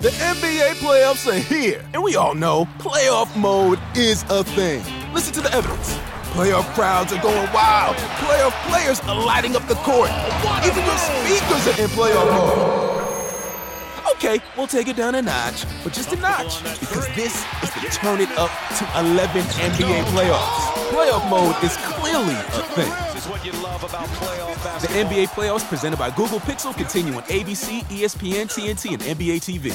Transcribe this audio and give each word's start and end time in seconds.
The 0.00 0.08
NBA 0.08 0.74
playoffs 0.76 1.30
are 1.30 1.38
here, 1.38 1.84
and 1.92 2.02
we 2.02 2.16
all 2.16 2.34
know 2.34 2.64
playoff 2.78 3.36
mode 3.36 3.78
is 3.94 4.24
a 4.30 4.42
thing. 4.42 4.82
Listen 5.12 5.32
to 5.34 5.40
the 5.42 5.52
evidence. 5.54 5.96
Playoff 6.32 6.64
crowds 6.74 7.12
are 7.12 7.22
going 7.22 7.52
wild. 7.52 7.94
Playoff 8.18 8.52
players 8.68 9.00
are 9.00 9.14
lighting 9.14 9.54
up 9.54 9.66
the 9.68 9.74
court. 9.76 10.10
Even 10.64 10.84
your 10.84 10.98
speakers 10.98 11.68
are 11.68 11.80
in 11.80 11.88
playoff 11.90 12.30
mode. 12.32 13.01
Okay, 14.12 14.40
we'll 14.56 14.66
take 14.66 14.88
it 14.88 14.96
down 14.96 15.14
a 15.14 15.22
notch, 15.22 15.64
but 15.82 15.92
just 15.92 16.12
a 16.12 16.16
notch, 16.16 16.62
because 16.80 17.06
this 17.16 17.44
is 17.62 17.70
the 17.74 17.80
turn 17.90 18.20
it 18.20 18.30
up 18.38 18.50
to 18.78 18.84
11 19.00 19.42
NBA 19.42 20.04
playoffs. 20.12 20.72
Playoff 20.90 21.28
mode 21.30 21.56
is 21.64 21.76
clearly 21.78 22.34
a 22.34 22.62
thing. 22.74 22.92
The 24.80 24.88
NBA 24.88 25.28
playoffs 25.28 25.68
presented 25.68 25.98
by 25.98 26.10
Google 26.10 26.40
Pixel 26.40 26.76
continue 26.76 27.14
on 27.14 27.22
ABC, 27.24 27.82
ESPN, 27.84 28.46
TNT, 28.48 28.92
and 28.92 29.02
NBA 29.02 29.40
TV. 29.40 29.72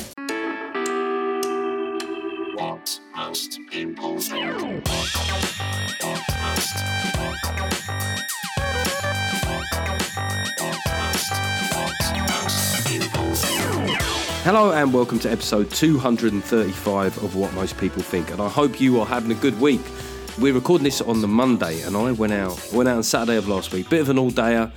What 2.55 2.99
most 3.15 3.59
people 3.69 4.19
think. 4.19 4.87
Hello 14.47 14.71
and 14.71 14.93
welcome 14.93 15.19
to 15.19 15.29
episode 15.29 15.69
235 15.71 17.21
of 17.21 17.35
What 17.35 17.53
Most 17.53 17.77
People 17.77 18.01
Think, 18.01 18.31
and 18.31 18.41
I 18.41 18.47
hope 18.47 18.79
you 18.79 18.97
are 19.01 19.05
having 19.05 19.29
a 19.29 19.41
good 19.41 19.59
week. 19.59 19.81
We're 20.39 20.53
recording 20.53 20.85
this 20.85 21.01
on 21.01 21.19
the 21.19 21.27
Monday, 21.27 21.81
and 21.81 21.97
I 21.97 22.13
went 22.13 22.31
out 22.31 22.57
went 22.71 22.87
out 22.87 22.95
on 22.95 23.03
Saturday 23.03 23.35
of 23.35 23.49
last 23.49 23.73
week, 23.73 23.89
bit 23.89 23.99
of 23.99 24.07
an 24.07 24.17
all 24.17 24.31
dayer, 24.31 24.71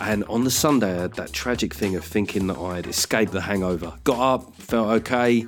and 0.00 0.22
on 0.24 0.44
the 0.44 0.50
Sunday 0.50 0.98
I 0.98 1.00
had 1.00 1.14
that 1.14 1.32
tragic 1.32 1.72
thing 1.72 1.96
of 1.96 2.04
thinking 2.04 2.46
that 2.48 2.58
I'd 2.58 2.86
escaped 2.86 3.32
the 3.32 3.40
hangover. 3.40 3.94
Got 4.04 4.34
up, 4.34 4.54
felt 4.56 4.88
okay, 5.00 5.46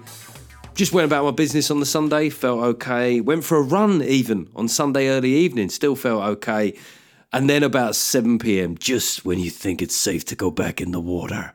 just 0.75 0.95
went 0.95 1.05
about 1.05 1.27
my 1.27 1.33
business 1.33 1.71
on 1.71 1.79
the 1.79 1.85
Sunday, 1.85 2.31
felt 2.31 2.61
okay. 2.61 3.21
Went 3.21 3.45
for 3.45 3.59
a 3.59 3.63
run 3.63 4.03
even 4.03 4.49
on 4.57 4.69
Sunday 4.69 5.09
early 5.09 5.35
evening, 5.35 5.69
still 5.69 5.95
felt 5.95 6.23
okay. 6.23 6.73
And 7.35 7.51
then 7.51 7.63
about 7.63 7.97
7 7.97 8.39
pm, 8.39 8.79
just 8.79 9.27
when 9.27 9.39
you 9.39 9.51
think 9.51 9.83
it's 9.83 9.95
safe 9.95 10.25
to 10.25 10.35
go 10.35 10.51
back 10.51 10.81
in 10.81 10.93
the 10.93 11.01
water 11.01 11.53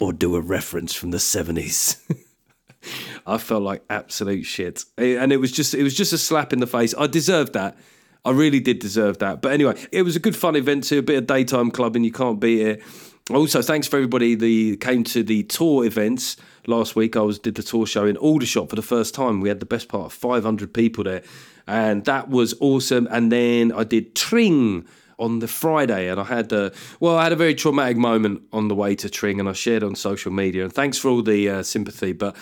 or 0.00 0.12
do 0.12 0.36
a 0.36 0.40
reference 0.40 0.94
from 0.94 1.10
the 1.10 1.18
70s. 1.18 2.00
I 3.26 3.38
felt 3.38 3.62
like 3.62 3.82
absolute 3.88 4.44
shit. 4.44 4.84
And 4.98 5.32
it 5.32 5.38
was 5.38 5.52
just 5.52 5.74
it 5.74 5.82
was 5.82 5.94
just 5.94 6.12
a 6.12 6.18
slap 6.18 6.52
in 6.52 6.60
the 6.60 6.66
face. 6.66 6.94
I 6.98 7.06
deserved 7.06 7.54
that. 7.54 7.76
I 8.24 8.30
really 8.30 8.60
did 8.60 8.78
deserve 8.78 9.18
that. 9.18 9.42
But 9.42 9.52
anyway, 9.52 9.74
it 9.92 10.02
was 10.02 10.16
a 10.16 10.20
good 10.20 10.36
fun 10.36 10.56
event 10.56 10.84
too, 10.84 10.98
a 10.98 11.02
bit 11.02 11.18
of 11.18 11.26
daytime 11.26 11.70
clubbing, 11.70 12.04
you 12.04 12.12
can't 12.12 12.40
beat 12.40 12.60
it. 12.60 12.82
Also, 13.30 13.62
thanks 13.62 13.86
for 13.86 13.96
everybody 13.96 14.34
that 14.34 14.80
came 14.80 15.02
to 15.04 15.22
the 15.22 15.44
tour 15.44 15.86
events 15.86 16.36
last 16.66 16.94
week. 16.94 17.16
I 17.16 17.20
was 17.20 17.38
did 17.38 17.54
the 17.54 17.62
tour 17.62 17.86
show 17.86 18.04
in 18.04 18.18
Aldershot 18.18 18.68
for 18.68 18.76
the 18.76 18.82
first 18.82 19.14
time. 19.14 19.40
We 19.40 19.48
had 19.48 19.60
the 19.60 19.66
best 19.66 19.88
part 19.88 20.06
of 20.06 20.12
500 20.12 20.74
people 20.74 21.04
there, 21.04 21.22
and 21.66 22.04
that 22.04 22.28
was 22.28 22.54
awesome. 22.60 23.08
And 23.10 23.32
then 23.32 23.72
I 23.72 23.84
did 23.84 24.14
Tring 24.14 24.86
on 25.18 25.38
the 25.38 25.48
Friday, 25.48 26.08
and 26.08 26.20
I 26.20 26.24
had 26.24 26.52
a 26.52 26.72
well, 27.00 27.16
I 27.16 27.24
had 27.24 27.32
a 27.32 27.36
very 27.36 27.54
traumatic 27.54 27.96
moment 27.96 28.42
on 28.52 28.68
the 28.68 28.74
way 28.74 28.94
to 28.96 29.08
Tring, 29.10 29.40
and 29.40 29.48
I 29.48 29.52
shared 29.52 29.82
on 29.82 29.94
social 29.94 30.32
media. 30.32 30.64
And 30.64 30.72
thanks 30.72 30.98
for 30.98 31.08
all 31.08 31.22
the 31.22 31.48
uh, 31.48 31.62
sympathy, 31.62 32.12
but. 32.12 32.36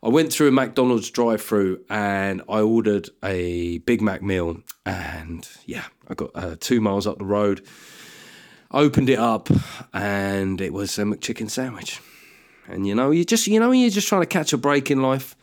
I 0.00 0.08
went 0.10 0.32
through 0.32 0.46
a 0.46 0.52
McDonald's 0.52 1.10
drive-through 1.10 1.84
and 1.90 2.40
I 2.48 2.60
ordered 2.60 3.10
a 3.24 3.78
Big 3.78 4.00
Mac 4.00 4.22
meal, 4.22 4.58
and 4.86 5.48
yeah, 5.66 5.86
I 6.06 6.14
got 6.14 6.30
uh, 6.36 6.54
two 6.60 6.80
miles 6.80 7.04
up 7.04 7.18
the 7.18 7.24
road 7.24 7.66
opened 8.70 9.08
it 9.08 9.18
up 9.18 9.48
and 9.92 10.60
it 10.60 10.72
was 10.72 10.98
a 10.98 11.02
McChicken 11.02 11.50
sandwich. 11.50 12.00
And 12.66 12.86
you 12.86 12.94
know, 12.94 13.10
you 13.10 13.24
just 13.24 13.46
you 13.46 13.58
know, 13.60 13.72
you're 13.72 13.90
just 13.90 14.08
trying 14.08 14.22
to 14.22 14.26
catch 14.26 14.52
a 14.52 14.58
break 14.58 14.90
in 14.90 15.00
life. 15.00 15.34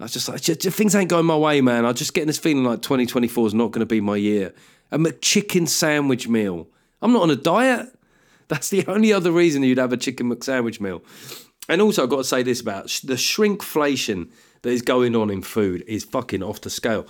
I 0.00 0.04
was 0.04 0.12
just 0.12 0.28
like, 0.28 0.40
things 0.40 0.96
ain't 0.96 1.10
going 1.10 1.26
my 1.26 1.36
way, 1.36 1.60
man. 1.60 1.86
I'm 1.86 1.94
just 1.94 2.12
getting 2.12 2.26
this 2.26 2.38
feeling 2.38 2.64
like 2.64 2.82
2024 2.82 3.46
is 3.46 3.54
not 3.54 3.70
going 3.70 3.80
to 3.80 3.86
be 3.86 4.00
my 4.00 4.16
year. 4.16 4.52
A 4.92 4.98
McChicken 4.98 5.68
sandwich 5.68 6.28
meal. 6.28 6.68
I'm 7.00 7.12
not 7.12 7.22
on 7.22 7.30
a 7.30 7.36
diet. 7.36 7.88
That's 8.48 8.68
the 8.68 8.86
only 8.86 9.12
other 9.12 9.32
reason 9.32 9.64
you'd 9.64 9.78
have 9.78 9.92
a 9.92 9.96
chicken 9.96 10.30
McSandwich 10.30 10.80
meal. 10.80 11.02
And 11.68 11.82
also, 11.82 12.04
I've 12.04 12.10
got 12.10 12.18
to 12.18 12.24
say 12.24 12.42
this 12.42 12.60
about 12.60 12.84
the 13.02 13.14
shrinkflation 13.14 14.30
that 14.62 14.70
is 14.70 14.82
going 14.82 15.16
on 15.16 15.30
in 15.30 15.42
food 15.42 15.82
is 15.86 16.04
fucking 16.04 16.42
off 16.42 16.60
the 16.60 16.70
scale. 16.70 17.06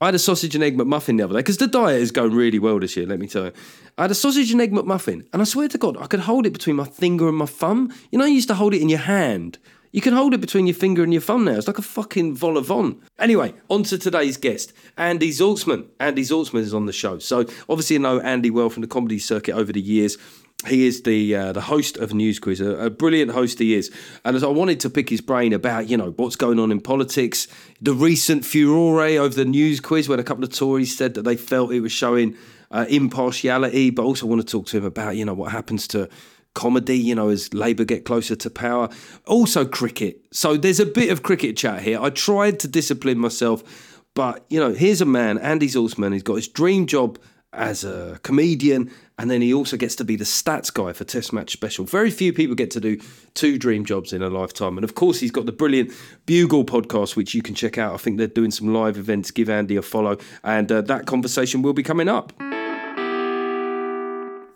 I 0.00 0.06
had 0.06 0.14
a 0.14 0.18
sausage 0.18 0.54
and 0.54 0.62
egg 0.62 0.76
McMuffin 0.76 1.16
the 1.16 1.24
other 1.24 1.32
day 1.32 1.38
because 1.38 1.56
the 1.56 1.66
diet 1.66 2.02
is 2.02 2.10
going 2.10 2.34
really 2.34 2.58
well 2.58 2.78
this 2.78 2.96
year, 2.96 3.06
let 3.06 3.18
me 3.18 3.26
tell 3.26 3.46
you. 3.46 3.52
I 3.96 4.02
had 4.02 4.10
a 4.10 4.14
sausage 4.14 4.52
and 4.52 4.60
egg 4.60 4.72
McMuffin, 4.72 5.26
and 5.32 5.40
I 5.40 5.44
swear 5.46 5.68
to 5.68 5.78
God, 5.78 5.96
I 5.96 6.06
could 6.06 6.20
hold 6.20 6.44
it 6.44 6.52
between 6.52 6.76
my 6.76 6.84
finger 6.84 7.28
and 7.28 7.38
my 7.38 7.46
thumb. 7.46 7.92
You 8.10 8.18
know, 8.18 8.26
you 8.26 8.34
used 8.34 8.48
to 8.48 8.54
hold 8.54 8.74
it 8.74 8.82
in 8.82 8.90
your 8.90 8.98
hand. 8.98 9.58
You 9.96 10.02
can 10.02 10.12
hold 10.12 10.34
it 10.34 10.42
between 10.42 10.66
your 10.66 10.74
finger 10.74 11.02
and 11.02 11.10
your 11.10 11.22
thumbnail. 11.22 11.56
It's 11.56 11.66
like 11.66 11.78
a 11.78 11.82
fucking 11.82 12.36
vol 12.36 12.58
au. 12.58 12.96
Anyway, 13.18 13.54
on 13.70 13.82
to 13.84 13.96
today's 13.96 14.36
guest, 14.36 14.74
Andy 14.98 15.30
Zaltzman. 15.30 15.86
Andy 15.98 16.20
Zaltzman 16.20 16.60
is 16.60 16.74
on 16.74 16.84
the 16.84 16.92
show. 16.92 17.18
So, 17.18 17.46
obviously, 17.66 17.94
you 17.94 18.00
know 18.00 18.20
Andy 18.20 18.50
well 18.50 18.68
from 18.68 18.82
the 18.82 18.88
comedy 18.88 19.18
circuit 19.18 19.54
over 19.54 19.72
the 19.72 19.80
years. 19.80 20.18
He 20.66 20.86
is 20.86 21.04
the 21.04 21.34
uh, 21.34 21.52
the 21.52 21.62
host 21.62 21.96
of 21.96 22.12
News 22.12 22.38
Quiz, 22.38 22.60
a, 22.60 22.72
a, 22.72 22.90
brilliant 22.90 23.30
host 23.30 23.58
he 23.58 23.72
is. 23.72 23.90
And 24.22 24.36
as 24.36 24.44
I 24.44 24.48
wanted 24.48 24.80
to 24.80 24.90
pick 24.90 25.08
his 25.08 25.22
brain 25.22 25.54
about, 25.54 25.88
you 25.88 25.96
know, 25.96 26.10
what's 26.16 26.36
going 26.36 26.58
on 26.58 26.70
in 26.70 26.82
politics, 26.82 27.48
the 27.80 27.94
recent 27.94 28.44
furore 28.44 29.00
over 29.00 29.34
the 29.34 29.46
News 29.46 29.80
Quiz 29.80 30.10
when 30.10 30.20
a 30.20 30.24
couple 30.24 30.44
of 30.44 30.50
Tories 30.50 30.94
said 30.94 31.14
that 31.14 31.22
they 31.22 31.36
felt 31.36 31.72
it 31.72 31.80
was 31.80 31.92
showing 31.92 32.36
uh, 32.70 32.84
impartiality, 32.90 33.88
but 33.88 34.02
also 34.02 34.26
want 34.26 34.42
to 34.42 34.46
talk 34.46 34.66
to 34.66 34.76
him 34.76 34.84
about, 34.84 35.16
you 35.16 35.24
know, 35.24 35.32
what 35.32 35.52
happens 35.52 35.88
to 35.88 36.10
comedy, 36.56 36.98
you 36.98 37.14
know, 37.14 37.28
as 37.28 37.54
Labour 37.54 37.84
get 37.84 38.04
closer 38.04 38.34
to 38.34 38.50
power. 38.50 38.88
Also 39.26 39.64
cricket. 39.64 40.26
So 40.32 40.56
there's 40.56 40.80
a 40.80 40.86
bit 40.86 41.10
of 41.10 41.22
cricket 41.22 41.56
chat 41.56 41.82
here. 41.82 42.00
I 42.00 42.10
tried 42.10 42.58
to 42.60 42.68
discipline 42.68 43.18
myself, 43.18 43.62
but, 44.14 44.44
you 44.50 44.58
know, 44.58 44.72
here's 44.72 45.00
a 45.00 45.06
man, 45.06 45.38
Andy 45.38 45.68
Zaltzman, 45.68 46.12
he's 46.12 46.24
got 46.24 46.34
his 46.34 46.48
dream 46.48 46.86
job 46.86 47.20
as 47.52 47.84
a 47.84 48.20
comedian, 48.22 48.90
and 49.18 49.30
then 49.30 49.40
he 49.40 49.52
also 49.54 49.76
gets 49.76 49.94
to 49.96 50.04
be 50.04 50.16
the 50.16 50.24
stats 50.24 50.72
guy 50.72 50.92
for 50.92 51.04
Test 51.04 51.32
Match 51.32 51.52
Special. 51.52 51.84
Very 51.86 52.10
few 52.10 52.32
people 52.32 52.54
get 52.54 52.70
to 52.72 52.80
do 52.80 53.00
two 53.34 53.58
dream 53.58 53.84
jobs 53.84 54.12
in 54.12 54.22
a 54.22 54.28
lifetime. 54.28 54.76
And 54.76 54.84
of 54.84 54.94
course, 54.94 55.20
he's 55.20 55.30
got 55.30 55.46
the 55.46 55.52
brilliant 55.52 55.92
Bugle 56.26 56.64
podcast, 56.64 57.16
which 57.16 57.34
you 57.34 57.40
can 57.40 57.54
check 57.54 57.78
out. 57.78 57.94
I 57.94 57.96
think 57.96 58.18
they're 58.18 58.26
doing 58.26 58.50
some 58.50 58.74
live 58.74 58.98
events. 58.98 59.30
Give 59.30 59.48
Andy 59.48 59.76
a 59.76 59.82
follow, 59.82 60.18
and 60.44 60.70
uh, 60.70 60.82
that 60.82 61.06
conversation 61.06 61.62
will 61.62 61.72
be 61.72 61.82
coming 61.82 62.08
up. 62.08 62.32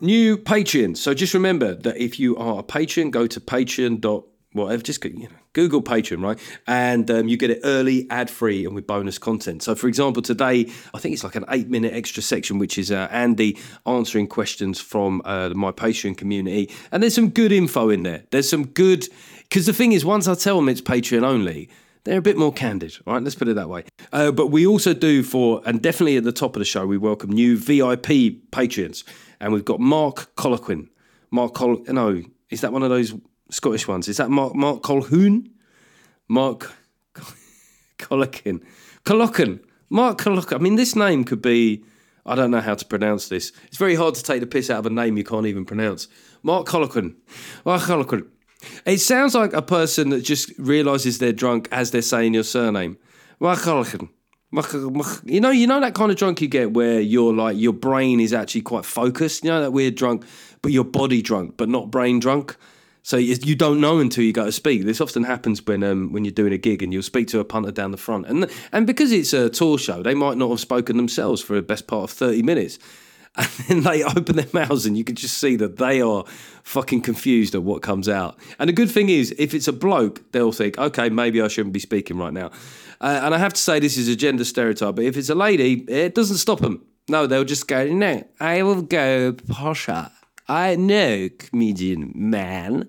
New 0.00 0.36
Patreon. 0.36 0.96
So 0.96 1.14
just 1.14 1.34
remember 1.34 1.74
that 1.74 1.96
if 1.96 2.18
you 2.18 2.36
are 2.36 2.60
a 2.60 2.62
patron, 2.62 3.10
go 3.10 3.26
to 3.26 3.40
patreon.com 3.40 4.24
whatever, 4.52 4.82
just 4.82 5.04
you 5.04 5.28
know, 5.28 5.28
Google 5.52 5.82
Patreon, 5.82 6.22
right? 6.22 6.38
And 6.66 7.10
um, 7.10 7.28
you 7.28 7.36
get 7.36 7.50
it 7.50 7.60
early, 7.64 8.08
ad 8.10 8.28
free, 8.30 8.64
and 8.64 8.74
with 8.74 8.86
bonus 8.86 9.18
content. 9.18 9.62
So, 9.62 9.74
for 9.74 9.86
example, 9.86 10.22
today, 10.22 10.70
I 10.92 10.98
think 10.98 11.12
it's 11.12 11.24
like 11.24 11.36
an 11.36 11.44
eight 11.50 11.68
minute 11.68 11.92
extra 11.92 12.22
section, 12.22 12.58
which 12.58 12.78
is 12.78 12.90
uh, 12.90 13.08
Andy 13.10 13.58
answering 13.86 14.26
questions 14.26 14.80
from 14.80 15.22
uh, 15.24 15.50
my 15.50 15.72
Patreon 15.72 16.16
community. 16.16 16.70
And 16.90 17.02
there's 17.02 17.14
some 17.14 17.30
good 17.30 17.52
info 17.52 17.90
in 17.90 18.02
there. 18.02 18.24
There's 18.30 18.48
some 18.48 18.66
good, 18.66 19.06
because 19.48 19.66
the 19.66 19.72
thing 19.72 19.92
is, 19.92 20.04
once 20.04 20.26
I 20.26 20.34
tell 20.34 20.56
them 20.56 20.68
it's 20.68 20.80
Patreon 20.80 21.22
only, 21.22 21.68
they're 22.04 22.18
a 22.18 22.22
bit 22.22 22.38
more 22.38 22.53
candid, 22.53 22.96
right? 23.06 23.22
Let's 23.22 23.34
put 23.34 23.48
it 23.48 23.54
that 23.54 23.68
way. 23.68 23.84
Uh, 24.12 24.32
but 24.32 24.48
we 24.48 24.66
also 24.66 24.94
do 24.94 25.22
for, 25.22 25.60
and 25.66 25.82
definitely 25.82 26.16
at 26.16 26.24
the 26.24 26.32
top 26.32 26.56
of 26.56 26.60
the 26.60 26.64
show, 26.64 26.86
we 26.86 26.96
welcome 26.96 27.30
new 27.30 27.58
VIP 27.58 28.41
Patreons. 28.50 29.04
And 29.41 29.53
we've 29.53 29.65
got 29.65 29.81
Mark 29.81 30.34
Colquhoun. 30.37 30.89
Mark 31.31 31.54
Col, 31.54 31.83
no, 31.89 32.22
is 32.51 32.60
that 32.60 32.72
one 32.72 32.83
of 32.83 32.91
those 32.91 33.15
Scottish 33.51 33.89
ones. 33.89 34.09
Is 34.09 34.16
that 34.19 34.31
Mark 34.31 34.54
Mark 34.54 34.83
Colquhoun? 34.83 35.51
Mark 36.28 36.72
Collocan. 37.98 38.63
Collocan. 39.04 39.60
Mark 39.89 40.19
Collocan. 40.19 40.54
I 40.54 40.59
mean, 40.59 40.77
this 40.77 40.95
name 40.95 41.25
could 41.25 41.42
be. 41.42 41.84
I 42.27 42.34
don't 42.34 42.51
know 42.51 42.60
how 42.60 42.75
to 42.75 42.84
pronounce 42.84 43.28
this. 43.28 43.51
It's 43.66 43.78
very 43.78 43.95
hard 43.95 44.15
to 44.15 44.22
take 44.22 44.41
the 44.41 44.47
piss 44.47 44.71
out 44.71 44.78
of 44.78 44.87
a 44.87 44.91
name 44.91 45.16
you 45.16 45.25
can't 45.25 45.47
even 45.47 45.65
pronounce. 45.65 46.07
Mark 46.42 46.66
Collocan. 46.66 47.16
Mark 47.65 47.83
Collocan. 47.83 48.28
It 48.84 48.98
sounds 48.98 49.34
like 49.34 49.53
a 49.54 49.63
person 49.63 50.10
that 50.10 50.22
just 50.22 50.53
realizes 50.59 51.19
they're 51.19 51.33
drunk 51.33 51.69
as 51.72 51.91
they're 51.91 52.03
saying 52.03 52.34
your 52.34 52.45
surname. 52.45 52.98
Mark 53.41 53.60
Collocan. 53.60 54.10
You 54.52 55.41
know, 55.41 55.50
you 55.50 55.66
know 55.66 55.80
that 55.80 55.94
kind 55.94 56.10
of 56.10 56.16
drunk 56.16 56.41
you 56.41 56.48
get 56.48 56.72
where 56.72 57.00
you're 57.00 57.32
like 57.32 57.56
your 57.56 57.72
brain 57.72 58.18
is 58.18 58.32
actually 58.32 58.62
quite 58.62 58.84
focused. 58.84 59.44
You 59.44 59.50
know 59.50 59.60
that 59.60 59.72
weird 59.72 59.94
drunk, 59.94 60.24
but 60.60 60.72
your 60.72 60.84
body 60.84 61.22
drunk, 61.22 61.56
but 61.56 61.68
not 61.68 61.91
brain 61.91 62.18
drunk. 62.18 62.56
So 63.02 63.16
you 63.16 63.54
don't 63.54 63.80
know 63.80 63.98
until 63.98 64.24
you 64.24 64.32
go 64.32 64.44
to 64.44 64.52
speak. 64.52 64.84
This 64.84 65.00
often 65.00 65.24
happens 65.24 65.64
when 65.64 65.82
um, 65.82 66.12
when 66.12 66.24
you're 66.24 66.32
doing 66.32 66.52
a 66.52 66.58
gig 66.58 66.82
and 66.82 66.92
you'll 66.92 67.02
speak 67.02 67.28
to 67.28 67.41
a 67.41 67.44
punter 67.44 67.70
down 67.70 67.92
the 67.92 67.97
front, 67.97 68.26
and 68.26 68.50
and 68.72 68.86
because 68.86 69.10
it's 69.12 69.32
a 69.32 69.48
tour 69.48 69.78
show, 69.78 70.02
they 70.02 70.14
might 70.14 70.36
not 70.36 70.50
have 70.50 70.60
spoken 70.60 70.96
themselves 70.96 71.41
for 71.41 71.54
the 71.54 71.62
best 71.62 71.86
part 71.86 72.10
of 72.10 72.10
thirty 72.10 72.42
minutes, 72.42 72.78
and 73.41 73.83
then 73.83 73.83
they 73.83 74.03
open 74.16 74.37
their 74.37 74.47
mouths 74.53 74.87
and 74.87 74.97
you 74.97 75.04
can 75.04 75.16
just 75.16 75.39
see 75.39 75.57
that 75.57 75.78
they 75.78 76.01
are 76.01 76.25
fucking 76.63 77.01
confused 77.03 77.54
at 77.54 77.63
what 77.63 77.83
comes 77.83 78.09
out. 78.09 78.39
And 78.59 78.69
the 78.69 78.72
good 78.72 78.91
thing 78.91 79.09
is, 79.09 79.34
if 79.39 79.54
it's 79.54 79.69
a 79.69 79.72
bloke, 79.72 80.31
they'll 80.33 80.53
think, 80.53 80.78
okay, 80.78 81.09
maybe 81.09 81.41
I 81.41 81.48
shouldn't 81.48 81.72
be 81.72 81.81
speaking 81.81 82.19
right 82.19 82.33
now. 82.33 82.51
Uh, 83.01 83.21
and 83.22 83.34
I 83.34 83.39
have 83.39 83.54
to 83.54 83.60
say, 83.60 83.81
this 83.81 83.97
is 83.97 84.09
a 84.09 84.16
gender 84.16 84.45
stereotype, 84.45 84.97
but 84.97 85.04
if 85.04 85.16
it's 85.16 85.31
a 85.31 85.34
lady, 85.34 85.84
it 85.89 86.15
doesn't 86.15 86.37
stop 86.37 86.60
them. 86.60 86.84
No, 87.09 87.27
they'll 87.27 87.45
just 87.45 87.66
go, 87.66 87.87
no, 87.87 88.22
I 88.39 88.63
will 88.63 88.83
go 88.83 89.33
posher. 89.33 90.10
I 90.48 90.77
know, 90.77 91.28
comedian 91.39 92.13
man. 92.15 92.89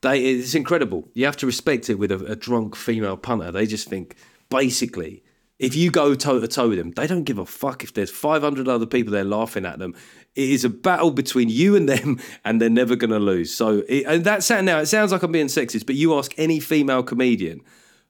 They, 0.00 0.24
it's 0.24 0.54
incredible. 0.54 1.08
You 1.14 1.26
have 1.26 1.36
to 1.38 1.46
respect 1.46 1.90
it 1.90 1.96
with 1.96 2.10
a, 2.10 2.24
a 2.26 2.36
drunk 2.36 2.74
female 2.74 3.16
punter. 3.16 3.52
They 3.52 3.66
just 3.66 3.88
think, 3.88 4.16
basically, 4.48 5.22
if 5.58 5.76
you 5.76 5.90
go 5.90 6.14
toe 6.14 6.40
to 6.40 6.48
toe 6.48 6.68
with 6.68 6.78
them, 6.78 6.90
they 6.92 7.06
don't 7.06 7.24
give 7.24 7.38
a 7.38 7.46
fuck 7.46 7.84
if 7.84 7.94
there's 7.94 8.10
500 8.10 8.68
other 8.68 8.86
people 8.86 9.12
there 9.12 9.24
laughing 9.24 9.64
at 9.64 9.78
them. 9.78 9.94
It 10.34 10.50
is 10.50 10.64
a 10.64 10.70
battle 10.70 11.10
between 11.10 11.48
you 11.48 11.76
and 11.76 11.88
them, 11.88 12.18
and 12.44 12.60
they're 12.60 12.70
never 12.70 12.96
going 12.96 13.10
to 13.10 13.18
lose. 13.18 13.54
So, 13.54 13.82
it, 13.88 14.04
and 14.06 14.24
now 14.66 14.78
it 14.78 14.86
sounds 14.86 15.12
like 15.12 15.22
I'm 15.22 15.32
being 15.32 15.46
sexist, 15.46 15.86
but 15.86 15.94
you 15.94 16.18
ask 16.18 16.32
any 16.36 16.58
female 16.58 17.02
comedian 17.02 17.60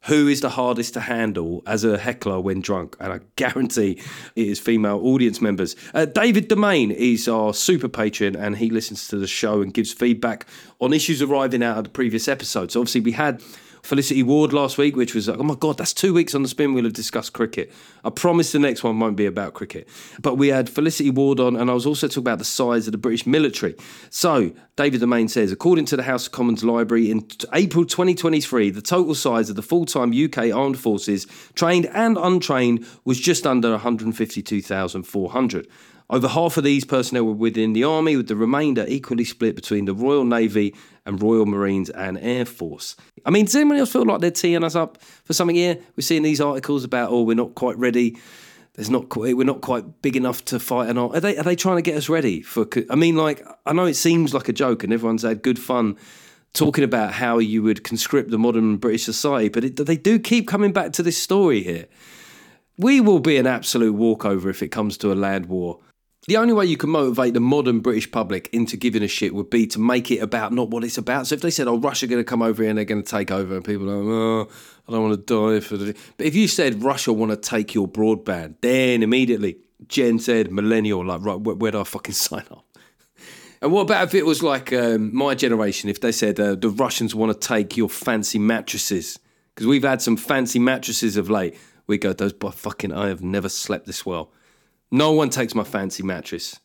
who 0.07 0.27
is 0.27 0.41
the 0.41 0.49
hardest 0.49 0.95
to 0.95 1.01
handle 1.01 1.63
as 1.67 1.85
a 1.85 1.97
heckler 1.97 2.41
when 2.41 2.61
drunk, 2.61 2.97
and 2.99 3.13
I 3.13 3.21
guarantee 3.37 4.01
it 4.35 4.49
is 4.49 4.59
female 4.59 4.99
audience 5.03 5.41
members. 5.41 5.77
Uh, 5.95 6.07
David 6.07 6.49
Domain 6.49 6.91
is 6.91 7.29
our 7.29 7.55
super 7.55 7.89
patron, 7.89 8.35
and 8.35 8.57
he 8.57 8.71
listens 8.71 9.09
to 9.09 9.17
the 9.17 9.27
show 9.27 9.63
and 9.63 9.73
gives 9.73 9.93
feedback 9.93 10.47
on 10.81 10.93
issues 10.93 11.23
arriving 11.23 11.63
out 11.63 11.79
of 11.79 11.85
the 11.85 11.91
previous 11.91 12.29
episodes. 12.29 12.75
So 12.75 12.81
obviously, 12.81 13.03
we 13.03 13.13
had 13.13 13.43
Felicity 13.83 14.23
Ward 14.23 14.53
last 14.53 14.79
week, 14.79 14.95
which 14.95 15.13
was 15.13 15.27
like, 15.27 15.39
oh 15.41 15.43
my 15.43 15.57
God, 15.57 15.77
that's 15.77 15.93
two 15.93 16.15
weeks 16.15 16.37
on 16.37 16.43
the 16.43 16.49
spin 16.49 16.73
wheel 16.73 16.87
of 16.87 16.93
discussed 16.93 17.33
cricket. 17.33 17.73
I 18.05 18.11
promise 18.11 18.53
the 18.53 18.61
next 18.61 18.85
one 18.85 19.01
won't 19.01 19.17
be 19.17 19.27
about 19.27 19.55
cricket. 19.55 19.89
But 20.21 20.37
we 20.37 20.49
had 20.49 20.71
Felicity 20.71 21.11
Ward 21.11 21.41
on, 21.41 21.57
and 21.57 21.69
I 21.69 21.75
was 21.75 21.85
also 21.85 22.07
talking 22.07 22.23
about 22.23 22.39
the 22.39 22.45
size 22.45 22.87
of 22.87 22.93
the 22.93 22.99
British 22.99 23.27
military. 23.27 23.75
So, 24.09 24.53
David 24.77 25.01
Domain 25.01 25.27
says, 25.27 25.51
according 25.51 25.87
to 25.87 25.97
the 25.97 26.05
House 26.05 26.27
of 26.27 26.33
Commons 26.33 26.63
Library, 26.63 27.11
in 27.11 27.27
April 27.53 27.85
2023, 27.85 28.71
the 28.71 28.81
total 28.81 29.17
size 29.17 29.51
of 29.51 29.57
the 29.57 29.63
full 29.63 29.85
time 29.85 30.13
UK 30.13 30.55
armed 30.55 30.79
forces, 30.79 31.27
trained 31.55 31.87
and 31.87 32.17
untrained, 32.17 32.87
was 33.05 33.19
just 33.19 33.49
under 33.49 33.71
152,400. 33.73 35.67
Over 36.13 36.29
half 36.29 36.59
of 36.59 36.65
these 36.65 36.85
personnel 36.85 37.25
were 37.25 37.33
within 37.33 37.73
the 37.73 37.85
Army, 37.85 38.19
with 38.19 38.29
the 38.29 38.37
remainder 38.37 38.85
equally 38.87 39.25
split 39.25 39.57
between 39.57 39.87
the 39.87 39.95
Royal 39.95 40.27
Navy 40.27 40.75
and 41.07 41.21
Royal 41.23 41.47
Marines 41.47 41.89
and 41.89 42.19
Air 42.19 42.45
Force. 42.45 42.97
I 43.25 43.31
mean, 43.31 43.47
does 43.47 43.57
anyone 43.57 43.79
else 43.79 43.93
feel 43.93 44.05
like 44.05 44.21
they're 44.21 44.31
teeing 44.31 44.63
us 44.63 44.75
up 44.75 45.01
for 45.01 45.33
something 45.33 45.57
here? 45.57 45.79
We're 45.97 46.03
seeing 46.03 46.23
these 46.23 46.39
articles 46.39 46.85
about, 46.85 47.11
oh, 47.11 47.23
we're 47.23 47.35
not 47.35 47.55
quite 47.55 47.79
ready. 47.79 48.19
There's 48.75 48.91
not 48.91 49.09
quite, 49.09 49.39
we're 49.39 49.45
not 49.45 49.63
quite 49.63 50.03
big 50.03 50.15
enough 50.15 50.45
to 50.47 50.61
fight 50.61 50.91
an 50.91 50.99
Are 50.99 51.19
they, 51.19 51.35
are 51.39 51.45
they 51.45 51.57
trying 51.57 51.77
to 51.77 51.83
get 51.83 51.97
us 51.97 52.11
ready 52.11 52.43
for? 52.43 52.69
I 52.91 52.95
mean, 52.95 53.17
like, 53.17 53.43
I 53.65 53.73
know 53.73 53.87
it 53.87 53.95
seems 53.95 54.35
like 54.35 54.51
a 54.51 54.53
joke 54.53 54.85
and 54.85 54.93
everyone's 54.93 55.23
had 55.23 55.41
good 55.41 55.59
fun 55.59 55.97
talking 56.53 56.85
about 56.85 57.15
how 57.15 57.39
you 57.39 57.63
would 57.63 57.85
conscript 57.85 58.31
the 58.31 58.39
modern 58.39 58.77
British 58.77 59.05
society, 59.05 59.49
but 59.49 59.65
it, 59.65 59.77
they 59.77 59.97
do 59.97 60.19
keep 60.19 60.47
coming 60.47 60.73
back 60.73 60.93
to 60.93 61.03
this 61.03 61.17
story 61.17 61.63
here. 61.63 61.87
We 62.77 63.01
will 63.01 63.21
be 63.21 63.39
an 63.39 63.47
absolute 63.47 63.95
walkover 63.95 64.51
if 64.51 64.63
it 64.63 64.69
comes 64.69 64.99
to 64.99 65.11
a 65.11 65.15
land 65.15 65.47
war. 65.47 65.79
The 66.29 66.37
only 66.37 66.53
way 66.53 66.67
you 66.67 66.77
can 66.77 66.91
motivate 66.91 67.35
the 67.35 67.41
modern 67.41 67.81
British 67.81 68.09
public 68.09 68.49
into 68.53 68.77
giving 68.77 69.03
a 69.03 69.09
shit 69.09 69.35
would 69.35 69.51
be 69.51 69.67
to 69.67 69.81
make 69.81 70.09
it 70.13 70.19
about 70.19 70.53
not 70.53 70.71
what 70.71 70.85
it's 70.85 70.97
about. 70.97 71.27
So 71.27 71.35
if 71.35 71.41
they 71.41 71.51
said, 71.51 71.67
"Oh, 71.67 71.79
Russia 71.79 72.07
going 72.07 72.21
to 72.21 72.25
come 72.25 72.43
over 72.43 72.63
here 72.63 72.71
and 72.71 72.79
they're 72.79 72.85
going 72.85 73.03
to 73.03 73.11
take 73.11 73.33
over," 73.33 73.57
and 73.57 73.65
people 73.65 73.91
are, 73.91 73.97
like, 73.97 74.49
"Oh, 74.49 74.49
I 74.87 74.93
don't 74.93 75.03
want 75.03 75.27
to 75.27 75.51
die 75.53 75.61
for 75.61 75.77
the," 75.77 75.97
but 76.17 76.27
if 76.27 76.37
you 76.37 76.47
said 76.47 76.85
Russia 76.85 77.13
want 77.13 77.33
to 77.33 77.37
take 77.37 77.75
your 77.75 77.89
broadband, 77.89 78.55
then 78.61 79.03
immediately 79.03 79.57
Gen 79.89 80.21
Z, 80.21 80.45
millennial, 80.45 81.05
like, 81.05 81.23
right, 81.23 81.41
where, 81.41 81.57
where 81.57 81.73
do 81.73 81.81
I 81.81 81.85
fucking 81.85 82.15
sign 82.29 82.45
up? 82.53 82.65
And 83.61 83.73
what 83.73 83.83
about 83.83 84.05
if 84.05 84.15
it 84.15 84.27
was 84.27 84.43
like 84.43 84.73
um, 84.73 85.15
my 85.15 85.35
generation? 85.35 85.91
If 85.91 86.01
they 86.01 86.13
said 86.13 86.39
uh, 86.39 86.55
the 86.55 86.69
Russians 86.69 87.15
want 87.15 87.33
to 87.33 87.49
take 87.49 87.77
your 87.77 87.89
fancy 87.89 88.39
mattresses, 88.39 89.19
because 89.55 89.67
we've 89.67 89.85
had 89.85 90.03
some 90.03 90.17
fancy 90.17 90.61
mattresses 90.61 91.17
of 91.17 91.31
late, 91.31 91.57
we 91.87 91.99
go, 91.99 92.13
those 92.13 92.33
fucking, 92.33 92.93
I 92.93 93.09
have 93.09 93.23
never 93.23 93.49
slept 93.49 93.87
this 93.87 94.07
well. 94.07 94.33
No 94.93 95.11
one 95.11 95.31
takes 95.31 95.55
my 95.55 95.65
fancy 95.65 96.03
mattress. 96.03 96.61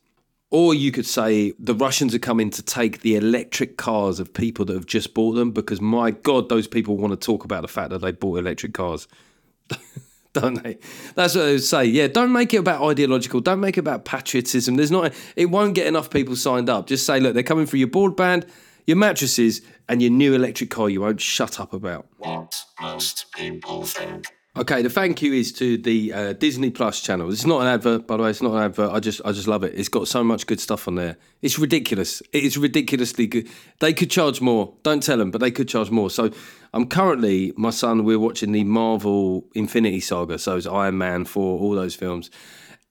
Or 0.51 0.73
you 0.73 0.91
could 0.91 1.05
say 1.05 1.53
the 1.57 1.73
Russians 1.73 2.13
are 2.13 2.19
coming 2.19 2.49
to 2.51 2.61
take 2.61 3.01
the 3.01 3.15
electric 3.15 3.77
cars 3.77 4.19
of 4.19 4.33
people 4.33 4.65
that 4.65 4.73
have 4.73 4.85
just 4.85 5.13
bought 5.13 5.33
them 5.33 5.51
because, 5.51 5.81
my 5.81 6.11
God, 6.11 6.49
those 6.49 6.67
people 6.67 6.97
want 6.97 7.11
to 7.11 7.17
talk 7.17 7.45
about 7.45 7.61
the 7.61 7.67
fact 7.67 7.89
that 7.89 7.99
they 7.99 8.11
bought 8.11 8.37
electric 8.37 8.73
cars. 8.73 9.07
don't 10.33 10.61
they? 10.63 10.77
That's 11.15 11.35
what 11.35 11.45
I 11.45 11.51
would 11.51 11.63
say. 11.63 11.85
Yeah, 11.85 12.07
don't 12.07 12.31
make 12.31 12.53
it 12.53 12.57
about 12.57 12.81
ideological. 12.81 13.39
Don't 13.39 13.59
make 13.59 13.77
it 13.77 13.81
about 13.81 14.05
patriotism. 14.05 14.75
There's 14.75 14.91
not. 14.91 15.13
It 15.35 15.47
won't 15.47 15.73
get 15.73 15.87
enough 15.87 16.09
people 16.09 16.35
signed 16.35 16.69
up. 16.69 16.87
Just 16.87 17.05
say, 17.05 17.19
look, 17.19 17.33
they're 17.33 17.43
coming 17.43 17.65
for 17.65 17.77
your 17.77 17.87
broadband, 17.87 18.47
your 18.85 18.97
mattresses, 18.97 19.61
and 19.89 20.01
your 20.01 20.11
new 20.11 20.33
electric 20.33 20.69
car. 20.69 20.89
You 20.89 21.01
won't 21.01 21.21
shut 21.21 21.59
up 21.59 21.73
about. 21.73 22.07
What 22.17 22.61
most 22.81 23.31
people 23.33 23.83
think. 23.83 24.27
Okay, 24.59 24.81
the 24.81 24.89
thank 24.89 25.21
you 25.21 25.33
is 25.33 25.51
to 25.53 25.77
the 25.77 26.11
uh, 26.11 26.33
Disney 26.33 26.71
Plus 26.71 26.99
channel. 26.99 27.31
It's 27.31 27.45
not 27.45 27.61
an 27.61 27.67
advert, 27.67 28.07
by 28.07 28.17
the 28.17 28.23
way. 28.23 28.31
It's 28.31 28.41
not 28.41 28.53
an 28.53 28.63
advert. 28.63 28.91
I 28.91 28.99
just, 28.99 29.21
I 29.23 29.31
just 29.31 29.47
love 29.47 29.63
it. 29.63 29.73
It's 29.75 29.87
got 29.87 30.07
so 30.07 30.23
much 30.23 30.47
good 30.47 30.59
stuff 30.59 30.87
on 30.87 30.95
there. 30.95 31.17
It's 31.43 31.59
ridiculous. 31.59 32.21
It 32.33 32.43
is 32.43 32.57
ridiculously 32.57 33.27
good. 33.27 33.47
They 33.79 33.93
could 33.93 34.09
charge 34.09 34.41
more. 34.41 34.73
Don't 34.81 35.03
tell 35.03 35.17
them, 35.17 35.29
but 35.29 35.41
they 35.41 35.51
could 35.51 35.69
charge 35.69 35.91
more. 35.91 36.09
So, 36.09 36.31
I'm 36.73 36.87
currently 36.87 37.53
my 37.55 37.69
son. 37.69 38.03
We're 38.03 38.17
watching 38.17 38.51
the 38.51 38.63
Marvel 38.63 39.45
Infinity 39.53 39.99
Saga. 39.99 40.39
So 40.39 40.57
it's 40.57 40.65
Iron 40.65 40.97
Man 40.97 41.25
for 41.25 41.59
all 41.59 41.75
those 41.75 41.93
films, 41.93 42.31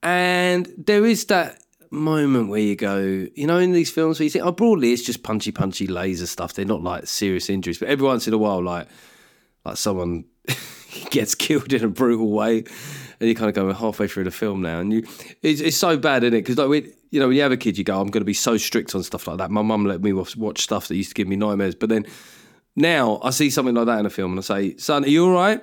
and 0.05 0.73
there 0.79 1.05
is 1.05 1.25
that 1.27 1.61
moment 1.91 2.49
where 2.49 2.61
you 2.61 2.77
go, 2.77 3.27
you 3.35 3.47
know, 3.47 3.59
in 3.59 3.73
these 3.73 3.91
films 3.91 4.21
where 4.21 4.25
you 4.25 4.31
think, 4.31 4.45
oh, 4.45 4.53
broadly 4.53 4.93
it's 4.93 5.03
just 5.03 5.25
punchy, 5.25 5.51
punchy 5.51 5.89
laser 5.89 6.27
stuff. 6.27 6.53
They're 6.53 6.65
not 6.65 6.83
like 6.83 7.09
serious 7.09 7.51
injuries, 7.51 7.79
but 7.79 7.89
every 7.89 8.07
once 8.07 8.29
in 8.29 8.35
a 8.35 8.39
while, 8.39 8.63
like, 8.63 8.87
like 9.65 9.77
someone. 9.77 10.27
gets 11.11 11.35
killed 11.35 11.73
in 11.73 11.85
a 11.85 11.89
brutal 11.89 12.31
way, 12.31 12.65
and 13.21 13.29
you 13.29 13.35
kind 13.35 13.49
of 13.49 13.55
go 13.55 13.73
halfway 13.73 14.09
through 14.09 14.25
the 14.25 14.31
film 14.31 14.63
now, 14.63 14.81
and 14.81 14.93
you 14.93 15.07
it's, 15.43 15.61
it's 15.61 15.77
so 15.77 15.97
bad, 15.97 16.25
isn't 16.25 16.35
it? 16.35 16.43
Because 16.43 16.59
like 16.59 16.69
we, 16.69 16.93
you 17.11 17.21
know, 17.21 17.29
when 17.29 17.37
you 17.37 17.43
have 17.43 17.53
a 17.53 17.57
kid, 17.57 17.79
you 17.79 17.85
go, 17.85 18.01
I'm 18.01 18.09
going 18.09 18.21
to 18.21 18.27
be 18.27 18.35
so 18.35 18.57
strict 18.57 18.95
on 18.95 19.03
stuff 19.03 19.27
like 19.27 19.39
that. 19.39 19.51
My 19.51 19.63
mum 19.63 19.85
let 19.85 20.03
me 20.03 20.13
watch 20.13 20.63
stuff 20.63 20.89
that 20.89 20.97
used 20.97 21.11
to 21.11 21.15
give 21.15 21.29
me 21.29 21.37
nightmares, 21.37 21.75
but 21.75 21.89
then 21.89 22.07
now 22.75 23.21
I 23.23 23.31
see 23.31 23.51
something 23.51 23.75
like 23.75 23.87
that 23.87 24.01
in 24.01 24.07
a 24.07 24.11
film, 24.11 24.33
and 24.33 24.39
I 24.39 24.43
say, 24.43 24.77
son, 24.77 25.05
are 25.05 25.09
you 25.09 25.27
all 25.27 25.33
right? 25.33 25.63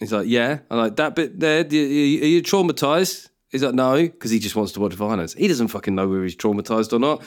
He's 0.00 0.12
like, 0.12 0.26
yeah. 0.26 0.58
I'm 0.70 0.78
like, 0.78 0.96
that 0.96 1.14
bit 1.14 1.38
there, 1.38 1.60
are 1.60 1.74
you 1.74 2.42
traumatized? 2.42 3.28
He's 3.50 3.62
like, 3.62 3.74
no, 3.74 3.94
because 4.02 4.32
he 4.32 4.40
just 4.40 4.56
wants 4.56 4.72
to 4.72 4.80
watch 4.80 4.94
violence. 4.94 5.32
He 5.34 5.46
doesn't 5.46 5.68
fucking 5.68 5.94
know 5.94 6.08
whether 6.08 6.24
he's 6.24 6.34
traumatized 6.34 6.92
or 6.92 6.98
not. 6.98 7.22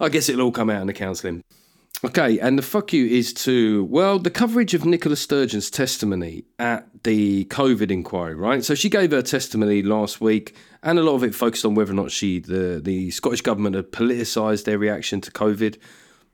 I 0.00 0.08
guess 0.08 0.28
it'll 0.28 0.42
all 0.42 0.52
come 0.52 0.70
out 0.70 0.80
in 0.80 0.86
the 0.86 0.92
counselling. 0.92 1.42
Okay, 2.04 2.40
and 2.40 2.58
the 2.58 2.62
fuck 2.62 2.92
you 2.92 3.06
is 3.06 3.32
to, 3.32 3.84
well, 3.84 4.18
the 4.18 4.30
coverage 4.30 4.74
of 4.74 4.84
Nicola 4.84 5.14
Sturgeon's 5.14 5.70
testimony 5.70 6.44
at 6.58 6.88
the 7.04 7.44
COVID 7.44 7.92
inquiry, 7.92 8.34
right? 8.34 8.64
So 8.64 8.74
she 8.74 8.88
gave 8.88 9.12
her 9.12 9.22
testimony 9.22 9.82
last 9.82 10.20
week, 10.20 10.56
and 10.82 10.98
a 10.98 11.02
lot 11.02 11.14
of 11.14 11.22
it 11.22 11.32
focused 11.32 11.64
on 11.64 11.76
whether 11.76 11.92
or 11.92 11.94
not 11.94 12.10
she, 12.10 12.40
the, 12.40 12.80
the 12.82 13.12
Scottish 13.12 13.40
government 13.40 13.76
had 13.76 13.92
politicised 13.92 14.64
their 14.64 14.78
reaction 14.78 15.20
to 15.20 15.30
COVID. 15.30 15.78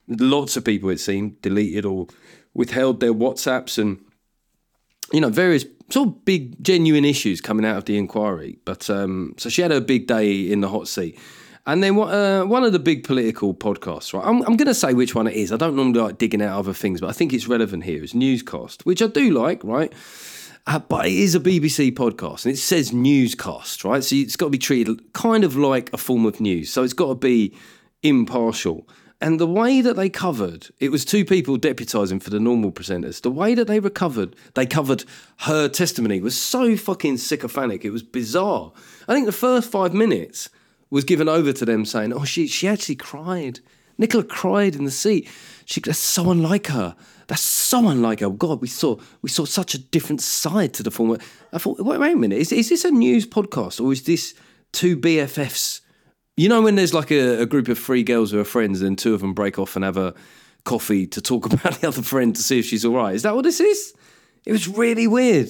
Lots 0.09 0.57
of 0.57 0.65
people, 0.65 0.89
it 0.89 1.01
seemed, 1.01 1.43
deleted 1.43 1.85
or 1.85 2.07
withheld 2.55 3.01
their 3.01 3.13
WhatsApps 3.13 3.77
and, 3.77 4.03
you 5.13 5.21
know, 5.21 5.29
various 5.29 5.67
sort 5.91 6.09
of 6.09 6.25
big, 6.25 6.63
genuine 6.65 7.05
issues 7.05 7.43
coming 7.43 7.67
out 7.67 7.77
of 7.77 7.85
the 7.85 7.99
inquiry. 7.99 8.59
But 8.65 8.89
um, 8.89 9.35
so 9.37 9.51
she 9.51 9.61
had 9.61 9.73
a 9.73 9.83
big 9.83 10.07
day 10.07 10.51
in 10.51 10.63
the 10.63 10.69
hot 10.69 10.89
seat. 10.89 11.19
And 11.69 11.83
then 11.83 11.99
uh, 11.99 12.47
one 12.47 12.65
of 12.65 12.73
the 12.73 12.79
big 12.79 13.05
political 13.05 13.53
podcasts, 13.53 14.15
right? 14.15 14.27
I'm, 14.27 14.41
I'm 14.45 14.57
going 14.57 14.69
to 14.69 14.75
say 14.75 14.95
which 14.95 15.15
one 15.15 15.27
it 15.27 15.35
is. 15.35 15.53
I 15.53 15.59
don't 15.59 15.77
normally 15.77 16.01
like 16.01 16.17
digging 16.17 16.41
out 16.41 16.59
other 16.59 16.73
things, 16.73 17.03
but 17.03 17.11
I 17.11 17.13
think 17.13 17.35
it's 17.35 17.47
relevant 17.47 17.85
here. 17.85 18.03
It's 18.03 18.15
Newscast, 18.15 18.87
which 18.87 19.03
I 19.03 19.07
do 19.07 19.33
like, 19.33 19.63
right? 19.63 19.93
Uh, 20.67 20.79
but 20.79 21.05
it 21.05 21.13
is 21.13 21.35
a 21.35 21.41
BBC 21.41 21.93
podcast 21.93 22.47
and 22.47 22.55
it 22.55 22.57
says 22.57 22.95
newscast, 22.95 23.85
right? 23.85 24.03
So 24.03 24.17
it's 24.17 24.35
got 24.35 24.47
to 24.47 24.51
be 24.51 24.57
treated 24.57 25.13
kind 25.13 25.45
of 25.45 25.57
like 25.57 25.93
a 25.93 25.99
form 25.99 26.25
of 26.25 26.41
news. 26.41 26.71
So 26.71 26.83
it's 26.83 26.95
got 26.95 27.09
to 27.09 27.15
be 27.17 27.55
impartial. 28.03 28.89
And 29.21 29.39
the 29.39 29.47
way 29.47 29.83
that 29.83 29.95
they 29.95 30.09
covered, 30.09 30.69
it 30.81 30.91
was 30.91 31.05
two 31.05 31.27
people 31.27 31.59
deputising 31.59 32.23
for 32.23 32.31
the 32.31 32.41
normal 32.41 32.73
presenters. 32.73 33.21
The 33.21 33.31
way 33.31 33.55
that 33.55 33.67
they 33.67 33.79
recovered, 33.79 34.35
they 34.55 34.65
covered 34.65 35.05
her 35.41 35.69
testimony 35.69 36.23
was 36.23 36.41
so 36.41 36.79
fucking 36.79 37.19
sycophantic. 37.19 37.85
It 37.85 37.91
was 37.91 38.03
bizarre. 38.03 38.73
I 39.07 39.13
think 39.13 39.27
the 39.27 39.33
first 39.33 39.71
five 39.71 39.93
minutes 39.93 40.49
was 40.90 41.04
given 41.04 41.28
over 41.28 41.52
to 41.52 41.64
them 41.64 41.85
saying, 41.85 42.12
oh, 42.12 42.25
she, 42.25 42.47
she 42.47 42.68
actually 42.68 42.97
cried. 42.97 43.61
Nicola 43.99 44.25
cried 44.25 44.76
in 44.76 44.85
the 44.85 44.90
seat. 44.90 45.28
She, 45.64 45.80
that's 45.80 45.99
so 45.99 46.30
unlike 46.30 46.68
her. 46.68 46.97
That's 47.26 47.42
so 47.42 47.88
unlike 47.88 48.21
her. 48.21 48.30
God, 48.30 48.62
we 48.62 48.68
saw 48.68 48.97
we 49.21 49.28
saw 49.28 49.45
such 49.45 49.75
a 49.75 49.78
different 49.78 50.23
side 50.23 50.73
to 50.75 50.83
the 50.83 50.90
former. 50.90 51.18
I 51.52 51.59
thought, 51.59 51.78
wait, 51.80 52.00
wait 52.00 52.12
a 52.12 52.16
minute, 52.16 52.38
is, 52.38 52.52
is 52.52 52.71
this 52.71 52.85
a 52.85 52.90
news 52.90 53.26
podcast 53.26 53.85
or 53.85 53.92
is 53.92 54.04
this 54.04 54.35
two 54.73 54.97
BFFs? 54.97 55.80
You 56.37 56.49
know 56.49 56.62
when 56.62 56.76
there's 56.76 56.95
like 56.95 57.11
a, 57.11 57.42
a 57.42 57.47
group 57.47 57.68
of 57.68 57.78
three 57.78 58.04
girls 58.04 58.30
who 58.30 58.38
are 58.38 58.45
friends 58.45 58.80
and 58.80 58.97
two 58.97 59.12
of 59.12 59.21
them 59.21 59.35
break 59.35 59.59
off 59.59 59.76
and 59.76 59.85
have 59.85 59.97
a 59.97 60.14
coffee 60.64 61.07
to 61.09 61.21
talk 61.21 61.47
about 61.52 61.80
the 61.80 61.88
other 61.88 62.02
friend 62.02 62.35
to 62.37 62.42
see 62.42 62.61
if 62.61 62.64
she's 62.64 62.85
all 62.85 62.95
right. 62.95 63.14
Is 63.14 63.23
that 63.25 63.35
what 63.35 63.42
this 63.42 63.61
is? 63.61 63.92
It 64.47 64.52
was 64.52 64.68
really 64.68 65.07
weird. 65.07 65.49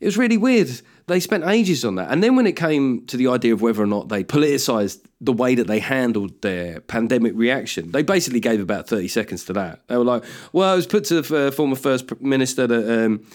It 0.00 0.04
was 0.04 0.18
really 0.18 0.36
weird. 0.36 0.68
They 1.08 1.20
spent 1.20 1.44
ages 1.44 1.84
on 1.84 1.96
that. 1.96 2.10
And 2.10 2.22
then 2.22 2.36
when 2.36 2.46
it 2.46 2.54
came 2.56 3.04
to 3.06 3.16
the 3.16 3.28
idea 3.28 3.54
of 3.54 3.62
whether 3.62 3.82
or 3.82 3.86
not 3.86 4.08
they 4.08 4.22
politicised 4.22 5.00
the 5.20 5.32
way 5.32 5.54
that 5.54 5.66
they 5.66 5.78
handled 5.78 6.40
their 6.42 6.80
pandemic 6.80 7.32
reaction, 7.34 7.92
they 7.92 8.02
basically 8.02 8.40
gave 8.40 8.60
about 8.60 8.88
30 8.88 9.08
seconds 9.08 9.44
to 9.46 9.52
that. 9.54 9.80
They 9.88 9.96
were 9.96 10.04
like, 10.04 10.24
well, 10.52 10.74
it 10.74 10.76
was 10.76 10.86
put 10.86 11.04
to 11.06 11.22
the 11.22 11.48
uh, 11.48 11.50
former 11.50 11.76
First 11.76 12.20
Minister 12.20 12.66
that. 12.66 13.04
Um, 13.04 13.26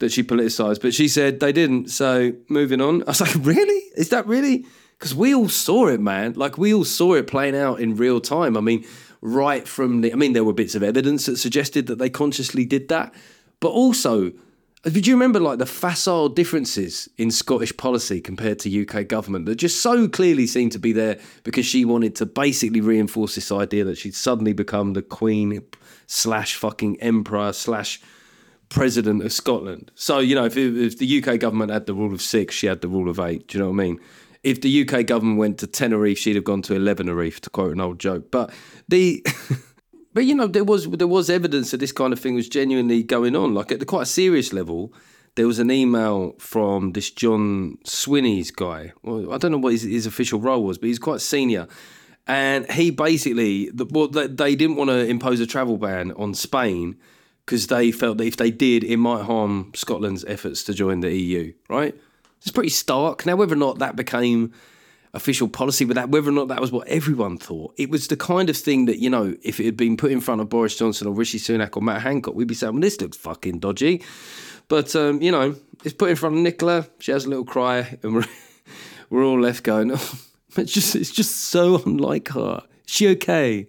that 0.00 0.10
she 0.10 0.22
politicised, 0.22 0.80
but 0.80 0.94
she 0.94 1.08
said 1.08 1.40
they 1.40 1.52
didn't. 1.52 1.88
So 1.88 2.32
moving 2.48 2.80
on, 2.80 3.02
I 3.02 3.06
was 3.06 3.20
like, 3.20 3.34
really? 3.36 3.82
Is 3.96 4.08
that 4.08 4.26
really? 4.26 4.64
Because 4.98 5.14
we 5.14 5.34
all 5.34 5.50
saw 5.50 5.88
it, 5.88 6.00
man. 6.00 6.32
Like 6.32 6.58
we 6.58 6.74
all 6.74 6.84
saw 6.84 7.14
it 7.14 7.26
playing 7.26 7.54
out 7.54 7.80
in 7.80 7.96
real 7.96 8.18
time. 8.18 8.56
I 8.56 8.60
mean, 8.60 8.86
right 9.20 9.68
from 9.68 10.00
the, 10.00 10.12
I 10.12 10.16
mean, 10.16 10.32
there 10.32 10.42
were 10.42 10.52
bits 10.54 10.74
of 10.74 10.82
evidence 10.82 11.26
that 11.26 11.36
suggested 11.36 11.86
that 11.86 11.98
they 11.98 12.10
consciously 12.10 12.64
did 12.64 12.88
that, 12.88 13.14
but 13.60 13.68
also 13.68 14.32
did 14.84 15.06
you 15.06 15.14
remember 15.14 15.40
like 15.40 15.58
the 15.58 15.66
facile 15.66 16.28
differences 16.28 17.08
in 17.18 17.30
Scottish 17.30 17.76
policy 17.76 18.20
compared 18.20 18.58
to 18.60 18.88
UK 18.88 19.06
government 19.06 19.44
that 19.46 19.56
just 19.56 19.82
so 19.82 20.08
clearly 20.08 20.46
seemed 20.46 20.72
to 20.72 20.78
be 20.78 20.92
there 20.92 21.18
because 21.44 21.66
she 21.66 21.84
wanted 21.84 22.16
to 22.16 22.26
basically 22.26 22.80
reinforce 22.80 23.34
this 23.34 23.52
idea 23.52 23.84
that 23.84 23.98
she'd 23.98 24.14
suddenly 24.14 24.54
become 24.54 24.94
the 24.94 25.02
Queen 25.02 25.62
slash 26.06 26.54
fucking 26.54 27.00
Emperor 27.00 27.52
slash 27.52 28.00
President 28.70 29.22
of 29.22 29.32
Scotland. 29.32 29.90
So 29.96 30.18
you 30.18 30.34
know, 30.34 30.46
if, 30.46 30.56
if 30.56 30.98
the 30.98 31.22
UK 31.22 31.38
government 31.38 31.72
had 31.72 31.86
the 31.86 31.94
rule 31.94 32.14
of 32.14 32.22
six, 32.22 32.54
she 32.54 32.66
had 32.66 32.80
the 32.80 32.88
rule 32.88 33.10
of 33.10 33.20
eight. 33.20 33.48
Do 33.48 33.58
you 33.58 33.64
know 33.64 33.70
what 33.70 33.82
I 33.82 33.84
mean? 33.84 34.00
If 34.42 34.62
the 34.62 34.88
UK 34.88 35.04
government 35.04 35.38
went 35.38 35.58
to 35.58 35.66
Tenerife, 35.66 36.16
she'd 36.16 36.36
have 36.36 36.44
gone 36.44 36.62
to 36.62 36.72
Elevenerife, 36.72 37.40
to 37.40 37.50
quote 37.50 37.72
an 37.72 37.80
old 37.80 37.98
joke. 37.98 38.30
But 38.30 38.50
the 38.88 39.22
but 40.12 40.24
you 40.24 40.34
know 40.34 40.46
there 40.46 40.64
was 40.64 40.88
there 40.88 41.06
was 41.06 41.30
evidence 41.30 41.70
that 41.70 41.78
this 41.78 41.92
kind 41.92 42.12
of 42.12 42.18
thing 42.18 42.34
was 42.34 42.48
genuinely 42.48 43.02
going 43.02 43.36
on. 43.36 43.54
Like 43.54 43.72
at 43.72 43.80
the 43.80 43.86
quite 43.86 44.02
a 44.02 44.06
serious 44.06 44.52
level, 44.52 44.92
there 45.36 45.46
was 45.46 45.58
an 45.58 45.70
email 45.70 46.34
from 46.38 46.92
this 46.92 47.10
John 47.10 47.78
Swinney's 47.84 48.50
guy. 48.50 48.92
Well, 49.02 49.32
I 49.32 49.38
don't 49.38 49.52
know 49.52 49.58
what 49.58 49.72
his, 49.72 49.82
his 49.82 50.06
official 50.06 50.40
role 50.40 50.64
was, 50.64 50.78
but 50.78 50.88
he's 50.88 50.98
quite 50.98 51.20
senior. 51.20 51.68
And 52.26 52.70
he 52.70 52.90
basically, 52.90 53.70
well, 53.74 54.08
they 54.08 54.54
didn't 54.54 54.76
want 54.76 54.90
to 54.90 55.06
impose 55.06 55.40
a 55.40 55.46
travel 55.46 55.78
ban 55.78 56.12
on 56.12 56.34
Spain 56.34 56.96
because 57.44 57.66
they 57.66 57.90
felt 57.90 58.18
that 58.18 58.26
if 58.26 58.36
they 58.36 58.50
did, 58.50 58.84
it 58.84 58.98
might 58.98 59.24
harm 59.24 59.72
Scotland's 59.74 60.24
efforts 60.26 60.62
to 60.64 60.74
join 60.74 61.00
the 61.00 61.12
EU. 61.12 61.52
Right? 61.68 61.98
It's 62.38 62.52
pretty 62.52 62.68
stark. 62.68 63.26
Now, 63.26 63.36
whether 63.36 63.54
or 63.54 63.58
not 63.58 63.78
that 63.80 63.96
became 63.96 64.52
official 65.12 65.48
policy 65.48 65.84
with 65.84 65.96
that, 65.96 66.10
whether 66.10 66.28
or 66.28 66.32
not 66.32 66.48
that 66.48 66.60
was 66.60 66.70
what 66.70 66.86
everyone 66.88 67.36
thought. 67.36 67.74
It 67.76 67.90
was 67.90 68.08
the 68.08 68.16
kind 68.16 68.48
of 68.48 68.56
thing 68.56 68.84
that, 68.84 68.98
you 68.98 69.10
know, 69.10 69.36
if 69.42 69.58
it 69.58 69.64
had 69.64 69.76
been 69.76 69.96
put 69.96 70.12
in 70.12 70.20
front 70.20 70.40
of 70.40 70.48
Boris 70.48 70.76
Johnson 70.76 71.06
or 71.06 71.14
Rishi 71.14 71.38
Sunak 71.38 71.76
or 71.76 71.82
Matt 71.82 72.02
Hancock, 72.02 72.34
we'd 72.34 72.46
be 72.46 72.54
saying, 72.54 72.74
well, 72.74 72.80
this 72.80 73.00
looks 73.00 73.16
fucking 73.16 73.58
dodgy. 73.58 74.02
But, 74.68 74.94
um, 74.94 75.20
you 75.20 75.32
know, 75.32 75.56
it's 75.84 75.94
put 75.94 76.10
in 76.10 76.16
front 76.16 76.36
of 76.36 76.42
Nicola. 76.42 76.86
She 77.00 77.10
has 77.10 77.24
a 77.24 77.28
little 77.28 77.44
cry, 77.44 77.98
and 78.02 78.14
we're, 78.14 78.24
we're 79.10 79.24
all 79.24 79.40
left 79.40 79.64
going, 79.64 79.90
oh, 79.92 80.18
it's 80.56 80.72
just, 80.72 80.94
it's 80.94 81.10
just 81.10 81.36
so 81.36 81.82
unlike 81.84 82.28
her. 82.28 82.62
Is 82.86 82.94
she 82.94 83.08
okay? 83.08 83.66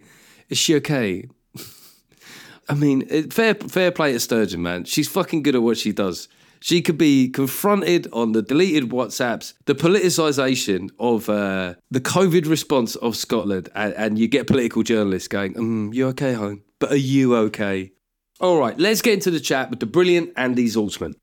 Is 0.50 0.60
she 0.60 0.76
okay? 0.76 1.28
I 2.70 2.76
mean, 2.76 3.30
fair, 3.32 3.56
fair 3.56 3.92
play 3.92 4.14
to 4.14 4.20
Sturgeon, 4.20 4.62
man. 4.62 4.84
She's 4.84 5.10
fucking 5.10 5.42
good 5.42 5.56
at 5.56 5.64
what 5.64 5.78
she 5.78 5.92
does. 5.92 6.28
She 6.64 6.84
could 6.84 6.98
be 6.98 7.28
confronted 7.28 8.08
on 8.14 8.34
the 8.34 8.44
deleted 8.44 8.92
WhatsApps, 8.92 9.54
the 9.66 9.74
politicisation 9.74 10.92
of 11.00 11.28
uh, 11.28 11.74
the 11.90 12.00
COVID 12.00 12.48
response 12.48 12.96
of 12.96 13.16
Scotland, 13.16 13.70
and, 13.74 13.96
and, 13.96 14.20
you 14.20 14.28
get 14.28 14.46
political 14.46 14.84
journalists 14.84 15.28
going, 15.28 15.56
mm, 15.56 15.94
"You 15.94 16.10
okay, 16.10 16.34
home? 16.34 16.62
But 16.78 16.92
are 16.92 16.96
you 16.96 17.36
okay?" 17.36 17.94
All 18.40 18.60
right, 18.60 18.78
let's 18.78 19.02
get 19.02 19.16
into 19.16 19.32
the 19.32 19.40
chat 19.40 19.72
with 19.72 19.80
the 19.80 19.88
brilliant 19.88 20.34
Andy 20.38 20.68
Zaltzman. 20.68 21.16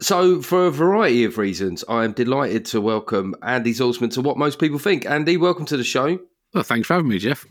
So, 0.00 0.40
for 0.40 0.66
a 0.66 0.70
variety 0.70 1.24
of 1.24 1.38
reasons, 1.38 1.82
I 1.88 2.04
am 2.04 2.12
delighted 2.12 2.66
to 2.66 2.80
welcome 2.80 3.34
Andy 3.42 3.72
Zaltzman 3.72 4.12
to 4.12 4.20
what 4.20 4.38
most 4.38 4.60
people 4.60 4.78
think. 4.78 5.06
Andy, 5.06 5.36
welcome 5.36 5.66
to 5.66 5.76
the 5.76 5.84
show. 5.84 6.20
Well, 6.54 6.62
thanks 6.62 6.86
for 6.86 6.94
having 6.94 7.08
me, 7.08 7.18
Geoff. 7.18 7.46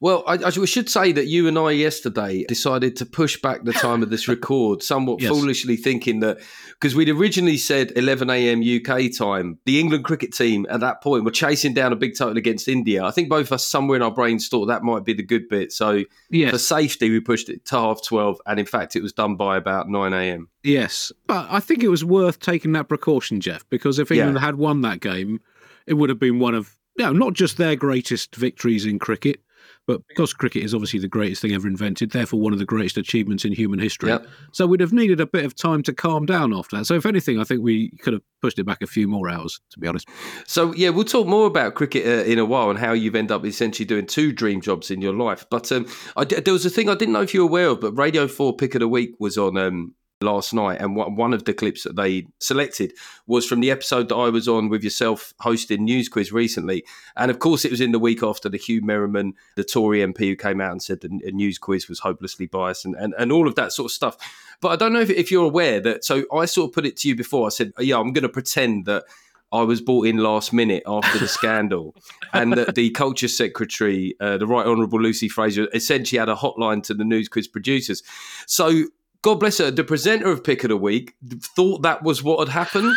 Well, 0.00 0.24
I, 0.26 0.34
I, 0.34 0.50
should 0.50 0.88
say 0.88 1.12
that 1.12 1.26
you 1.26 1.48
and 1.48 1.58
I 1.58 1.72
yesterday 1.72 2.44
decided 2.44 2.96
to 2.96 3.06
push 3.06 3.40
back 3.40 3.64
the 3.64 3.72
time 3.72 4.02
of 4.02 4.10
this 4.10 4.28
record 4.28 4.82
somewhat 4.82 5.20
yes. 5.20 5.30
foolishly, 5.30 5.76
thinking 5.76 6.20
that 6.20 6.40
because 6.70 6.94
we'd 6.94 7.08
originally 7.08 7.56
said 7.56 7.92
11 7.96 8.30
a.m. 8.30 8.62
UK 8.62 9.12
time, 9.16 9.58
the 9.64 9.80
England 9.80 10.04
cricket 10.04 10.32
team 10.32 10.66
at 10.70 10.80
that 10.80 11.02
point 11.02 11.24
were 11.24 11.30
chasing 11.30 11.74
down 11.74 11.92
a 11.92 11.96
big 11.96 12.16
total 12.16 12.36
against 12.36 12.68
India. 12.68 13.04
I 13.04 13.10
think 13.10 13.28
both 13.28 13.46
of 13.46 13.52
us 13.52 13.66
somewhere 13.66 13.96
in 13.96 14.02
our 14.02 14.10
brains 14.10 14.48
thought 14.48 14.66
that 14.66 14.82
might 14.82 15.04
be 15.04 15.12
the 15.12 15.22
good 15.22 15.48
bit. 15.48 15.72
So 15.72 16.04
yes. 16.30 16.50
for 16.50 16.58
safety, 16.58 17.10
we 17.10 17.20
pushed 17.20 17.48
it 17.48 17.64
to 17.66 17.76
half 17.76 18.02
12, 18.02 18.40
and 18.46 18.60
in 18.60 18.66
fact, 18.66 18.96
it 18.96 19.02
was 19.02 19.12
done 19.12 19.36
by 19.36 19.56
about 19.56 19.88
9 19.88 20.12
a.m. 20.12 20.48
Yes, 20.62 21.12
but 21.26 21.46
I 21.50 21.60
think 21.60 21.82
it 21.82 21.88
was 21.88 22.04
worth 22.04 22.40
taking 22.40 22.72
that 22.72 22.88
precaution, 22.88 23.40
Geoff, 23.40 23.68
because 23.68 23.98
if 23.98 24.10
England 24.10 24.36
yeah. 24.36 24.40
had 24.40 24.56
won 24.56 24.80
that 24.82 25.00
game, 25.00 25.40
it 25.86 25.94
would 25.94 26.08
have 26.08 26.18
been 26.18 26.38
one 26.38 26.54
of 26.54 26.76
you 26.96 27.04
know, 27.04 27.12
not 27.12 27.32
just 27.32 27.56
their 27.56 27.76
greatest 27.76 28.36
victories 28.36 28.86
in 28.86 28.98
cricket, 28.98 29.40
but 29.86 30.06
because 30.08 30.32
cricket 30.32 30.62
is 30.62 30.74
obviously 30.74 30.98
the 30.98 31.08
greatest 31.08 31.42
thing 31.42 31.52
ever 31.52 31.68
invented, 31.68 32.10
therefore 32.10 32.40
one 32.40 32.52
of 32.52 32.58
the 32.58 32.64
greatest 32.64 32.96
achievements 32.96 33.44
in 33.44 33.52
human 33.52 33.78
history. 33.78 34.10
Yep. 34.10 34.26
So 34.52 34.66
we'd 34.66 34.80
have 34.80 34.92
needed 34.92 35.20
a 35.20 35.26
bit 35.26 35.44
of 35.44 35.54
time 35.54 35.82
to 35.84 35.92
calm 35.92 36.26
down 36.26 36.54
after 36.54 36.76
that. 36.76 36.84
So 36.86 36.94
if 36.94 37.06
anything, 37.06 37.40
I 37.40 37.44
think 37.44 37.62
we 37.62 37.90
could 38.02 38.14
have 38.14 38.22
pushed 38.40 38.58
it 38.58 38.64
back 38.64 38.82
a 38.82 38.86
few 38.86 39.08
more 39.08 39.28
hours, 39.28 39.60
to 39.70 39.78
be 39.78 39.86
honest. 39.86 40.08
So 40.46 40.74
yeah, 40.74 40.90
we'll 40.90 41.04
talk 41.04 41.26
more 41.26 41.46
about 41.46 41.74
cricket 41.74 42.06
uh, 42.06 42.24
in 42.24 42.38
a 42.38 42.44
while 42.44 42.70
and 42.70 42.78
how 42.78 42.92
you've 42.92 43.14
ended 43.14 43.32
up 43.32 43.44
essentially 43.44 43.86
doing 43.86 44.06
two 44.06 44.32
dream 44.32 44.60
jobs 44.60 44.90
in 44.90 45.00
your 45.00 45.14
life. 45.14 45.46
But 45.50 45.70
um, 45.72 45.86
I, 46.16 46.24
there 46.24 46.52
was 46.52 46.66
a 46.66 46.70
thing 46.70 46.88
I 46.88 46.94
didn't 46.94 47.12
know 47.12 47.22
if 47.22 47.34
you 47.34 47.40
were 47.40 47.48
aware 47.48 47.68
of, 47.68 47.80
but 47.80 47.92
Radio 47.92 48.26
Four 48.26 48.56
Pick 48.56 48.74
of 48.74 48.80
the 48.80 48.88
Week 48.88 49.14
was 49.18 49.36
on 49.36 49.56
um, 49.56 49.94
last 50.24 50.52
night, 50.52 50.80
and 50.80 50.96
one 50.96 51.32
of 51.32 51.44
the 51.44 51.54
clips 51.54 51.84
that 51.84 51.96
they 51.96 52.26
selected 52.40 52.92
was 53.26 53.46
from 53.46 53.60
the 53.60 53.70
episode 53.70 54.08
that 54.08 54.16
I 54.16 54.30
was 54.30 54.48
on 54.48 54.68
with 54.68 54.82
yourself 54.82 55.32
hosting 55.40 55.84
News 55.84 56.08
Quiz 56.08 56.32
recently. 56.32 56.84
And 57.16 57.30
of 57.30 57.38
course, 57.38 57.64
it 57.64 57.70
was 57.70 57.80
in 57.80 57.92
the 57.92 57.98
week 57.98 58.22
after 58.22 58.48
the 58.48 58.58
Huw 58.58 58.82
Merriman, 58.82 59.34
the 59.56 59.64
Tory 59.64 60.00
MP, 60.00 60.20
who 60.20 60.36
came 60.36 60.60
out 60.60 60.72
and 60.72 60.82
said 60.82 61.00
the 61.00 61.08
News 61.08 61.58
Quiz 61.58 61.88
was 61.88 62.00
hopelessly 62.00 62.46
biased 62.46 62.84
and, 62.84 62.94
and, 62.96 63.14
and 63.18 63.30
all 63.30 63.46
of 63.46 63.54
that 63.54 63.72
sort 63.72 63.90
of 63.90 63.92
stuff. 63.92 64.16
But 64.60 64.68
I 64.68 64.76
don't 64.76 64.92
know 64.92 65.00
if, 65.00 65.10
if 65.10 65.30
you're 65.30 65.44
aware 65.44 65.80
that, 65.80 66.04
so 66.04 66.24
I 66.32 66.46
sort 66.46 66.70
of 66.70 66.74
put 66.74 66.86
it 66.86 66.96
to 66.98 67.08
you 67.08 67.14
before. 67.14 67.46
I 67.46 67.50
said, 67.50 67.72
yeah, 67.78 67.98
I'm 67.98 68.12
going 68.12 68.22
to 68.22 68.28
pretend 68.28 68.86
that. 68.86 69.04
I 69.52 69.62
was 69.62 69.80
brought 69.80 70.08
in 70.08 70.16
last 70.16 70.52
minute 70.52 70.82
after 70.84 71.16
the 71.16 71.28
scandal, 71.28 71.94
and 72.32 72.54
that 72.54 72.74
the 72.74 72.90
culture 72.90 73.28
secretary, 73.28 74.16
uh, 74.18 74.36
the 74.36 74.48
Right 74.48 74.66
Honourable 74.66 75.00
Lucy 75.00 75.28
Frazer, 75.28 75.68
essentially 75.72 76.18
had 76.18 76.28
a 76.28 76.34
hotline 76.34 76.82
to 76.84 76.94
the 76.94 77.04
news 77.04 77.28
quiz 77.28 77.46
producers. 77.46 78.02
So 78.46 78.86
God 79.24 79.40
bless 79.40 79.56
her, 79.56 79.70
the 79.70 79.84
presenter 79.84 80.30
of 80.30 80.44
Pick 80.44 80.64
of 80.64 80.68
the 80.68 80.76
Week 80.76 81.14
thought 81.56 81.80
that 81.80 82.02
was 82.02 82.22
what 82.22 82.46
had 82.46 82.52
happened. 82.52 82.94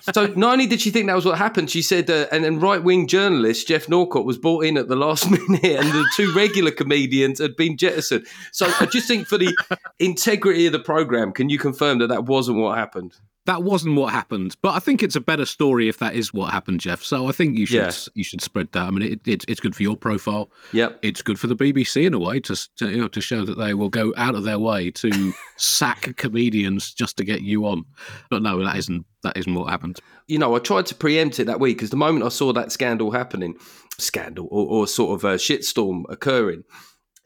so 0.12 0.28
not 0.36 0.52
only 0.52 0.68
did 0.68 0.80
she 0.80 0.90
think 0.90 1.08
that 1.08 1.16
was 1.16 1.24
what 1.24 1.36
happened, 1.36 1.72
she 1.72 1.82
said, 1.82 2.08
uh, 2.08 2.28
and 2.30 2.44
then 2.44 2.60
right 2.60 2.84
wing 2.84 3.08
journalist 3.08 3.66
Geoff 3.66 3.88
Norcott 3.88 4.24
was 4.24 4.38
brought 4.38 4.64
in 4.64 4.76
at 4.78 4.86
the 4.86 4.94
last 4.94 5.28
minute, 5.30 5.64
and 5.64 5.88
the 5.88 6.08
two 6.14 6.32
regular 6.34 6.70
comedians 6.70 7.40
had 7.40 7.56
been 7.56 7.76
jettisoned. 7.76 8.28
So 8.52 8.72
I 8.78 8.86
just 8.86 9.08
think 9.08 9.26
for 9.26 9.38
the 9.38 9.56
integrity 9.98 10.66
of 10.66 10.72
the 10.72 10.78
program, 10.78 11.32
can 11.32 11.48
you 11.48 11.58
confirm 11.58 11.98
that 11.98 12.10
that 12.10 12.26
wasn't 12.26 12.58
what 12.58 12.78
happened? 12.78 13.16
That 13.48 13.62
wasn't 13.62 13.96
what 13.96 14.12
happened. 14.12 14.56
But 14.60 14.74
I 14.74 14.78
think 14.78 15.02
it's 15.02 15.16
a 15.16 15.22
better 15.22 15.46
story 15.46 15.88
if 15.88 15.96
that 16.00 16.14
is 16.14 16.34
what 16.34 16.52
happened, 16.52 16.80
Geoff. 16.80 17.02
So 17.02 17.28
I 17.28 17.32
think 17.32 17.56
you 17.56 17.64
should 17.64 17.76
yeah. 17.76 17.92
you 18.12 18.22
should 18.22 18.42
spread 18.42 18.70
that. 18.72 18.82
I 18.82 18.90
mean, 18.90 19.12
it, 19.12 19.26
it, 19.26 19.44
it's 19.48 19.58
good 19.58 19.74
for 19.74 19.82
your 19.82 19.96
profile. 19.96 20.50
Yep. 20.72 20.98
It's 21.00 21.22
good 21.22 21.40
for 21.40 21.46
the 21.46 21.56
BBC 21.56 22.04
in 22.04 22.12
a 22.12 22.18
way 22.18 22.40
to, 22.40 22.54
to 22.76 22.90
you 22.90 22.98
know 22.98 23.08
to 23.08 23.22
show 23.22 23.46
that 23.46 23.56
they 23.56 23.72
will 23.72 23.88
go 23.88 24.12
out 24.18 24.34
of 24.34 24.44
their 24.44 24.58
way 24.58 24.90
to 24.90 25.32
sack 25.56 26.14
comedians 26.16 26.92
just 26.92 27.16
to 27.16 27.24
get 27.24 27.40
you 27.40 27.64
on. 27.64 27.86
But 28.28 28.42
no, 28.42 28.62
that 28.62 28.76
isn't 28.76 29.06
that 29.22 29.38
isn't 29.38 29.54
what 29.54 29.70
happened. 29.70 29.98
You 30.26 30.38
know, 30.38 30.54
I 30.54 30.58
tried 30.58 30.84
to 30.84 30.94
preempt 30.94 31.40
it 31.40 31.46
that 31.46 31.58
week 31.58 31.78
because 31.78 31.88
the 31.88 31.96
moment 31.96 32.26
I 32.26 32.28
saw 32.28 32.52
that 32.52 32.70
scandal 32.70 33.12
happening, 33.12 33.56
scandal 33.96 34.46
or, 34.50 34.66
or 34.66 34.86
sort 34.86 35.14
of 35.14 35.24
a 35.24 35.36
shitstorm 35.36 36.04
occurring, 36.10 36.64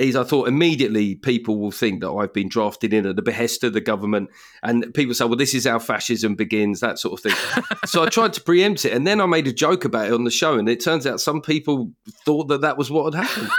is 0.08 0.16
I 0.16 0.24
thought 0.24 0.48
immediately 0.48 1.14
people 1.14 1.58
will 1.58 1.70
think 1.70 2.00
that 2.00 2.10
I've 2.10 2.32
been 2.32 2.48
drafted 2.48 2.92
in 2.92 3.06
at 3.06 3.16
the 3.16 3.22
behest 3.22 3.64
of 3.64 3.72
the 3.72 3.80
government, 3.80 4.30
and 4.62 4.92
people 4.94 5.14
say, 5.14 5.24
"Well, 5.24 5.36
this 5.36 5.54
is 5.54 5.66
how 5.66 5.78
fascism 5.78 6.34
begins," 6.34 6.80
that 6.80 6.98
sort 6.98 7.14
of 7.14 7.20
thing. 7.20 7.64
so 7.86 8.02
I 8.02 8.08
tried 8.08 8.32
to 8.34 8.40
preempt 8.40 8.84
it, 8.84 8.92
and 8.92 9.06
then 9.06 9.20
I 9.20 9.26
made 9.26 9.46
a 9.46 9.52
joke 9.52 9.84
about 9.84 10.06
it 10.06 10.12
on 10.12 10.24
the 10.24 10.30
show, 10.30 10.58
and 10.58 10.68
it 10.68 10.82
turns 10.82 11.06
out 11.06 11.20
some 11.20 11.40
people 11.40 11.92
thought 12.24 12.48
that 12.48 12.62
that 12.62 12.76
was 12.76 12.90
what 12.90 13.14
had 13.14 13.24
happened. 13.24 13.50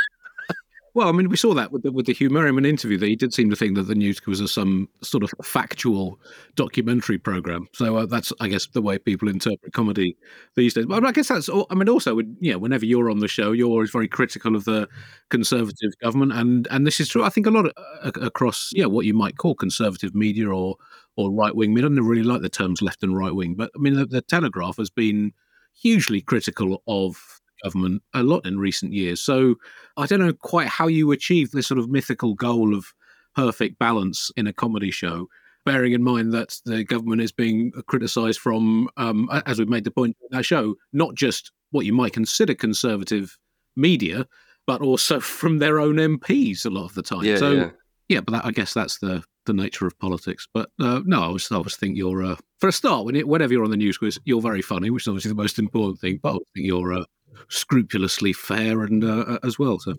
Well, 0.95 1.09
I 1.09 1.11
mean, 1.11 1.27
we 1.29 1.37
saw 1.37 1.55
that 1.55 1.71
with 1.71 1.81
the, 1.81 1.91
with 1.91 2.05
the 2.05 2.13
Huw 2.13 2.29
Merriman 2.29 2.65
interview. 2.65 2.99
That 2.99 3.07
he 3.07 3.15
did 3.15 3.33
seem 3.33 3.49
to 3.49 3.55
think 3.55 3.75
that 3.75 3.83
the 3.83 3.95
news 3.95 4.23
was 4.27 4.39
a, 4.39 4.47
some 4.47 4.87
sort 5.01 5.23
of 5.23 5.31
factual 5.43 6.19
documentary 6.55 7.17
program. 7.17 7.67
So 7.73 7.97
uh, 7.97 8.05
that's, 8.05 8.31
I 8.39 8.47
guess, 8.47 8.67
the 8.67 8.81
way 8.81 8.99
people 8.99 9.27
interpret 9.27 9.73
comedy 9.73 10.15
these 10.55 10.75
days. 10.75 10.85
But 10.85 11.03
I 11.03 11.11
guess 11.11 11.29
that's. 11.29 11.49
I 11.49 11.73
mean, 11.73 11.89
also, 11.89 12.19
you 12.39 12.51
know, 12.51 12.59
whenever 12.59 12.85
you're 12.85 13.09
on 13.09 13.19
the 13.19 13.27
show, 13.27 13.53
you're 13.53 13.69
always 13.69 13.89
very 13.89 14.07
critical 14.07 14.55
of 14.55 14.65
the 14.65 14.87
conservative 15.29 15.93
government, 15.99 16.31
and 16.33 16.67
and 16.69 16.85
this 16.85 16.99
is 16.99 17.09
true. 17.09 17.23
I 17.23 17.29
think 17.29 17.47
a 17.47 17.51
lot 17.51 17.65
of, 17.65 17.73
uh, 18.03 18.11
across, 18.21 18.69
yeah, 18.73 18.85
what 18.85 19.05
you 19.07 19.15
might 19.15 19.37
call 19.37 19.55
conservative 19.55 20.13
media 20.13 20.47
or 20.49 20.75
or 21.15 21.31
right 21.31 21.55
wing. 21.55 21.75
I 21.77 21.81
don't 21.81 21.99
really 21.99 22.23
like 22.23 22.41
the 22.41 22.49
terms 22.49 22.83
left 22.83 23.01
and 23.01 23.17
right 23.17 23.33
wing, 23.33 23.55
but 23.55 23.71
I 23.75 23.79
mean, 23.79 23.95
the, 23.95 24.05
the 24.05 24.21
Telegraph 24.21 24.77
has 24.77 24.91
been 24.91 25.33
hugely 25.73 26.21
critical 26.21 26.83
of 26.87 27.41
government 27.63 28.03
a 28.13 28.23
lot 28.23 28.45
in 28.45 28.59
recent 28.59 28.93
years. 28.93 29.21
So 29.21 29.55
I 29.97 30.05
don't 30.05 30.19
know 30.19 30.33
quite 30.33 30.67
how 30.67 30.87
you 30.87 31.11
achieve 31.11 31.51
this 31.51 31.67
sort 31.67 31.79
of 31.79 31.89
mythical 31.89 32.33
goal 32.33 32.75
of 32.75 32.93
perfect 33.35 33.79
balance 33.79 34.31
in 34.35 34.47
a 34.47 34.53
comedy 34.53 34.91
show. 34.91 35.27
Bearing 35.65 35.93
in 35.93 36.03
mind 36.03 36.33
that 36.33 36.59
the 36.65 36.83
government 36.83 37.21
is 37.21 37.31
being 37.31 37.71
criticised 37.87 38.39
from, 38.39 38.89
um, 38.97 39.29
as 39.45 39.59
we've 39.59 39.69
made 39.69 39.85
the 39.85 39.91
point 39.91 40.17
in 40.21 40.37
that 40.37 40.43
show, 40.43 40.75
not 40.91 41.15
just 41.15 41.51
what 41.71 41.85
you 41.85 41.93
might 41.93 42.11
consider 42.11 42.53
conservative 42.53 43.37
media, 43.75 44.27
but 44.67 44.81
also 44.81 45.19
from 45.21 45.59
their 45.59 45.79
own 45.79 45.95
MPs 45.95 46.65
a 46.65 46.69
lot 46.69 46.85
of 46.85 46.95
the 46.95 47.01
time. 47.01 47.23
Yeah, 47.23 47.37
so 47.37 47.51
yeah. 47.51 47.69
yeah, 48.09 48.19
but 48.21 48.33
that, 48.33 48.45
I 48.45 48.51
guess 48.51 48.73
that's 48.73 48.99
the 48.99 49.23
the 49.45 49.53
nature 49.53 49.85
of 49.85 49.97
politics. 49.99 50.47
But 50.53 50.69
uh, 50.79 51.01
no, 51.05 51.21
I 51.21 51.25
always, 51.25 51.51
I 51.51 51.55
always 51.55 51.75
think 51.75 51.97
you're 51.97 52.23
uh, 52.23 52.35
for 52.59 52.69
a 52.69 52.71
start 52.71 53.05
when 53.05 53.15
whenever 53.27 53.53
you're 53.53 53.63
on 53.63 53.71
the 53.71 53.77
news 53.77 53.97
quiz, 53.97 54.19
you're 54.25 54.41
very 54.41 54.61
funny, 54.61 54.89
which 54.89 55.03
is 55.03 55.07
obviously 55.07 55.29
the 55.29 55.35
most 55.35 55.59
important 55.59 55.99
thing. 55.99 56.19
But 56.21 56.35
I 56.35 56.39
think 56.53 56.67
you're 56.67 56.93
uh, 56.93 57.05
scrupulously 57.49 58.33
fair 58.33 58.83
and 58.83 59.03
uh, 59.03 59.39
as 59.43 59.57
well. 59.59 59.79
So 59.79 59.95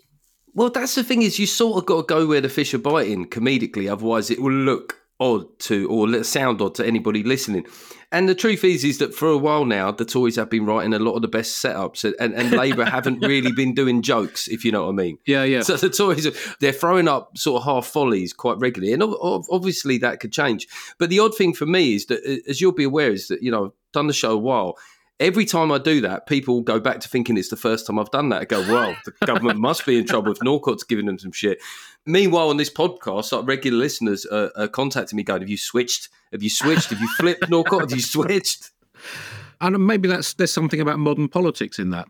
Well, 0.55 0.71
that's 0.71 0.95
the 0.95 1.05
thing 1.05 1.23
is 1.23 1.39
you 1.39 1.47
sort 1.47 1.79
of 1.79 1.87
got 1.87 2.09
to 2.09 2.15
go 2.15 2.27
where 2.27 2.41
the 2.41 2.49
fish 2.49 2.75
are 2.75 2.79
biting 2.79 3.29
comedically, 3.29 3.91
otherwise 3.91 4.31
it 4.31 4.41
will 4.41 4.53
look 4.53 5.01
odd 5.21 5.59
to 5.61 5.89
or 5.89 6.25
sound 6.25 6.61
odd 6.61 6.75
to 6.75 6.87
anybody 6.87 7.23
listening. 7.23 7.65
And 8.11 8.29
the 8.29 8.35
truth 8.35 8.63
is, 8.63 8.85
is 8.85 8.99
that 8.99 9.15
for 9.15 9.29
a 9.29 9.37
while 9.37 9.65
now, 9.65 9.91
the 9.91 10.05
Tories 10.05 10.37
have 10.37 10.49
been 10.49 10.67
writing 10.67 10.93
a 10.95 11.01
lot 11.01 11.15
of 11.15 11.23
the 11.23 11.29
best 11.29 11.61
setups, 11.63 12.05
and, 12.21 12.33
and 12.33 12.53
Labour 12.53 12.85
haven't 12.85 13.21
really 13.21 13.51
been 13.51 13.75
doing 13.75 14.03
jokes, 14.03 14.47
if 14.47 14.65
you 14.65 14.71
know 14.71 14.85
what 14.85 14.91
I 14.91 14.93
mean. 14.93 15.19
yeah, 15.27 15.43
yeah, 15.43 15.63
So 15.63 15.77
the 15.77 15.91
Tories, 15.91 16.29
they're 16.61 16.73
throwing 16.73 17.09
up 17.09 17.37
sort 17.37 17.61
of 17.61 17.65
half 17.65 17.93
volleys 17.93 18.33
quite 18.33 18.59
regularly, 18.59 18.93
and 18.93 19.03
ob- 19.03 19.19
ob- 19.21 19.47
obviously 19.51 19.99
that 19.99 20.21
could 20.21 20.33
change. 20.33 20.69
But 20.99 21.11
the 21.11 21.19
odd 21.19 21.37
thing 21.37 21.55
for 21.55 21.67
me 21.67 21.95
is 21.95 22.07
that, 22.07 22.21
as 22.49 22.61
you'll 22.61 22.73
be 22.73 22.85
aware, 22.85 23.11
is 23.11 23.27
that 23.29 23.43
you 23.43 23.51
know 23.51 23.67
I've 23.67 23.73
done 23.93 24.07
the 24.07 24.13
show 24.13 24.33
a 24.33 24.37
while. 24.37 24.77
Every 25.21 25.45
time 25.45 25.71
I 25.71 25.79
do 25.79 26.01
that, 26.01 26.27
people 26.27 26.61
go 26.61 26.81
back 26.81 26.99
to 27.01 27.09
thinking 27.09 27.37
it's 27.37 27.49
the 27.49 27.57
first 27.57 27.87
time 27.87 27.99
I've 27.99 28.11
done 28.11 28.31
that. 28.31 28.43
I 28.43 28.45
go, 28.47 28.61
well, 28.63 28.97
the 29.05 29.13
government 29.27 29.61
must 29.61 29.87
be 29.87 29.97
in 29.97 30.07
trouble 30.07 30.33
if 30.33 30.43
Norcott's 30.43 30.83
giving 30.83 31.07
them 31.07 31.19
some 31.19 31.31
shit. 31.31 31.63
Meanwhile, 32.05 32.51
on 32.51 32.57
this 32.57 32.71
podcast, 32.71 33.33
like 33.33 33.47
regular 33.47 33.79
listeners 33.79 34.27
are, 34.27 34.51
are 34.57 34.69
contacting 34.69 35.17
me, 35.17 35.23
going, 35.23 35.41
"Have 35.43 35.49
you 35.49 35.57
switched? 35.57 36.09
Have 36.33 36.43
you 36.43 36.51
switched? 36.51 36.91
Have 36.91 37.01
you 37.01 37.09
flipped 37.17 37.49
Norcott? 37.49 37.83
Have 37.83 37.93
you 37.93 38.03
switched?" 38.03 38.73
and 39.61 39.87
maybe 39.87 40.09
that's 40.09 40.35
there's 40.35 40.53
something 40.53 40.81
about 40.81 40.99
modern 40.99 41.29
politics 41.29 41.79
in 41.79 41.91
that. 41.91 42.09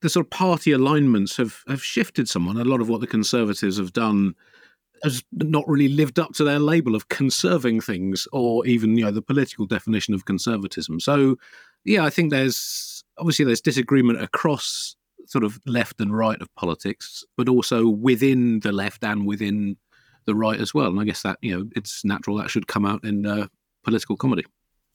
The 0.00 0.08
sort 0.08 0.26
of 0.26 0.30
party 0.30 0.72
alignments 0.72 1.36
have 1.36 1.62
have 1.68 1.84
shifted 1.84 2.28
somewhat. 2.28 2.56
A 2.56 2.64
lot 2.64 2.80
of 2.80 2.88
what 2.88 3.00
the 3.00 3.06
Conservatives 3.06 3.78
have 3.78 3.92
done 3.92 4.34
has 5.02 5.22
not 5.32 5.68
really 5.68 5.88
lived 5.88 6.18
up 6.18 6.32
to 6.34 6.44
their 6.44 6.58
label 6.58 6.94
of 6.94 7.08
conserving 7.08 7.80
things, 7.80 8.26
or 8.32 8.66
even 8.66 8.96
you 8.96 9.04
know 9.04 9.10
the 9.10 9.22
political 9.22 9.66
definition 9.66 10.14
of 10.14 10.24
conservatism. 10.24 11.00
So, 11.00 11.36
yeah, 11.88 12.04
I 12.04 12.10
think 12.10 12.30
there's 12.30 13.02
obviously 13.16 13.44
there's 13.44 13.60
disagreement 13.60 14.22
across 14.22 14.94
sort 15.26 15.44
of 15.44 15.58
left 15.66 16.00
and 16.00 16.16
right 16.16 16.40
of 16.40 16.54
politics, 16.54 17.24
but 17.36 17.48
also 17.48 17.88
within 17.88 18.60
the 18.60 18.72
left 18.72 19.02
and 19.02 19.26
within 19.26 19.76
the 20.26 20.34
right 20.34 20.60
as 20.60 20.72
well. 20.74 20.88
And 20.88 21.00
I 21.00 21.04
guess 21.04 21.22
that 21.22 21.38
you 21.40 21.56
know 21.56 21.68
it's 21.74 22.04
natural 22.04 22.36
that 22.36 22.50
should 22.50 22.66
come 22.66 22.84
out 22.84 23.04
in 23.04 23.26
uh, 23.26 23.48
political 23.84 24.16
comedy. 24.16 24.44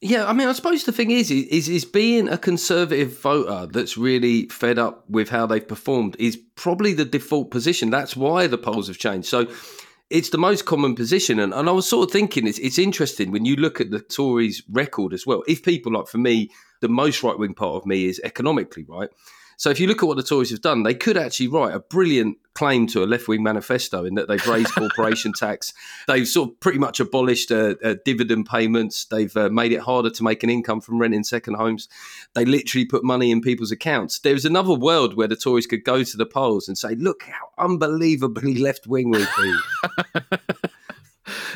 Yeah, 0.00 0.26
I 0.26 0.32
mean, 0.34 0.48
I 0.48 0.52
suppose 0.52 0.84
the 0.84 0.92
thing 0.92 1.10
is, 1.10 1.30
is, 1.30 1.68
is 1.68 1.86
being 1.86 2.28
a 2.28 2.36
conservative 2.36 3.18
voter 3.20 3.66
that's 3.72 3.96
really 3.96 4.48
fed 4.48 4.78
up 4.78 5.08
with 5.08 5.30
how 5.30 5.46
they've 5.46 5.66
performed 5.66 6.14
is 6.18 6.36
probably 6.56 6.92
the 6.92 7.06
default 7.06 7.50
position. 7.50 7.88
That's 7.88 8.14
why 8.14 8.46
the 8.46 8.58
polls 8.58 8.88
have 8.88 8.98
changed. 8.98 9.28
So 9.28 9.46
it's 10.14 10.30
the 10.30 10.38
most 10.38 10.64
common 10.64 10.94
position. 10.94 11.40
And, 11.40 11.52
and 11.52 11.68
I 11.68 11.72
was 11.72 11.88
sort 11.88 12.08
of 12.08 12.12
thinking 12.12 12.46
it's, 12.46 12.60
it's 12.60 12.78
interesting 12.78 13.32
when 13.32 13.44
you 13.44 13.56
look 13.56 13.80
at 13.80 13.90
the 13.90 13.98
Tories' 13.98 14.62
record 14.70 15.12
as 15.12 15.26
well. 15.26 15.42
If 15.48 15.64
people 15.64 15.92
like, 15.92 16.06
for 16.06 16.18
me, 16.18 16.50
the 16.80 16.88
most 16.88 17.24
right 17.24 17.36
wing 17.36 17.52
part 17.52 17.74
of 17.74 17.84
me 17.84 18.06
is 18.06 18.20
economically, 18.22 18.84
right? 18.88 19.08
So 19.56 19.70
if 19.70 19.80
you 19.80 19.86
look 19.86 20.02
at 20.02 20.06
what 20.06 20.16
the 20.16 20.22
Tories 20.22 20.50
have 20.50 20.60
done, 20.60 20.82
they 20.82 20.94
could 20.94 21.16
actually 21.16 21.48
write 21.48 21.74
a 21.74 21.80
brilliant 21.80 22.38
claim 22.54 22.86
to 22.86 23.02
a 23.02 23.06
left 23.06 23.26
wing 23.26 23.42
manifesto 23.42 24.04
in 24.04 24.14
that 24.14 24.28
they've 24.28 24.46
raised 24.46 24.68
corporation 24.74 25.32
tax, 25.32 25.72
they've 26.06 26.26
sort 26.26 26.50
of 26.50 26.60
pretty 26.60 26.78
much 26.78 27.00
abolished 27.00 27.50
uh, 27.50 27.74
uh, 27.82 27.96
dividend 28.04 28.46
payments, 28.46 29.06
they've 29.06 29.36
uh, 29.36 29.48
made 29.50 29.72
it 29.72 29.80
harder 29.80 30.10
to 30.10 30.22
make 30.22 30.42
an 30.42 30.50
income 30.50 30.80
from 30.80 30.98
renting 30.98 31.24
second 31.24 31.54
homes, 31.54 31.88
they 32.34 32.44
literally 32.44 32.84
put 32.84 33.04
money 33.04 33.30
in 33.30 33.40
people's 33.40 33.72
accounts. 33.72 34.20
There's 34.20 34.44
another 34.44 34.74
world 34.74 35.16
where 35.16 35.28
the 35.28 35.36
Tories 35.36 35.66
could 35.66 35.84
go 35.84 36.04
to 36.04 36.16
the 36.16 36.26
polls 36.26 36.68
and 36.68 36.78
say, 36.78 36.94
"Look 36.94 37.24
how 37.24 37.50
unbelievably 37.58 38.54
left 38.58 38.86
wing 38.86 39.10
we've 39.10 39.28
been." 39.36 39.58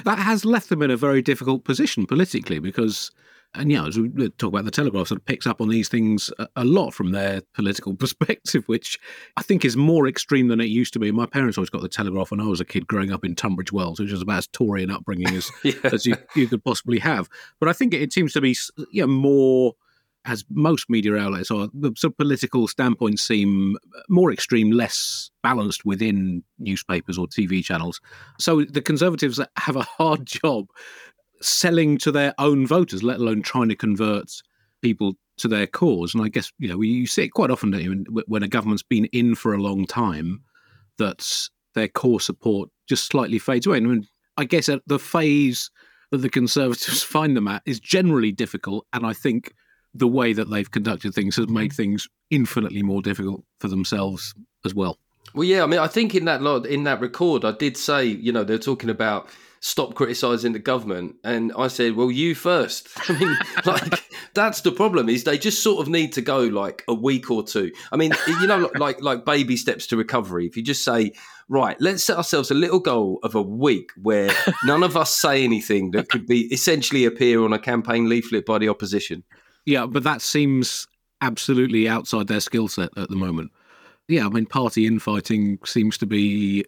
that 0.05 0.19
has 0.19 0.45
left 0.45 0.69
them 0.69 0.83
in 0.83 0.91
a 0.91 0.97
very 0.97 1.23
difficult 1.23 1.65
position 1.65 2.07
politically 2.07 2.59
because 2.59 3.11
and 3.55 3.73
yeah, 3.73 3.87
as 3.87 3.99
we 3.99 4.09
talk 4.31 4.49
about 4.49 4.65
the 4.65 4.71
Telegraph, 4.71 5.09
sort 5.09 5.21
of 5.21 5.25
picks 5.25 5.47
up 5.47 5.61
on 5.61 5.69
these 5.69 5.89
things 5.89 6.31
a, 6.39 6.49
a 6.57 6.65
lot 6.65 6.93
from 6.93 7.13
their 7.13 7.41
political 7.55 7.95
perspective, 7.95 8.65
which 8.67 8.99
I 9.37 9.43
think 9.43 9.65
is 9.65 9.77
more 9.77 10.07
extreme 10.07 10.49
than 10.49 10.61
it 10.61 10.67
used 10.67 10.93
to 10.95 10.99
be. 10.99 11.11
My 11.11 11.27
parents 11.27 11.57
always 11.57 11.71
got 11.71 11.83
the 11.83 11.89
Telegraph 11.89 12.31
when 12.31 12.41
I 12.41 12.47
was 12.47 12.61
a 12.61 12.65
kid 12.65 12.87
growing 12.87 13.13
up 13.13 13.25
in 13.25 13.35
Tunbridge 13.35 13.73
Wells, 13.73 14.01
which 14.01 14.13
was 14.13 14.23
about 14.23 14.39
as 14.39 14.47
Tory 14.49 14.83
an 14.83 14.91
upbringing 14.91 15.35
as, 15.35 15.51
Yeah. 15.65 15.73
as 15.85 16.07
you, 16.07 16.15
you 16.37 16.47
could 16.47 16.63
possibly 16.63 16.99
have. 16.99 17.29
But 17.59 17.69
I 17.69 17.73
think 17.73 17.95
it, 17.95 18.13
seems 18.13 18.33
to 18.35 18.41
be 18.41 18.57
yeah, 18.93 19.07
more, 19.07 19.75
as 20.25 20.45
most 20.51 20.91
media 20.91 21.17
outlets 21.17 21.51
are, 21.51 21.69
the 21.73 21.93
sort 21.97 22.13
of 22.13 22.19
political 22.19 22.69
standpoints 22.69 23.23
seem 23.23 23.77
more 24.09 24.31
extreme, 24.33 24.71
less 24.71 25.31
balanced 25.43 25.85
within 25.85 26.43
newspapers 26.59 27.17
or 27.17 27.27
TV 27.27 27.65
channels. 27.65 28.01
So 28.39 28.65
the 28.65 28.83
Conservatives 28.83 29.41
have 29.57 29.77
a 29.77 29.83
hard 29.83 30.27
job 30.27 30.67
selling 31.41 31.99
to 31.99 32.13
their 32.13 32.35
own 32.39 32.67
voters, 32.67 33.03
let 33.03 33.21
alone 33.21 33.43
trying 33.43 33.69
to 33.69 33.77
convert 33.77 34.31
people 34.83 35.15
to 35.39 35.49
their 35.49 35.67
cause. 35.67 36.15
And 36.15 36.23
I 36.23 36.29
guess 36.29 36.53
you 36.59 36.69
know 36.69 36.81
you 36.81 37.07
see 37.07 37.25
it 37.25 37.31
quite 37.31 37.51
often 37.51 37.71
don't 37.71 37.83
you, 37.83 38.05
when- 38.11 38.25
when 38.27 38.43
a 38.43 38.49
government's 38.49 38.83
been 38.83 39.07
in 39.07 39.35
for 39.35 39.55
a 39.55 39.63
long 39.63 39.87
time, 39.87 40.43
that 40.99 41.49
their 41.75 41.89
core 41.89 42.21
support 42.21 42.71
just 42.89 43.07
slightly 43.07 43.39
fades 43.39 43.67
away. 43.67 43.79
And 43.79 43.87
I, 43.87 43.91
mean, 43.91 44.07
I 44.37 44.45
guess 44.45 44.69
at 44.69 44.83
the 44.87 44.99
phase 44.99 45.71
that 46.11 46.19
the 46.19 46.31
Conservatives 46.31 47.03
find 47.15 47.37
them 47.37 47.49
at 47.49 47.63
is 47.67 47.81
generally 47.81 48.33
difficult, 48.33 48.87
and 48.93 49.07
I 49.07 49.13
think 49.13 49.55
the 49.95 50.09
way 50.09 50.33
that 50.33 50.51
they've 50.51 50.71
conducted 50.71 51.15
things 51.15 51.37
has 51.37 51.49
made 51.49 51.71
mm-hmm. 51.71 51.83
things 51.83 52.09
infinitely 52.31 52.83
more 52.83 53.03
difficult 53.03 53.43
for 53.59 53.69
themselves 53.69 54.35
as 54.65 54.75
well. 54.75 54.99
Well, 55.35 55.45
yeah, 55.45 55.63
I 55.63 55.67
mean, 55.67 55.81
I 55.81 55.87
think 55.87 56.15
in 56.15 56.25
that 56.25 56.41
in 56.67 56.85
that 56.85 57.01
record, 57.01 57.45
I 57.45 57.53
did 57.53 57.77
say, 57.77 58.05
you 58.07 58.33
know, 58.33 58.45
they're 58.45 58.59
talking 58.59 58.91
about 58.91 59.29
stop 59.61 59.95
criticising 59.95 60.53
the 60.53 60.59
government, 60.59 61.17
and 61.25 61.53
I 61.57 61.69
said, 61.69 61.97
well, 61.97 62.11
you 62.11 62.35
first. 62.35 62.89
I 63.09 63.19
mean, 63.19 63.37
like 63.65 64.03
that's 64.35 64.61
the 64.61 64.73
problem 64.73 65.09
is 65.09 65.25
they 65.25 65.39
just 65.39 65.63
sort 65.63 65.81
of 65.81 65.89
need 65.89 66.13
to 66.15 66.21
go 66.21 66.41
like 66.41 66.85
a 66.89 66.95
week 66.95 67.31
or 67.31 67.43
two. 67.43 67.73
I 67.93 67.97
mean, 67.97 68.13
you 68.27 68.47
know, 68.47 68.71
like 68.77 69.03
like 69.03 69.25
baby 69.25 69.57
steps 69.57 69.87
to 69.89 69.97
recovery. 69.97 70.47
If 70.47 70.57
you 70.57 70.63
just 70.63 70.85
say, 70.85 71.13
right, 71.49 71.81
let's 71.81 72.05
set 72.05 72.17
ourselves 72.17 72.51
a 72.51 72.55
little 72.55 72.81
goal 72.81 73.19
of 73.23 73.35
a 73.35 73.43
week 73.43 73.91
where 74.01 74.31
none 74.65 74.83
of 74.83 74.97
us 74.97 75.15
say 75.15 75.45
anything 75.45 75.91
that 75.93 76.09
could 76.09 76.27
be 76.27 76.53
essentially 76.53 77.05
appear 77.05 77.43
on 77.45 77.53
a 77.53 77.59
campaign 77.59 78.09
leaflet 78.09 78.47
by 78.47 78.59
the 78.59 78.69
opposition. 78.69 79.25
Yeah, 79.65 79.87
but 79.87 80.05
that 80.05 80.23
seems 80.23 80.87
absolutely 81.21 81.89
outside 81.89 82.27
their 82.27 82.41
skill 82.41 82.69
set 82.69 82.91
at 82.97 83.09
the 83.09 83.17
moment. 83.17 83.51
Yeah, 84.09 84.25
I 84.25 84.31
mean, 84.31 84.47
party 84.47 84.87
infighting 84.87 85.59
seems 85.67 85.99
to 85.99 86.07
be 86.07 86.65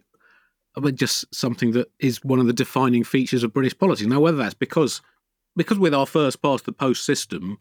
I 0.76 0.80
mean, 0.80 0.96
just 0.96 1.24
something 1.34 1.72
that 1.72 1.90
is 1.98 2.22
one 2.24 2.38
of 2.38 2.46
the 2.46 2.52
defining 2.52 3.04
features 3.04 3.42
of 3.42 3.52
British 3.52 3.76
politics. 3.76 4.06
Now, 4.08 4.20
whether 4.20 4.36
that's 4.36 4.54
because 4.54 5.00
because 5.56 5.78
with 5.78 5.92
our 5.94 6.06
first 6.06 6.40
past 6.42 6.64
the 6.64 6.72
post 6.72 7.04
system, 7.04 7.58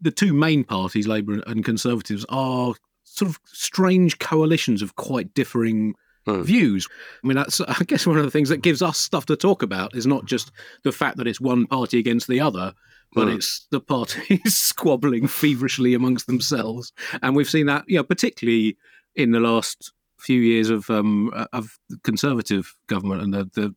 the 0.00 0.10
two 0.10 0.32
main 0.32 0.64
parties, 0.64 1.06
Labour 1.06 1.40
and 1.46 1.64
Conservatives, 1.64 2.26
are 2.28 2.74
sort 3.04 3.30
of 3.30 3.38
strange 3.46 4.18
coalitions 4.18 4.82
of 4.82 4.96
quite 4.96 5.32
differing 5.34 5.94
Hmm. 6.26 6.42
views. 6.42 6.86
I 7.24 7.26
mean, 7.26 7.36
that's 7.36 7.62
I 7.62 7.82
guess 7.86 8.06
one 8.06 8.18
of 8.18 8.24
the 8.24 8.30
things 8.30 8.50
that 8.50 8.58
gives 8.58 8.82
us 8.82 8.98
stuff 8.98 9.24
to 9.26 9.36
talk 9.36 9.62
about 9.62 9.96
is 9.96 10.06
not 10.06 10.26
just 10.26 10.50
the 10.84 10.92
fact 10.92 11.16
that 11.16 11.26
it's 11.26 11.40
one 11.40 11.66
party 11.66 11.98
against 11.98 12.28
the 12.28 12.40
other, 12.40 12.74
but 13.14 13.28
Hmm. 13.28 13.36
it's 13.36 13.66
the 13.70 13.80
parties 13.80 14.40
squabbling 14.54 15.28
feverishly 15.28 15.94
amongst 15.94 16.26
themselves, 16.26 16.92
and 17.22 17.34
we've 17.34 17.48
seen 17.48 17.66
that, 17.66 17.84
you 17.88 17.96
know, 17.96 18.02
particularly 18.04 18.76
in 19.16 19.30
the 19.30 19.40
last 19.40 19.92
few 20.20 20.40
years 20.40 20.70
of 20.70 20.88
um, 20.90 21.32
of 21.52 21.78
conservative 22.04 22.74
government 22.86 23.22
and 23.22 23.34
the, 23.34 23.44
the 23.54 23.74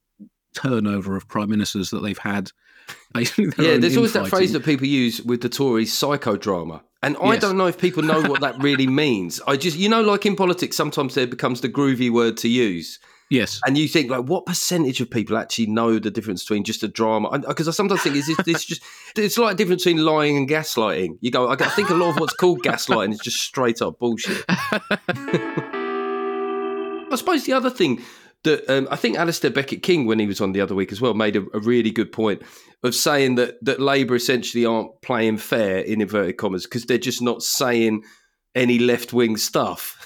turnover 0.56 1.15
of 1.15 1.27
prime 1.27 1.49
ministers 1.49 1.89
that 1.89 2.01
they've 2.01 2.17
had. 2.17 2.51
Basically, 3.13 3.65
Yeah, 3.65 3.77
there's 3.77 3.95
always 3.97 4.13
that 4.13 4.27
phrase 4.27 4.51
that 4.53 4.65
people 4.65 4.88
use 4.88 5.21
with 5.21 5.41
the 5.41 5.49
Tories, 5.49 5.93
psychodrama. 5.93 6.82
And 7.01 7.17
I 7.21 7.34
Yes. 7.34 7.41
don't 7.41 7.58
know 7.58 7.67
if 7.67 7.77
people 7.77 8.01
know 8.03 8.21
what 8.21 8.41
that 8.41 8.60
really 8.60 8.88
means. 9.03 9.41
I 9.47 9.58
just, 9.58 9.77
you 9.77 9.89
know, 9.89 10.01
like 10.01 10.25
in 10.25 10.36
politics, 10.36 10.75
sometimes 10.75 11.15
there 11.15 11.27
becomes 11.27 11.62
the 11.62 11.69
groovy 11.69 12.10
word 12.12 12.38
to 12.38 12.47
use. 12.49 12.99
yes, 13.29 13.60
And 13.65 13.77
you 13.77 13.88
think, 13.88 14.10
like, 14.10 14.25
what 14.25 14.45
percentage 14.45 15.01
of 15.01 15.10
people 15.10 15.38
actually 15.38 15.67
know 15.67 15.99
the 15.99 16.12
difference 16.12 16.43
between 16.43 16.63
just 16.63 16.84
a 16.84 16.88
drama? 16.88 17.39
Because 17.47 17.67
I 17.67 17.71
sometimes 17.71 18.01
think, 18.03 18.15
is 18.15 18.27
this, 18.27 18.38
this 18.45 18.65
just, 18.71 18.82
it's 19.17 19.38
like 19.38 19.58
the 19.58 19.63
difference 19.63 19.84
between 19.84 20.03
lying 20.06 20.38
and 20.38 20.47
gaslighting. 20.49 21.17
You 21.21 21.32
go, 21.32 21.47
I 21.47 21.53
I 21.53 21.69
think 21.69 21.89
a 21.89 21.93
lot 21.95 22.10
of 22.12 22.19
what's 22.19 22.34
called 22.36 22.62
gaslighting 22.63 23.12
is 23.12 23.19
just 23.19 23.39
straight 23.41 23.82
up 23.82 23.99
bullshit. 23.99 24.45
I 27.13 27.17
suppose 27.17 27.45
the 27.45 27.54
other 27.54 27.69
thing 27.69 28.02
that 28.43 28.69
um, 28.69 28.88
I 28.91 28.95
think 28.95 29.17
Alasdair 29.17 29.54
Beckett-King, 29.54 30.06
when 30.06 30.19
he 30.19 30.26
was 30.26 30.41
on 30.41 30.52
the 30.52 30.62
other 30.62 30.76
week 30.76 30.91
as 30.91 30.99
well, 30.99 31.13
made 31.13 31.36
a, 31.36 31.45
a 31.54 31.60
really 31.60 31.91
good 31.91 32.12
point 32.12 32.41
of 32.84 32.93
saying 32.93 33.36
that 33.36 33.63
that 33.63 33.80
Labour 33.80 34.15
essentially 34.15 34.65
aren't 34.65 35.02
playing 35.02 35.38
fair 35.38 35.80
in 35.80 36.02
inverted 36.02 36.38
commas 36.38 36.63
because 36.63 36.86
they're 36.86 36.97
just 36.97 37.21
not 37.21 37.41
saying 37.41 38.04
any 38.56 38.80
left 38.80 39.13
wing 39.13 39.38
stuff. 39.38 40.06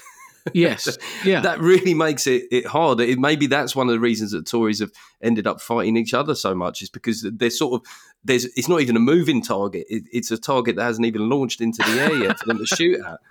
Yes, 0.54 0.96
yeah. 1.24 1.40
that 1.40 1.60
really 1.60 1.94
makes 1.94 2.26
it, 2.26 2.44
it 2.50 2.66
hard. 2.66 3.00
It, 3.00 3.18
maybe 3.18 3.46
that's 3.46 3.76
one 3.76 3.88
of 3.88 3.92
the 3.92 4.00
reasons 4.00 4.30
that 4.30 4.46
Tories 4.46 4.80
have 4.80 4.92
ended 5.20 5.46
up 5.46 5.60
fighting 5.60 5.96
each 5.96 6.14
other 6.14 6.34
so 6.34 6.54
much 6.54 6.80
is 6.80 6.90
because 6.90 7.28
they're 7.34 7.50
sort 7.50 7.80
of 7.80 7.88
there's 8.24 8.44
it's 8.56 8.68
not 8.68 8.80
even 8.80 8.96
a 8.96 9.00
moving 9.00 9.42
target. 9.42 9.86
It, 9.88 10.04
it's 10.12 10.30
a 10.30 10.38
target 10.38 10.76
that 10.76 10.84
hasn't 10.84 11.06
even 11.06 11.28
launched 11.28 11.60
into 11.60 11.82
the 11.82 12.00
air 12.00 12.14
yet 12.14 12.38
for 12.38 12.46
them 12.46 12.58
to 12.58 12.66
shoot 12.66 13.00
at. 13.04 13.18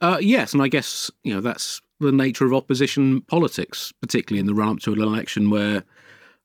Uh, 0.00 0.18
yes, 0.20 0.52
and 0.52 0.60
I 0.60 0.66
guess 0.66 1.08
you 1.22 1.32
know 1.32 1.40
that's 1.40 1.80
the 2.00 2.12
nature 2.12 2.44
of 2.44 2.52
opposition 2.52 3.20
politics, 3.22 3.92
particularly 4.00 4.40
in 4.40 4.46
the 4.46 4.54
run 4.54 4.70
up 4.70 4.78
to 4.80 4.92
an 4.92 5.00
election 5.00 5.50
where 5.50 5.84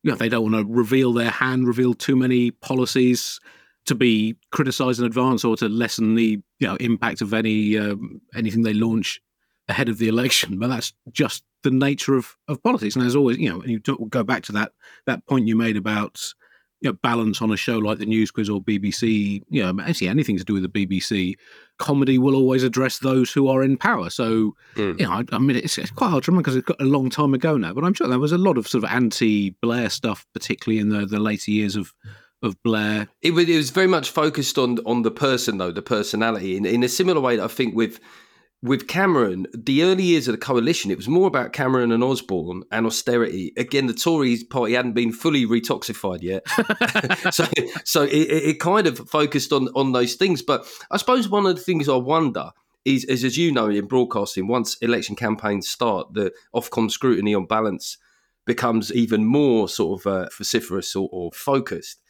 you 0.04 0.12
know 0.12 0.16
they 0.16 0.30
don't 0.30 0.52
want 0.52 0.68
to 0.68 0.74
reveal 0.74 1.14
their 1.14 1.32
hand, 1.32 1.68
reveal 1.68 1.94
too 1.94 2.16
many 2.16 2.52
policies 2.52 3.40
to 3.86 3.96
be 3.96 4.36
criticised 4.52 5.00
in 5.00 5.06
advance 5.06 5.44
or 5.44 5.56
to 5.58 5.68
lessen 5.68 6.16
the 6.16 6.40
you 6.60 6.68
know 6.68 6.76
impact 6.76 7.22
of 7.22 7.34
any 7.34 7.78
um, 7.78 8.22
anything 8.36 8.64
they 8.64 8.74
launch 8.74 9.22
ahead 9.68 9.90
of 9.90 10.00
the 10.00 10.08
election, 10.08 10.58
but 10.58 10.68
that's 10.68 10.94
just 11.12 11.44
the 11.64 11.72
nature 11.72 12.16
of, 12.16 12.36
of 12.48 12.62
politics. 12.64 12.96
And 12.96 13.06
as 13.06 13.16
always, 13.16 13.38
you 13.38 13.50
know, 13.50 13.62
and 13.62 13.70
you 13.70 13.80
go 14.10 14.24
back 14.24 14.44
to 14.44 14.52
that 14.54 14.74
that 15.06 15.26
point 15.28 15.48
you 15.48 15.56
made 15.56 15.78
about 15.78 16.34
you 16.82 16.90
know, 16.90 16.98
balance 17.04 17.42
on 17.42 17.52
a 17.52 17.58
show 17.58 17.78
like 17.78 17.98
the 17.98 18.06
News 18.06 18.32
Quiz 18.32 18.50
or 18.50 18.62
BBC, 18.62 19.44
you 19.50 19.62
know, 19.62 19.84
actually 19.84 20.08
anything 20.08 20.38
to 20.38 20.44
do 20.44 20.54
with 20.54 20.64
the 20.64 20.70
BBC, 20.70 21.36
comedy 21.78 22.18
will 22.18 22.36
always 22.36 22.64
address 22.64 23.00
those 23.00 23.32
who 23.32 23.48
are 23.48 23.62
in 23.64 23.78
power. 23.78 24.10
So, 24.10 24.56
mm. 24.76 25.00
you 25.00 25.06
know, 25.06 25.12
I, 25.12 25.24
I 25.32 25.40
mean, 25.40 25.58
it's, 25.58 25.78
it's, 25.78 25.92
quite 25.92 26.10
hard 26.10 26.24
to 26.24 26.32
remember 26.32 26.44
because 26.44 26.56
it's 26.56 26.66
got 26.66 26.82
a 26.82 26.86
long 26.86 27.10
time 27.10 27.34
ago 27.34 27.58
now, 27.58 27.74
but 27.74 27.84
I'm 27.84 27.94
sure 27.94 28.08
there 28.08 28.20
was 28.20 28.32
a 28.32 28.38
lot 28.38 28.58
of 28.58 28.68
sort 28.68 28.84
of 28.84 28.90
anti-Blair 28.90 29.90
stuff, 29.90 30.26
particularly 30.34 30.80
in 30.80 30.90
the, 30.90 31.06
the 31.06 31.20
later 31.20 31.52
years 31.52 31.76
of 31.76 31.94
of 32.42 32.62
Blair. 32.64 33.10
It 33.22 33.32
was, 33.32 33.50
it 33.50 33.58
was 33.58 33.70
very 33.70 33.88
much 33.88 34.12
focused 34.12 34.58
on 34.58 34.80
on 34.86 35.02
the 35.02 35.12
person, 35.12 35.58
though, 35.58 35.72
the 35.72 35.82
personality, 35.82 36.56
in, 36.56 36.66
in 36.66 36.84
a 36.84 36.90
similar 36.90 37.20
way 37.20 37.36
that 37.36 37.44
I 37.44 37.48
think 37.48 37.76
with 37.76 38.00
with 38.62 38.88
Cameron, 38.88 39.48
the 39.54 39.84
early 39.84 40.04
years 40.04 40.28
of 40.28 40.34
the 40.34 40.38
coalition, 40.38 40.92
it 40.92 40.98
was 40.98 41.08
more 41.08 41.28
about 41.28 41.54
Cameron 41.54 41.92
and 41.92 42.04
Osborne 42.04 42.64
and 42.72 42.86
austerity. 42.86 43.54
Again, 43.56 43.88
the 43.88 43.94
Tories 43.94 44.44
party 44.44 44.74
hadn't 44.74 44.94
been 44.94 45.14
fully 45.14 45.46
retoxified 45.46 46.22
yet, 46.22 46.46
so 47.34 47.46
so 47.86 48.04
it, 48.04 48.12
it, 48.12 48.60
kind 48.60 48.86
of 48.86 48.98
focused 49.10 49.54
on 49.54 49.70
on 49.76 49.94
those 49.94 50.16
things. 50.16 50.42
But 50.42 50.68
I 50.92 50.98
suppose 50.98 51.30
one 51.30 51.46
of 51.46 51.56
the 51.56 51.62
things 51.62 51.88
I 51.88 51.96
wonder 51.96 52.52
is, 52.84 53.06
is 53.06 53.24
as 53.24 53.38
you 53.38 53.52
know, 53.52 53.70
in 53.70 53.88
broadcasting, 53.88 54.48
once 54.48 54.76
election 54.78 55.16
campaigns 55.16 55.70
start, 55.70 56.14
the 56.14 56.34
Ofcom 56.54 56.92
scrutiny 56.92 57.34
on 57.34 57.46
balance 57.46 57.98
becomes 58.46 58.92
even 58.92 59.26
more 59.26 59.70
sort 59.70 60.02
of 60.02 60.08
uh, 60.08 60.30
vociferous 60.38 60.96
or, 60.96 61.08
or 61.12 61.32
focused 61.32 62.02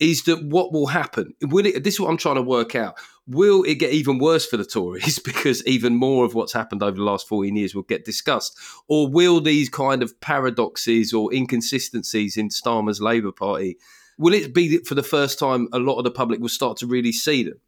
is 0.00 0.24
that 0.24 0.44
what 0.44 0.72
will 0.72 0.86
happen? 0.86 1.34
Will 1.40 1.66
it? 1.66 1.84
This 1.84 1.94
is 1.94 2.00
what 2.00 2.10
I'm 2.10 2.16
trying 2.16 2.34
to 2.36 2.42
work 2.42 2.74
out. 2.74 2.98
Will 3.26 3.62
it 3.62 3.76
get 3.76 3.92
even 3.92 4.18
worse 4.18 4.44
for 4.44 4.56
the 4.56 4.64
Tories 4.64 5.18
because 5.24 5.64
even 5.66 5.96
more 5.96 6.24
of 6.24 6.34
what's 6.34 6.52
happened 6.52 6.82
over 6.82 6.96
the 6.96 7.02
last 7.02 7.28
14 7.28 7.54
years 7.54 7.74
will 7.74 7.82
get 7.82 8.04
discussed, 8.04 8.58
or 8.88 9.08
will 9.08 9.40
these 9.40 9.68
kind 9.68 10.02
of 10.02 10.20
paradoxes 10.20 11.12
or 11.12 11.32
inconsistencies 11.32 12.36
in 12.36 12.48
Starmer's 12.48 13.00
Labour 13.00 13.32
Party? 13.32 13.76
Will 14.18 14.34
it 14.34 14.54
be 14.54 14.76
that 14.76 14.86
for 14.86 14.94
the 14.94 15.02
first 15.02 15.38
time 15.38 15.68
a 15.72 15.78
lot 15.78 15.98
of 15.98 16.04
the 16.04 16.10
public 16.10 16.40
will 16.40 16.48
start 16.48 16.76
to 16.78 16.86
really 16.86 17.12
see 17.12 17.42
them? 17.42 17.60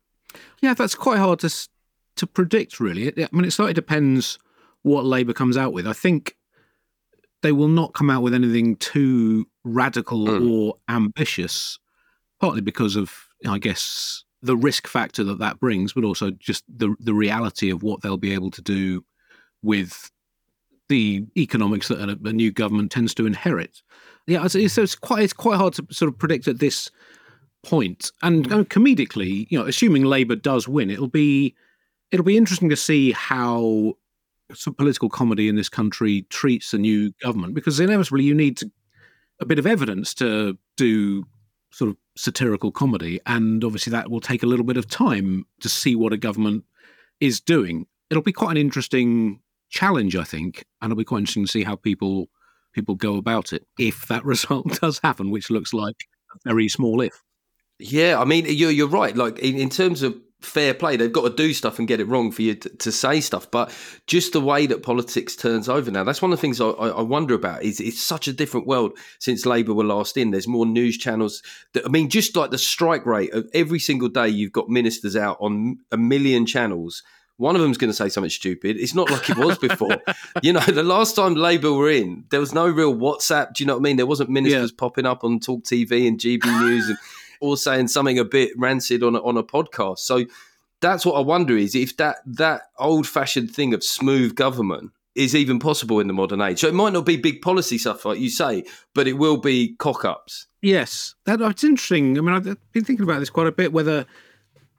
Yeah, 0.61 0.75
that's 0.75 0.95
quite 0.95 1.19
hard 1.19 1.41
to 1.41 1.69
to 2.17 2.27
predict. 2.27 2.81
Really, 2.81 3.13
I 3.17 3.29
mean, 3.33 3.45
it 3.45 3.53
slightly 3.53 3.75
depends 3.75 4.39
what 4.83 5.05
Labour 5.05 5.33
comes 5.33 5.57
out 5.57 5.73
with. 5.73 5.87
I 5.87 5.93
think 5.93 6.37
they 7.43 7.53
will 7.53 7.69
not 7.69 7.95
come 7.95 8.11
out 8.11 8.23
with 8.23 8.35
anything 8.35 8.77
too 8.77 9.47
radical 9.65 10.27
mm. 10.27 10.51
or 10.51 10.75
ambitious 10.89 11.79
partly 12.41 12.61
because 12.61 12.97
of, 12.97 13.13
I 13.49 13.59
guess, 13.59 14.25
the 14.43 14.57
risk 14.57 14.87
factor 14.87 15.25
that 15.25 15.39
that 15.39 15.61
brings, 15.61 15.93
but 15.93 16.05
also 16.05 16.31
just 16.31 16.65
the 16.69 16.95
the 17.01 17.15
reality 17.15 17.71
of 17.71 17.83
what 17.83 18.03
they'll 18.03 18.17
be 18.17 18.35
able 18.35 18.51
to 18.53 18.63
do 18.63 19.05
with 19.63 20.11
the 20.89 21.25
economics 21.37 21.89
that 21.89 21.99
a, 21.99 22.29
a 22.29 22.33
new 22.33 22.53
government 22.53 22.93
tends 22.93 23.15
to 23.15 23.27
inherit. 23.27 23.83
Yeah, 24.27 24.47
so 24.47 24.59
it's, 24.59 24.79
it's, 24.79 24.95
quite 24.95 25.23
it's 25.23 25.33
quite 25.33 25.57
hard 25.57 25.75
to 25.75 25.87
sort 25.91 26.09
of 26.09 26.19
predict 26.19 26.49
at 26.49 26.59
this 26.59 26.91
point. 27.63 28.13
And 28.23 28.47
comedically, 28.49 29.47
you 29.51 29.59
know, 29.59 29.67
assuming 29.67 30.05
Labour 30.05 30.37
does 30.37 30.69
win, 30.69 30.91
it'll 30.91 31.09
be 31.09 31.55
it'll 32.11 32.25
be 32.25 32.37
interesting 32.37 32.69
to 32.69 32.77
see 32.77 33.13
how 33.13 33.95
some 34.55 34.75
political 34.75 35.09
comedy 35.09 35.49
in 35.49 35.57
this 35.57 35.69
country 35.69 36.23
treats 36.31 36.73
a 36.73 36.79
new 36.79 37.13
government 37.23 37.55
because 37.55 37.81
inevitably 37.81 38.23
you 38.23 38.35
need 38.35 38.57
to, 38.57 38.71
a 39.41 39.45
bit 39.45 39.59
of 39.59 39.67
evidence 39.67 40.15
to 40.15 40.57
do 40.77 41.25
sort 41.77 41.91
of 41.91 41.97
satirical 42.17 42.73
comedy. 42.73 43.21
And 43.27 43.63
obviously, 43.63 43.91
that 43.91 44.11
will 44.11 44.21
take 44.21 44.43
a 44.43 44.47
little 44.47 44.65
bit 44.65 44.79
of 44.79 44.89
time 44.89 45.45
to 45.61 45.69
see 45.69 45.95
what 45.95 46.15
a 46.15 46.17
government 46.17 46.65
is 47.21 47.39
doing. 47.39 47.87
It'll 48.09 48.23
be 48.23 48.33
quite 48.33 48.53
an 48.53 48.57
interesting 48.57 49.41
challenge, 49.69 50.17
I 50.17 50.25
think, 50.25 50.65
and 50.81 50.91
it'll 50.91 50.99
be 50.99 51.05
quite 51.05 51.19
interesting 51.19 51.45
to 51.45 51.51
see 51.51 51.65
how 51.65 51.77
people 51.77 52.29
people 52.73 52.95
go 52.95 53.17
about 53.17 53.53
it 53.53 53.67
if 53.79 54.07
that 54.09 54.25
result 54.35 54.81
does 54.81 55.01
happen, 55.01 55.31
which 55.31 55.51
looks 55.51 55.75
like 55.75 55.97
a 56.33 56.39
very 56.49 56.69
small 56.69 57.03
if. 57.03 57.23
Yeah, 57.79 58.19
I 58.19 58.25
mean, 58.25 58.47
you're 58.49 58.71
you're 58.71 58.89
right. 58.89 59.15
Like 59.15 59.39
in, 59.39 59.59
in 59.59 59.69
terms 59.69 60.03
of 60.03 60.17
fair 60.47 60.73
play. 60.73 60.97
They've 60.97 61.13
got 61.13 61.29
to 61.29 61.35
do 61.35 61.53
stuff 61.53 61.79
and 61.79 61.89
get 61.89 62.01
it 62.01 62.09
wrong 62.09 62.31
for 62.31 62.43
you 62.43 62.55
to, 62.55 62.69
to, 62.69 62.93
say 62.93 63.21
stuff. 63.21 63.51
But 63.51 63.77
just 64.07 64.33
the 64.33 64.41
way 64.41 64.67
that 64.67 64.83
politics 64.83 65.37
turns 65.37 65.69
over 65.69 65.91
now, 65.91 66.05
that's 66.05 66.23
one 66.23 66.33
of 66.33 66.39
the 66.39 66.41
things 66.41 66.61
I, 66.61 66.69
I, 66.69 67.03
wonder 67.03 67.35
about. 67.35 67.63
Is 67.63 67.81
it's 67.81 68.01
such 68.01 68.29
a 68.29 68.33
different 68.33 68.67
world 68.67 68.97
since 69.19 69.45
Labour 69.45 69.75
were 69.75 69.85
last 69.85 70.17
in. 70.17 70.31
There's 70.31 70.49
more 70.49 70.67
news 70.67 70.97
channels. 70.97 71.43
That, 71.75 71.85
I 71.85 71.89
mean, 71.89 72.09
just 72.09 72.37
like 72.37 72.51
the 72.51 72.59
strike 72.59 73.05
rate 73.05 73.33
of 73.35 73.49
every 73.53 73.79
single 73.79 74.09
day, 74.09 74.29
you've 74.29 74.53
got 74.53 74.69
ministers 74.69 75.17
out 75.17 75.37
on 75.41 75.79
a 75.91 75.97
million 75.97 76.47
channels. 76.47 77.03
One 77.39 77.55
of 77.55 77.61
them's 77.61 77.77
going 77.77 77.91
to 77.91 77.95
say 77.95 78.09
something 78.09 78.31
stupid. 78.31 78.79
It's 78.79 78.95
not 78.95 79.11
like 79.11 79.29
it 79.29 79.37
was 79.37 79.59
before. 79.59 79.99
you 80.43 80.55
know, 80.55 80.61
the 80.61 80.83
last 80.83 81.17
time 81.17 81.35
Labour 81.35 81.73
were 81.73 81.91
in, 81.91 82.25
there 82.31 82.41
was 82.41 82.55
no 82.55 82.67
real 82.67 82.95
WhatsApp. 82.95 83.53
Do 83.53 83.63
you 83.63 83.67
know 83.67 83.75
what 83.75 83.81
I 83.81 83.83
mean? 83.83 83.97
There 83.97 84.07
wasn't 84.07 84.31
ministers 84.31 84.71
yeah. 84.71 84.77
popping 84.79 85.05
up 85.05 85.23
on 85.23 85.41
Talk 85.41 85.65
TV 85.65 86.09
and 86.09 86.19
GB 86.19 86.45
News 86.61 86.89
and 86.89 86.97
or 87.41 87.57
saying 87.57 87.89
something 87.89 88.19
a 88.19 88.25
bit 88.25 88.53
rancid 88.57 89.03
on 89.03 89.15
a, 89.15 89.23
on 89.23 89.37
a 89.37 89.43
podcast. 89.43 90.01
So 90.01 90.25
that's 90.81 91.07
what 91.07 91.15
I 91.15 91.21
wonder 91.21 91.57
is 91.57 91.75
if 91.75 91.97
that 91.97 92.19
that 92.27 92.63
old 92.79 93.07
fashioned 93.07 93.51
thing 93.51 93.75
of 93.75 93.83
smooth 93.83 94.35
government 94.35 94.93
is 95.15 95.35
even 95.35 95.59
possible 95.59 95.99
in 95.99 96.07
the 96.07 96.13
modern 96.13 96.43
age. 96.43 96.61
So 96.61 96.69
it 96.69 96.75
might 96.75 96.93
not 96.93 97.07
be 97.07 97.17
big 97.17 97.41
policy 97.41 97.79
stuff 97.79 98.05
like 98.05 98.19
you 98.19 98.29
say, 98.29 98.65
but 98.95 99.09
it 99.09 99.15
will 99.15 99.39
be 99.39 99.75
cock 99.77 100.05
ups. 100.05 100.47
Yes, 100.61 101.15
that, 101.25 101.39
that's 101.39 101.65
interesting. 101.65 102.19
I 102.19 102.21
mean, 102.21 102.35
I've 102.35 102.73
been 102.73 102.85
thinking 102.85 103.05
about 103.05 103.21
this 103.21 103.31
quite 103.31 103.47
a 103.47 103.53
bit. 103.53 103.73
Whether 103.73 104.05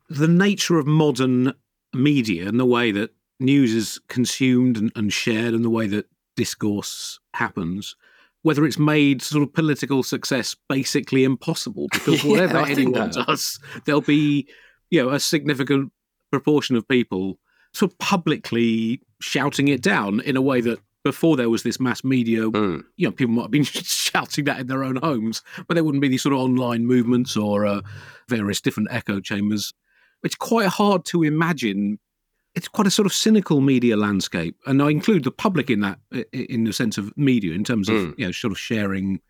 the 0.09 0.27
nature 0.27 0.77
of 0.77 0.85
modern 0.85 1.53
media 1.93 2.47
and 2.47 2.59
the 2.59 2.65
way 2.65 2.91
that 2.91 3.11
news 3.39 3.73
is 3.73 3.99
consumed 4.07 4.77
and, 4.77 4.91
and 4.95 5.11
shared 5.11 5.53
and 5.53 5.65
the 5.65 5.69
way 5.69 5.87
that 5.87 6.07
discourse 6.35 7.19
happens 7.33 7.95
whether 8.47 8.63
it's 8.63 8.79
made 8.79 9.21
sort 9.21 9.43
of 9.43 9.53
political 9.53 10.01
success 10.01 10.55
basically 10.69 11.25
impossible 11.25 11.87
because 11.91 12.23
whatever 12.23 12.59
anyone 12.59 13.09
does, 13.09 13.59
there'll 13.83 13.99
be 13.99 14.47
you 14.89 15.03
know 15.03 15.09
a 15.09 15.19
significant 15.19 15.91
proportion 16.31 16.77
of 16.77 16.87
people 16.87 17.37
sort 17.73 17.91
of 17.91 17.99
publicly 17.99 19.01
shouting 19.19 19.67
it 19.67 19.81
down 19.81 20.21
in 20.21 20.37
a 20.37 20.41
way 20.41 20.61
that 20.61 20.79
before 21.03 21.35
there 21.35 21.49
was 21.49 21.63
this 21.63 21.77
mass 21.77 22.05
media, 22.05 22.39
mm. 22.43 22.81
you 22.95 23.05
know, 23.05 23.11
people 23.11 23.33
might 23.33 23.41
have 23.43 23.51
been 23.51 23.63
shouting 23.65 24.45
that 24.45 24.61
in 24.61 24.67
their 24.67 24.83
own 24.85 24.95
homes, 24.95 25.41
but 25.67 25.73
there 25.73 25.83
wouldn't 25.83 26.01
be 26.01 26.07
these 26.07 26.23
sort 26.23 26.31
of 26.31 26.39
online 26.39 26.85
movements 26.85 27.35
or 27.35 27.65
uh, 27.65 27.81
various 28.29 28.61
different 28.61 28.87
echo 28.93 29.19
chambers. 29.19 29.73
It's 30.23 30.35
quite 30.35 30.67
hard 30.67 31.03
to 31.07 31.23
imagine 31.23 31.99
it's 32.57 32.67
quite 32.67 32.87
a 32.87 32.91
sort 32.91 33.05
of 33.05 33.13
cynical 33.13 33.61
media 33.61 33.95
landscape, 33.95 34.55
and 34.65 34.81
I 34.81 34.89
include 34.89 35.23
the 35.23 35.31
public 35.31 35.69
in 35.69 35.81
that, 35.81 35.99
in 36.33 36.63
the 36.63 36.73
sense 36.73 36.97
of 36.97 37.15
media, 37.15 37.53
in 37.53 37.63
terms 37.63 37.87
of 37.87 37.95
mm. 37.95 38.13
you 38.17 38.25
know, 38.25 38.31
sort 38.31 38.51
of 38.51 38.57
sharing 38.57 39.21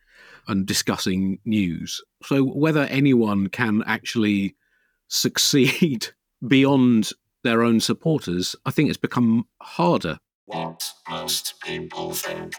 and 0.47 0.65
discussing 0.65 1.37
news. 1.43 2.01
So 2.23 2.41
whether 2.41 2.83
anyone 2.83 3.49
can 3.49 3.83
actually 3.85 4.55
succeed 5.09 6.07
beyond 6.47 7.09
their 7.43 7.63
own 7.63 7.81
supporters, 7.81 8.55
I 8.65 8.71
think 8.71 8.87
it's 8.87 8.97
become 8.97 9.45
harder. 9.61 10.19
What 10.45 10.89
most 11.09 11.55
people 11.61 12.13
think. 12.13 12.55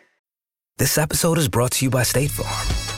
This 0.76 0.98
episode 0.98 1.38
is 1.38 1.48
brought 1.48 1.72
to 1.72 1.86
you 1.86 1.90
by 1.90 2.02
State 2.02 2.30
Farm. 2.30 2.97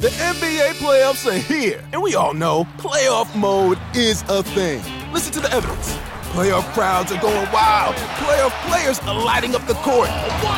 The 0.00 0.10
NBA 0.10 0.74
playoffs 0.74 1.26
are 1.26 1.36
here, 1.36 1.82
and 1.92 2.00
we 2.00 2.14
all 2.14 2.32
know 2.32 2.68
playoff 2.76 3.34
mode 3.34 3.80
is 3.96 4.22
a 4.28 4.44
thing. 4.44 4.80
Listen 5.12 5.32
to 5.32 5.40
the 5.40 5.52
evidence. 5.52 5.96
Playoff 6.30 6.72
crowds 6.72 7.10
are 7.10 7.20
going 7.20 7.50
wild. 7.50 7.96
Playoff 7.96 8.52
players 8.70 9.00
are 9.00 9.24
lighting 9.24 9.56
up 9.56 9.66
the 9.66 9.74
court. 9.74 10.08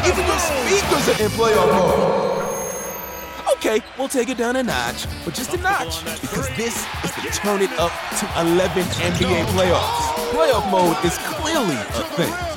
Even 0.05 0.26
your 0.26 0.38
speakers 0.38 1.09
are 1.09 1.24
in 1.24 1.31
playoff 1.31 1.72
mode. 1.72 2.39
Okay, 3.56 3.82
we'll 3.98 4.08
take 4.08 4.28
it 4.28 4.38
down 4.38 4.56
a 4.56 4.62
notch, 4.62 5.06
but 5.24 5.34
just 5.34 5.52
a 5.54 5.56
notch, 5.58 6.04
because 6.20 6.48
this 6.56 6.76
is 7.04 7.14
the 7.16 7.40
turn 7.42 7.62
it 7.62 7.70
up 7.78 7.92
to 8.18 8.40
11 8.40 8.82
NBA 8.82 9.44
playoffs. 9.46 10.30
Playoff 10.30 10.70
mode 10.70 11.04
is 11.04 11.18
clearly 11.18 11.76
a 11.76 12.04
thing. 12.16 12.50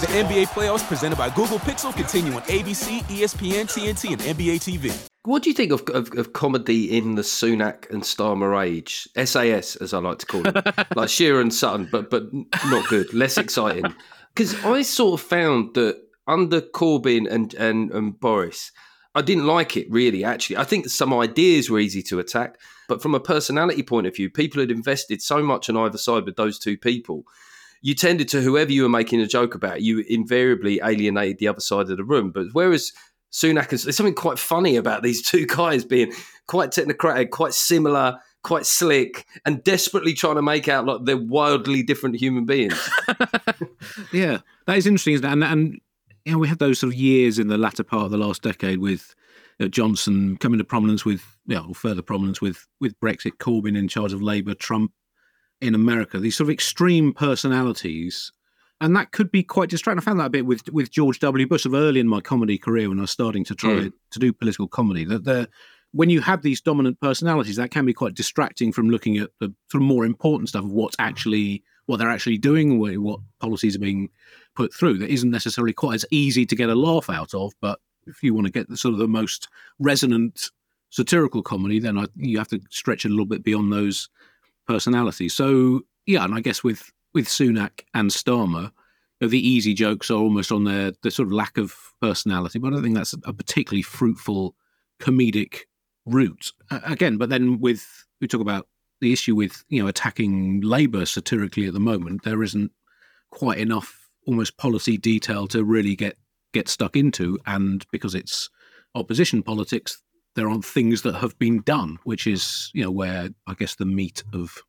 The 0.00 0.06
NBA 0.06 0.46
playoffs 0.48 0.86
presented 0.86 1.16
by 1.16 1.28
Google 1.30 1.58
Pixel 1.58 1.94
continue 1.94 2.32
on 2.32 2.42
ABC, 2.42 3.00
ESPN, 3.02 3.66
TNT, 3.66 4.12
and 4.12 4.22
NBA 4.22 4.56
TV. 4.56 5.08
What 5.24 5.42
do 5.42 5.50
you 5.50 5.54
think 5.54 5.72
of, 5.72 5.82
of, 5.90 6.16
of 6.16 6.32
comedy 6.32 6.96
in 6.96 7.16
the 7.16 7.22
Sunak 7.22 7.90
and 7.90 8.02
Starmer 8.02 8.64
age? 8.64 9.08
SAS, 9.16 9.76
as 9.76 9.92
I 9.92 9.98
like 9.98 10.18
to 10.18 10.26
call 10.26 10.46
it, 10.46 10.56
like 10.96 11.10
Shearer 11.10 11.40
and 11.40 11.52
Sutton, 11.52 11.88
but 11.92 12.10
but 12.10 12.32
not 12.32 12.88
good, 12.88 13.12
less 13.12 13.36
exciting. 13.36 13.94
Because 14.34 14.64
I 14.64 14.82
sort 14.82 15.20
of 15.20 15.26
found 15.26 15.74
that 15.74 16.00
under 16.26 16.60
Corbyn 16.60 17.30
and, 17.30 17.52
and 17.54 17.90
and 17.90 18.18
Boris, 18.18 18.72
I 19.18 19.22
didn't 19.22 19.46
like 19.46 19.76
it 19.76 19.90
really. 19.90 20.22
Actually, 20.22 20.58
I 20.58 20.64
think 20.64 20.88
some 20.88 21.12
ideas 21.12 21.68
were 21.68 21.80
easy 21.80 22.02
to 22.04 22.20
attack, 22.20 22.56
but 22.88 23.02
from 23.02 23.16
a 23.16 23.20
personality 23.20 23.82
point 23.82 24.06
of 24.06 24.14
view, 24.14 24.30
people 24.30 24.60
had 24.60 24.70
invested 24.70 25.20
so 25.20 25.42
much 25.42 25.68
on 25.68 25.76
either 25.76 25.98
side 25.98 26.24
with 26.24 26.36
those 26.36 26.56
two 26.56 26.78
people. 26.78 27.24
You 27.82 27.94
tended 27.94 28.28
to 28.28 28.40
whoever 28.40 28.70
you 28.70 28.84
were 28.84 28.88
making 28.88 29.20
a 29.20 29.26
joke 29.26 29.56
about, 29.56 29.82
you 29.82 30.04
invariably 30.08 30.80
alienated 30.84 31.38
the 31.38 31.48
other 31.48 31.60
side 31.60 31.90
of 31.90 31.96
the 31.96 32.04
room. 32.04 32.30
But 32.30 32.46
whereas 32.52 32.92
Sunak 33.32 33.72
is 33.72 33.82
there's 33.82 33.96
something 33.96 34.14
quite 34.14 34.38
funny 34.38 34.76
about 34.76 35.02
these 35.02 35.20
two 35.28 35.46
guys 35.46 35.84
being 35.84 36.12
quite 36.46 36.70
technocratic, 36.70 37.30
quite 37.30 37.54
similar, 37.54 38.20
quite 38.44 38.66
slick, 38.66 39.26
and 39.44 39.64
desperately 39.64 40.14
trying 40.14 40.36
to 40.36 40.42
make 40.42 40.68
out 40.68 40.86
like 40.86 41.00
they're 41.04 41.16
wildly 41.16 41.82
different 41.82 42.16
human 42.16 42.46
beings. 42.46 42.88
yeah, 44.12 44.38
that 44.66 44.76
is 44.76 44.86
interesting? 44.86 45.24
And, 45.24 45.42
and 45.42 45.80
you 46.28 46.34
know, 46.34 46.38
we 46.38 46.48
had 46.48 46.58
those 46.58 46.78
sort 46.78 46.92
of 46.92 46.98
years 46.98 47.38
in 47.38 47.48
the 47.48 47.58
latter 47.58 47.82
part 47.82 48.04
of 48.04 48.10
the 48.10 48.18
last 48.18 48.42
decade 48.42 48.78
with 48.78 49.14
you 49.58 49.64
know, 49.64 49.70
Johnson 49.70 50.36
coming 50.36 50.58
to 50.58 50.64
prominence 50.64 51.04
with, 51.04 51.38
you 51.46 51.56
know, 51.56 51.72
further 51.72 52.02
prominence 52.02 52.40
with 52.40 52.66
with 52.80 52.98
Brexit, 53.00 53.38
Corbyn 53.38 53.76
in 53.76 53.88
charge 53.88 54.12
of 54.12 54.20
Labour, 54.20 54.54
Trump 54.54 54.92
in 55.60 55.74
America. 55.74 56.18
These 56.18 56.36
sort 56.36 56.46
of 56.46 56.52
extreme 56.52 57.12
personalities 57.12 58.30
and 58.80 58.94
that 58.94 59.10
could 59.10 59.30
be 59.30 59.42
quite 59.42 59.70
distracting. 59.70 60.00
I 60.00 60.04
found 60.04 60.20
that 60.20 60.26
a 60.26 60.30
bit 60.30 60.46
with 60.46 60.70
with 60.70 60.90
George 60.90 61.18
W. 61.20 61.46
Bush 61.46 61.64
of 61.64 61.74
early 61.74 62.00
in 62.00 62.08
my 62.08 62.20
comedy 62.20 62.58
career 62.58 62.88
when 62.88 62.98
I 62.98 63.02
was 63.02 63.10
starting 63.10 63.44
to 63.46 63.54
try 63.54 63.70
mm. 63.70 63.92
to 64.10 64.18
do 64.18 64.32
political 64.32 64.68
comedy. 64.68 65.04
That 65.04 65.24
the 65.24 65.48
when 65.92 66.10
you 66.10 66.20
have 66.20 66.42
these 66.42 66.60
dominant 66.60 67.00
personalities, 67.00 67.56
that 67.56 67.70
can 67.70 67.86
be 67.86 67.94
quite 67.94 68.14
distracting 68.14 68.72
from 68.72 68.90
looking 68.90 69.16
at 69.16 69.30
the 69.40 69.52
sort 69.70 69.82
of 69.82 69.88
more 69.88 70.04
important 70.04 70.50
stuff 70.50 70.64
of 70.64 70.70
what's 70.70 70.96
actually 70.98 71.64
what 71.86 71.96
they're 71.96 72.10
actually 72.10 72.36
doing, 72.36 72.78
what 72.78 73.20
policies 73.40 73.74
are 73.74 73.80
being 73.80 74.10
put 74.58 74.74
through. 74.74 74.98
That 74.98 75.10
isn't 75.10 75.30
necessarily 75.30 75.72
quite 75.72 75.94
as 75.94 76.04
easy 76.10 76.44
to 76.44 76.56
get 76.56 76.68
a 76.68 76.74
laugh 76.74 77.08
out 77.08 77.32
of. 77.32 77.52
But 77.60 77.78
if 78.08 78.24
you 78.24 78.34
want 78.34 78.48
to 78.48 78.52
get 78.52 78.68
the 78.68 78.76
sort 78.76 78.92
of 78.92 78.98
the 78.98 79.06
most 79.06 79.48
resonant 79.78 80.50
satirical 80.90 81.42
comedy, 81.42 81.78
then 81.78 81.96
I, 81.96 82.06
you 82.16 82.38
have 82.38 82.48
to 82.48 82.60
stretch 82.68 83.04
a 83.04 83.08
little 83.08 83.24
bit 83.24 83.44
beyond 83.44 83.72
those 83.72 84.08
personalities. 84.66 85.32
So 85.32 85.82
yeah, 86.06 86.24
and 86.24 86.34
I 86.34 86.40
guess 86.40 86.64
with 86.64 86.90
with 87.14 87.26
Sunak 87.26 87.82
and 87.94 88.10
Starmer, 88.10 88.64
you 88.64 89.22
know, 89.22 89.28
the 89.28 89.48
easy 89.48 89.74
jokes 89.74 90.10
are 90.10 90.18
almost 90.18 90.50
on 90.50 90.64
their 90.64 90.92
the 91.02 91.12
sort 91.12 91.28
of 91.28 91.32
lack 91.32 91.56
of 91.56 91.72
personality. 92.02 92.58
But 92.58 92.68
I 92.68 92.70
don't 92.72 92.82
think 92.82 92.96
that's 92.96 93.14
a 93.24 93.32
particularly 93.32 93.82
fruitful 93.82 94.56
comedic 95.00 95.60
route. 96.04 96.52
Uh, 96.72 96.80
again, 96.84 97.16
but 97.16 97.28
then 97.28 97.60
with 97.60 98.06
we 98.20 98.26
talk 98.26 98.40
about 98.40 98.66
the 99.00 99.12
issue 99.12 99.36
with 99.36 99.62
you 99.68 99.80
know 99.80 99.88
attacking 99.88 100.62
Labour 100.62 101.06
satirically 101.06 101.68
at 101.68 101.74
the 101.74 101.80
moment, 101.80 102.24
there 102.24 102.42
isn't 102.42 102.72
quite 103.30 103.58
enough 103.58 104.07
almost 104.28 104.58
policy 104.58 104.98
detail 104.98 105.48
to 105.48 105.64
really 105.64 105.96
get 105.96 106.16
get 106.52 106.68
stuck 106.68 106.94
into, 106.94 107.38
and 107.46 107.84
because 107.90 108.14
it's 108.14 108.50
opposition 108.94 109.42
politics, 109.42 110.02
there 110.36 110.48
aren't 110.48 110.64
things 110.64 111.02
that 111.02 111.16
have 111.16 111.36
been 111.38 111.62
done, 111.62 111.98
which 112.04 112.26
is 112.26 112.70
you 112.74 112.84
know 112.84 112.90
where 112.90 113.30
I 113.46 113.54
guess 113.54 113.74
the 113.74 113.86
meat 113.86 114.22
of 114.32 114.62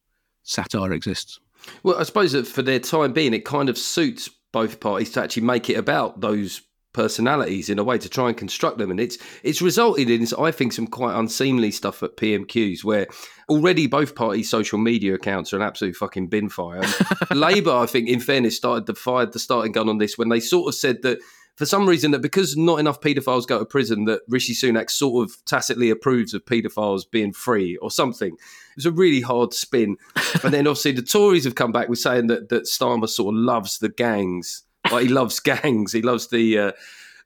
satire 0.43 0.93
exists. 0.93 1.39
Well, 1.83 1.99
I 1.99 2.03
suppose 2.03 2.31
that 2.31 2.47
for 2.47 2.61
their 2.61 2.79
time 2.79 3.11
being, 3.11 3.33
it 3.33 3.43
kind 3.43 3.67
of 3.69 3.77
suits 3.77 4.29
both 4.51 4.79
parties 4.79 5.11
to 5.11 5.21
actually 5.21 5.43
make 5.43 5.69
it 5.69 5.75
about 5.75 6.21
those 6.21 6.61
personalities 6.93 7.69
in 7.69 7.78
a 7.78 7.84
way 7.84 7.97
to 7.97 8.10
try 8.10 8.30
and 8.30 8.38
construct 8.38 8.80
them 8.80 8.89
and 8.89 8.99
it's 8.99 9.17
it's 9.43 9.62
resulted 9.62 10.10
in 10.10 10.25
I 10.39 10.52
think 10.52 10.73
some 10.73 10.88
quite 10.88 11.17
unseemly 11.17 11.71
stuff 11.71 12.02
at 12.02 12.17
PMQs 12.17 12.84
where 12.84 13.08
already 13.47 13.88
both 13.88 14.15
parties 14.15 14.49
social 14.49 14.80
media 14.80 15.13
accounts 15.13 15.54
are 15.54 15.58
an 15.58 15.62
absolute 15.62 15.95
fucking 15.95 16.28
bin 16.28 16.49
fire. 16.49 16.84
Labour 17.32 17.75
I 17.75 17.86
think 17.86 18.10
in 18.10 18.19
fairness 18.19 18.58
started 18.58 18.88
to 18.88 18.95
fire 18.95 19.25
the 19.28 19.39
starting 19.39 19.71
gun 19.71 19.88
on 19.88 19.99
this 19.99 20.17
when 20.17 20.30
they 20.30 20.39
sort 20.39 20.67
of 20.67 20.75
said 20.75 21.04
that 21.04 21.19
for 21.60 21.65
some 21.65 21.89
reason 21.89 22.12
that 22.12 22.21
because 22.21 22.56
not 22.56 22.80
enough 22.80 23.02
paedophiles 23.02 23.45
go 23.45 23.60
to 23.60 23.65
prison, 23.65 24.06
that 24.06 24.21
Rishi 24.30 24.54
Sunak 24.54 24.89
sort 24.89 25.28
of 25.28 25.36
tacitly 25.43 25.89
approves 25.89 26.34
of 26.34 26.45
paedophiles 26.45 27.02
being 27.12 27.34
free 27.34 27.75
or 27.82 27.91
something. 27.91 28.32
It 28.32 28.75
was 28.78 28.86
a 28.86 28.93
really 28.93 29.19
hard 29.19 29.54
spin. 29.54 29.97
and 30.45 30.54
then 30.54 30.67
obviously 30.67 30.93
the 30.93 31.02
Tories 31.02 31.43
have 31.43 31.56
come 31.56 31.73
back 31.73 31.89
with 31.89 31.99
saying 31.99 32.28
that 32.28 32.47
that 32.47 32.63
Starmer 32.63 33.10
sort 33.10 33.36
of 33.36 33.41
loves 33.41 33.80
the 33.80 33.89
gangs. 33.89 34.63
Like 34.91 35.03
he 35.03 35.09
loves 35.09 35.39
gangs. 35.39 35.93
He 35.93 36.01
loves 36.01 36.27
the 36.27 36.57
uh, 36.57 36.71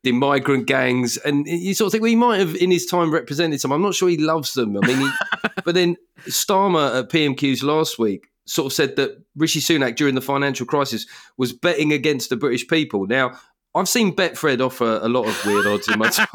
the 0.03 0.11
migrant 0.11 0.67
gangs, 0.67 1.17
and 1.17 1.47
you 1.47 1.73
sort 1.73 1.87
of 1.87 1.91
think, 1.93 2.01
well, 2.01 2.09
he 2.09 2.15
might 2.15 2.39
have 2.39 2.55
in 2.55 2.71
his 2.71 2.85
time 2.85 3.13
represented 3.13 3.61
some. 3.61 3.71
I'm 3.71 3.81
not 3.81 3.95
sure 3.95 4.09
he 4.09 4.17
loves 4.17 4.53
them. 4.53 4.77
I 4.77 4.85
mean, 4.85 4.97
he, 4.97 5.09
but 5.65 5.75
then 5.75 5.95
Starmer 6.27 6.99
at 6.99 7.09
PMQs 7.09 7.63
last 7.63 7.97
week 7.97 8.27
sort 8.45 8.67
of 8.67 8.73
said 8.73 8.95
that 8.97 9.23
Rishi 9.35 9.59
Sunak 9.59 9.95
during 9.95 10.15
the 10.15 10.21
financial 10.21 10.65
crisis 10.65 11.05
was 11.37 11.53
betting 11.53 11.93
against 11.93 12.29
the 12.29 12.35
British 12.35 12.67
people. 12.67 13.07
Now, 13.07 13.39
I've 13.75 13.89
seen 13.89 14.15
Betfred 14.15 14.59
offer 14.61 14.99
a 15.01 15.07
lot 15.07 15.25
of 15.25 15.45
weird 15.45 15.65
odds 15.65 15.87
in 15.87 15.97
my 15.97 16.09
time. 16.09 16.27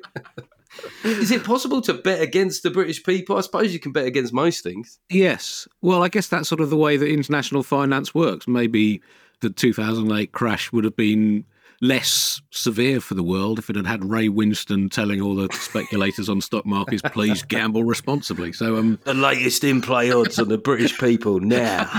Is 1.04 1.30
it 1.30 1.44
possible 1.44 1.80
to 1.82 1.94
bet 1.94 2.20
against 2.20 2.62
the 2.62 2.70
British 2.70 3.02
people? 3.02 3.36
I 3.36 3.40
suppose 3.40 3.72
you 3.72 3.78
can 3.78 3.92
bet 3.92 4.06
against 4.06 4.32
most 4.32 4.62
things. 4.62 4.98
Yes. 5.08 5.68
Well, 5.80 6.02
I 6.02 6.08
guess 6.08 6.28
that's 6.28 6.48
sort 6.48 6.60
of 6.60 6.70
the 6.70 6.76
way 6.76 6.96
that 6.96 7.08
international 7.08 7.62
finance 7.62 8.14
works. 8.14 8.48
Maybe 8.48 9.00
the 9.40 9.50
2008 9.50 10.32
crash 10.32 10.72
would 10.72 10.84
have 10.84 10.96
been 10.96 11.44
less 11.82 12.40
severe 12.50 13.00
for 13.00 13.14
the 13.14 13.22
world 13.22 13.58
if 13.58 13.68
it 13.68 13.76
had 13.76 13.86
had 13.86 14.04
Ray 14.04 14.28
Winstone 14.28 14.90
telling 14.90 15.20
all 15.20 15.34
the 15.34 15.48
speculators 15.52 16.28
on 16.28 16.40
stock 16.40 16.64
markets, 16.64 17.02
please 17.12 17.42
gamble 17.42 17.84
responsibly. 17.84 18.52
So, 18.52 18.76
um, 18.76 18.98
the 19.04 19.14
latest 19.14 19.62
in 19.64 19.80
play 19.80 20.10
odds 20.10 20.38
on 20.38 20.48
the 20.48 20.58
British 20.58 20.98
people 20.98 21.40
now. 21.40 21.90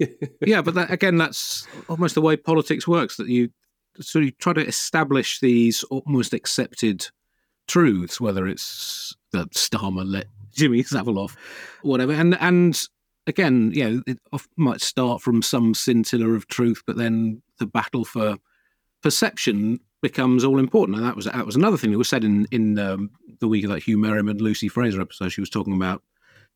yeah, 0.40 0.60
but 0.60 0.74
that, 0.74 0.90
again, 0.90 1.16
that's 1.16 1.66
almost 1.88 2.14
the 2.14 2.20
way 2.20 2.36
politics 2.36 2.86
works. 2.86 3.16
That 3.16 3.28
you 3.28 3.50
so 4.00 4.18
you 4.18 4.30
try 4.32 4.52
to 4.52 4.66
establish 4.66 5.40
these 5.40 5.82
almost 5.84 6.34
accepted 6.34 7.08
truths, 7.66 8.20
whether 8.20 8.46
it's 8.46 9.14
that 9.32 9.50
Starmer 9.50 10.04
let 10.06 10.26
Jimmy 10.54 10.82
Savile 10.82 11.18
off, 11.18 11.36
whatever, 11.82 12.12
and 12.12 12.38
and 12.40 12.80
again, 13.26 13.72
yeah, 13.74 13.98
it 14.06 14.18
might 14.56 14.80
start 14.80 15.22
from 15.22 15.42
some 15.42 15.74
scintilla 15.74 16.30
of 16.30 16.48
truth, 16.48 16.82
but 16.86 16.96
then 16.96 17.42
the 17.58 17.66
battle 17.66 18.04
for 18.04 18.36
perception 19.02 19.80
becomes 20.00 20.44
all 20.44 20.58
important, 20.58 20.98
and 20.98 21.06
that 21.06 21.16
was 21.16 21.26
that 21.26 21.46
was 21.46 21.56
another 21.56 21.76
thing 21.76 21.92
that 21.92 21.98
was 21.98 22.08
said 22.08 22.24
in 22.24 22.46
in 22.50 22.78
um, 22.78 23.10
the 23.40 23.48
week 23.48 23.64
of 23.64 23.70
that 23.70 23.82
Huw 23.82 23.96
Merriman 23.96 24.38
Lucy 24.38 24.68
Frazer 24.68 25.00
episode. 25.00 25.30
She 25.30 25.40
was 25.40 25.50
talking 25.50 25.74
about 25.74 26.02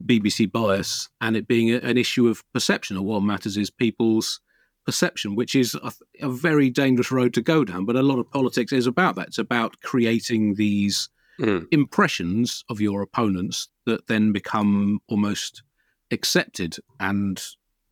BBC 0.05 0.51
bias 0.51 1.09
and 1.21 1.37
it 1.37 1.49
being 1.49 1.73
a, 1.73 1.79
an 1.79 1.97
issue 1.97 2.29
of 2.29 2.43
perception, 2.53 2.97
or 2.97 3.05
what 3.05 3.23
matters 3.23 3.57
is 3.57 3.71
people's 3.71 4.41
perception, 4.85 5.35
which 5.35 5.55
is 5.55 5.75
a, 5.75 5.93
a, 6.21 6.29
very 6.29 6.71
dangerous 6.71 7.11
road 7.11 7.35
to 7.35 7.43
go 7.43 7.65
down. 7.65 7.85
But 7.85 7.97
a 7.97 8.03
lot 8.03 8.21
of 8.21 8.31
politics 8.31 8.73
is 8.73 8.87
about 8.87 9.17
that. 9.17 9.29
It's 9.29 9.39
about 9.39 9.81
creating 9.83 10.55
these 10.55 11.09
mm. 11.41 11.67
impressions 11.73 12.65
of 12.71 12.81
your 12.81 13.03
opponents 13.03 13.69
that 13.87 14.07
then 14.07 14.33
become 14.33 15.01
almost 15.09 15.63
accepted. 16.11 16.77
And 17.01 17.43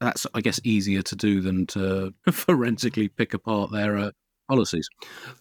that's, 0.00 0.26
I 0.34 0.40
guess, 0.40 0.60
easier 0.64 1.02
to 1.02 1.16
do 1.16 1.40
than 1.40 1.66
to 1.68 2.14
forensically 2.32 3.08
pick 3.08 3.34
apart 3.34 3.72
their 3.72 3.96
uh, 3.96 4.10
policies. 4.48 4.88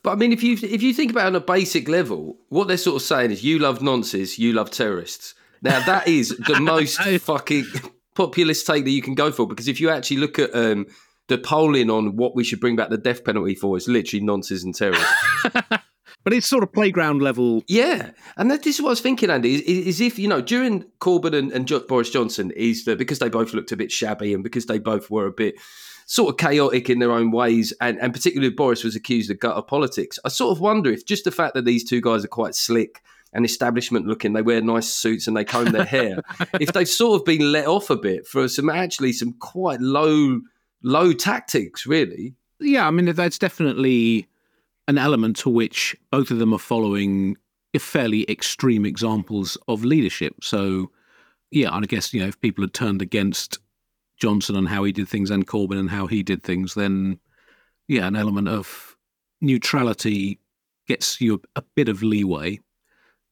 But 0.04 0.12
I 0.12 0.16
mean, 0.16 0.32
if 0.32 0.44
you 0.44 0.58
if 0.62 0.82
you 0.82 0.94
think 0.94 1.12
about 1.12 1.26
it 1.26 1.28
on 1.28 1.36
a 1.36 1.42
basic 1.42 1.88
level, 1.88 2.38
what 2.50 2.68
they're 2.68 2.78
sort 2.78 2.98
of 2.98 3.02
saying 3.02 3.32
is, 3.32 3.44
you 3.44 3.60
love 3.60 3.82
nonsense, 3.82 4.40
you 4.40 4.54
love 4.54 4.72
terrorists. 4.72 5.36
Now 5.62 5.86
that 5.86 6.08
is 6.08 6.30
the 6.30 6.60
most 6.62 7.02
fucking 7.02 7.66
populist 8.16 8.68
take 8.68 8.84
that 8.86 8.92
you 8.92 9.02
can 9.02 9.16
go 9.16 9.32
for 9.32 9.48
because 9.48 9.68
if 9.68 9.80
you 9.80 9.90
actually 9.90 10.18
look 10.18 10.38
at 10.38 10.54
um, 10.54 10.86
the 11.28 11.38
polling 11.38 11.90
on 11.90 12.16
what 12.16 12.36
we 12.36 12.44
should 12.44 12.60
bring 12.60 12.76
back 12.76 12.90
the 12.90 12.98
death 12.98 13.24
penalty 13.24 13.56
for 13.56 13.78
is 13.78 13.88
literally 13.88 14.24
nonsense 14.24 14.64
and 14.64 14.76
terror. 14.76 14.98
But 16.24 16.34
it's 16.34 16.48
sort 16.48 16.64
of 16.64 16.72
playground 16.72 17.22
level. 17.22 17.64
Yeah, 17.68 18.12
and 18.38 18.50
that, 18.52 18.64
this 18.64 18.76
is 18.76 18.82
what 18.82 18.90
I 18.90 18.92
was 18.92 19.02
thinking, 19.02 19.30
Andy. 19.30 19.56
Is, 19.56 19.62
is 19.62 20.02
if 20.02 20.18
you 20.20 20.28
know 20.28 20.42
during 20.42 20.84
Corbyn 21.00 21.34
and, 21.34 21.52
and 21.52 21.88
Boris 21.88 22.10
Johnson, 22.10 22.52
is 22.52 22.86
that 22.86 22.98
because 22.98 23.20
they 23.20 23.30
both 23.30 23.54
looked 23.54 23.72
a 23.72 23.78
bit 23.78 23.92
shabby 23.92 24.34
and 24.34 24.44
because 24.44 24.66
they 24.66 24.80
both 24.80 25.10
were 25.10 25.28
a 25.28 25.32
bit 25.32 25.56
sort 26.06 26.30
of 26.30 26.38
chaotic 26.38 26.90
in 26.90 27.00
their 27.00 27.12
own 27.12 27.32
ways, 27.32 27.74
and, 27.82 28.00
and 28.00 28.14
particularly 28.14 28.54
Boris 28.54 28.84
was 28.84 28.96
accused 28.96 29.32
of 29.32 29.40
gutter 29.40 29.62
politics. 29.62 30.20
I 30.26 30.30
sort 30.30 30.56
of 30.56 30.62
wonder 30.62 30.92
if 30.92 31.06
just 31.06 31.24
the 31.24 31.32
fact 31.32 31.54
that 31.56 31.66
these 31.66 31.84
two 31.84 32.02
guys 32.02 32.24
are 32.24 32.30
quite 32.30 32.56
slick 32.56 33.02
and 33.34 33.46
establishment 33.46 34.06
looking. 34.06 34.34
They 34.34 34.42
wear 34.42 34.62
nice 34.62 34.88
suits 34.88 35.28
and 35.28 35.36
they 35.36 35.44
comb 35.44 35.72
their 35.72 35.86
hair. 35.86 36.20
if 36.60 36.74
they've 36.74 36.88
sort 36.88 37.20
of 37.20 37.26
been 37.26 37.52
let 37.52 37.68
off 37.68 37.90
a 37.90 37.96
bit 37.96 38.28
for 38.28 38.48
some 38.48 38.70
actually 38.70 39.14
some 39.14 39.34
quite 39.34 39.82
low 39.82 40.42
low 40.84 41.14
tactics, 41.14 41.86
really. 41.86 42.36
Yeah, 42.60 42.88
I 42.88 42.92
mean 42.92 43.14
that's 43.14 43.38
definitely 43.38 44.28
an 44.88 44.98
element 44.98 45.38
to 45.38 45.50
which 45.50 45.96
both 46.12 46.32
of 46.32 46.39
them 46.39 46.54
are 46.54 46.60
following 46.60 47.38
fairly 47.80 48.30
extreme 48.30 48.86
examples 48.86 49.58
of 49.67 49.84
leadership. 49.84 50.36
So, 50.43 50.91
yeah, 51.52 51.76
and 51.76 51.84
I 51.84 51.88
guess 51.88 52.13
you 52.13 52.22
know 52.22 52.28
if 52.28 52.39
people 52.39 52.63
had 52.63 52.74
turned 52.74 53.02
against 53.02 53.60
Johnson 54.17 54.56
and 54.56 54.67
how 54.67 54.84
he 54.84 54.91
did 54.91 55.08
things 55.08 55.32
and 55.32 55.48
Corbyn 55.48 55.80
and 55.80 55.89
how 55.89 56.08
he 56.08 56.24
did 56.24 56.43
things, 56.43 56.76
then 56.76 57.19
yeah, 57.88 58.08
an 58.08 58.15
element 58.15 58.48
of 58.48 58.96
neutrality 59.41 60.39
gets 60.88 61.19
you 61.19 61.41
a, 61.56 61.63
bit 61.76 61.89
of 61.89 62.04
leeway. 62.04 62.60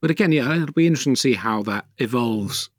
But 0.00 0.10
again, 0.10 0.32
yeah, 0.32 0.54
it'll 0.54 0.72
be 0.72 0.86
interesting 0.86 1.14
to 1.14 1.20
see 1.20 1.34
how 1.34 1.62
that 1.64 1.86
evolves 1.98 2.70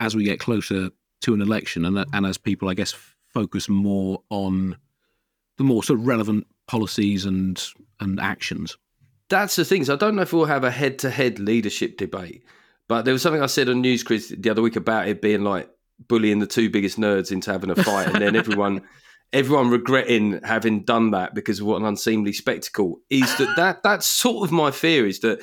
as 0.00 0.14
we 0.14 0.24
get 0.24 0.38
closer 0.38 0.90
to 1.22 1.34
an 1.34 1.40
election 1.40 1.84
and, 1.84 2.04
and 2.12 2.26
as 2.26 2.38
people, 2.38 2.68
I 2.68 2.74
guess, 2.74 2.94
focus 3.32 3.68
more 3.68 4.22
on 4.30 4.76
the 5.58 5.64
more 5.64 5.82
sort 5.82 6.00
of 6.00 6.06
relevant 6.06 6.46
policies 6.66 7.24
and 7.24 7.62
and 8.00 8.20
actions. 8.20 8.76
That's 9.28 9.56
the 9.56 9.64
thing. 9.64 9.84
So 9.84 9.94
I 9.94 9.96
don't 9.96 10.16
know 10.16 10.22
if 10.22 10.32
we'll 10.32 10.44
have 10.44 10.64
a 10.64 10.70
head-to-head 10.70 11.38
leadership 11.38 11.96
debate, 11.96 12.44
but 12.88 13.04
there 13.04 13.12
was 13.12 13.22
something 13.22 13.42
I 13.42 13.46
said 13.46 13.68
on 13.68 13.80
News 13.80 14.02
Quiz 14.02 14.34
the 14.36 14.50
other 14.50 14.62
week 14.62 14.76
about 14.76 15.08
it 15.08 15.22
being 15.22 15.42
like 15.42 15.70
bullying 16.08 16.38
the 16.38 16.46
two 16.46 16.68
biggest 16.68 16.98
nerds 16.98 17.32
into 17.32 17.50
having 17.50 17.70
a 17.70 17.76
fight, 17.76 18.08
and 18.08 18.22
then 18.22 18.36
everyone 18.36 18.82
everyone 19.32 19.70
regretting 19.70 20.40
having 20.42 20.84
done 20.84 21.10
that 21.12 21.34
because 21.34 21.60
of 21.60 21.66
what 21.66 21.80
an 21.80 21.86
unseemly 21.86 22.32
spectacle 22.32 23.00
is 23.08 23.36
that, 23.38 23.54
that 23.56 23.82
that's 23.82 24.06
sort 24.06 24.46
of 24.46 24.52
my 24.52 24.70
fear 24.70 25.06
is 25.06 25.20
that 25.20 25.40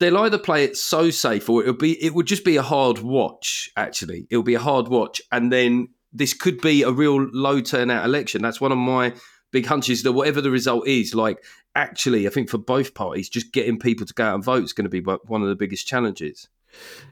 they'll 0.00 0.18
either 0.18 0.38
play 0.38 0.64
it 0.64 0.76
so 0.76 1.10
safe 1.10 1.48
or 1.48 1.62
it'll 1.62 1.74
be 1.74 2.02
it 2.04 2.14
would 2.14 2.26
just 2.26 2.44
be 2.44 2.56
a 2.56 2.62
hard 2.62 2.98
watch 2.98 3.70
actually 3.76 4.26
it'll 4.30 4.42
be 4.42 4.54
a 4.54 4.60
hard 4.60 4.88
watch 4.88 5.22
and 5.30 5.52
then 5.52 5.88
this 6.12 6.34
could 6.34 6.60
be 6.60 6.82
a 6.82 6.90
real 6.90 7.28
low 7.32 7.60
turnout 7.60 8.04
election 8.04 8.42
that's 8.42 8.60
one 8.60 8.72
of 8.72 8.78
my 8.78 9.12
big 9.54 9.66
hunches 9.66 10.02
that 10.02 10.12
whatever 10.12 10.40
the 10.40 10.50
result 10.50 10.84
is 10.86 11.14
like 11.14 11.42
actually 11.76 12.26
i 12.26 12.30
think 12.30 12.50
for 12.50 12.58
both 12.58 12.92
parties 12.92 13.28
just 13.28 13.52
getting 13.52 13.78
people 13.78 14.04
to 14.04 14.12
go 14.12 14.24
out 14.24 14.34
and 14.34 14.42
vote 14.44 14.64
is 14.64 14.72
going 14.72 14.84
to 14.84 14.90
be 14.90 15.00
one 15.00 15.42
of 15.42 15.48
the 15.48 15.54
biggest 15.54 15.86
challenges 15.86 16.48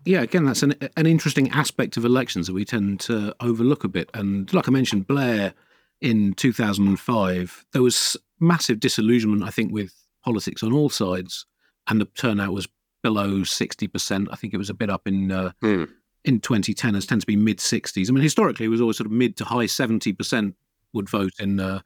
yeah, 0.04 0.22
again, 0.22 0.44
that's 0.44 0.64
an 0.64 0.74
an 0.96 1.06
interesting 1.06 1.48
aspect 1.50 1.96
of 1.96 2.04
elections 2.04 2.48
that 2.48 2.52
we 2.52 2.64
tend 2.64 2.98
to 3.00 3.32
overlook 3.40 3.84
a 3.84 3.88
bit. 3.88 4.10
And 4.12 4.52
like 4.52 4.68
I 4.68 4.72
mentioned, 4.72 5.06
Blair 5.06 5.54
in 6.00 6.34
2005, 6.34 7.66
there 7.72 7.82
was 7.82 8.16
massive 8.40 8.80
disillusionment, 8.80 9.44
I 9.44 9.50
think, 9.50 9.72
with 9.72 9.94
politics 10.24 10.64
on 10.64 10.72
all 10.72 10.90
sides, 10.90 11.46
and 11.86 12.00
the 12.00 12.06
turnout 12.06 12.52
was 12.52 12.66
below 13.02 13.28
60%. 13.28 14.28
I 14.30 14.36
think 14.36 14.54
it 14.54 14.58
was 14.58 14.70
a 14.70 14.74
bit 14.74 14.90
up 14.90 15.06
in 15.06 15.30
uh, 15.30 15.52
mm. 15.62 15.88
in 16.24 16.40
2010. 16.40 16.94
It 16.94 17.08
tends 17.08 17.22
to 17.22 17.26
be 17.26 17.36
mid 17.36 17.58
60s. 17.58 18.08
I 18.08 18.12
mean, 18.12 18.22
historically, 18.22 18.66
it 18.66 18.70
was 18.70 18.80
always 18.80 18.96
sort 18.96 19.06
of 19.06 19.12
mid 19.12 19.36
to 19.36 19.44
high 19.44 19.66
70% 19.66 20.54
would 20.92 21.08
vote 21.08 21.32
in 21.38 21.58
uh, 21.58 21.80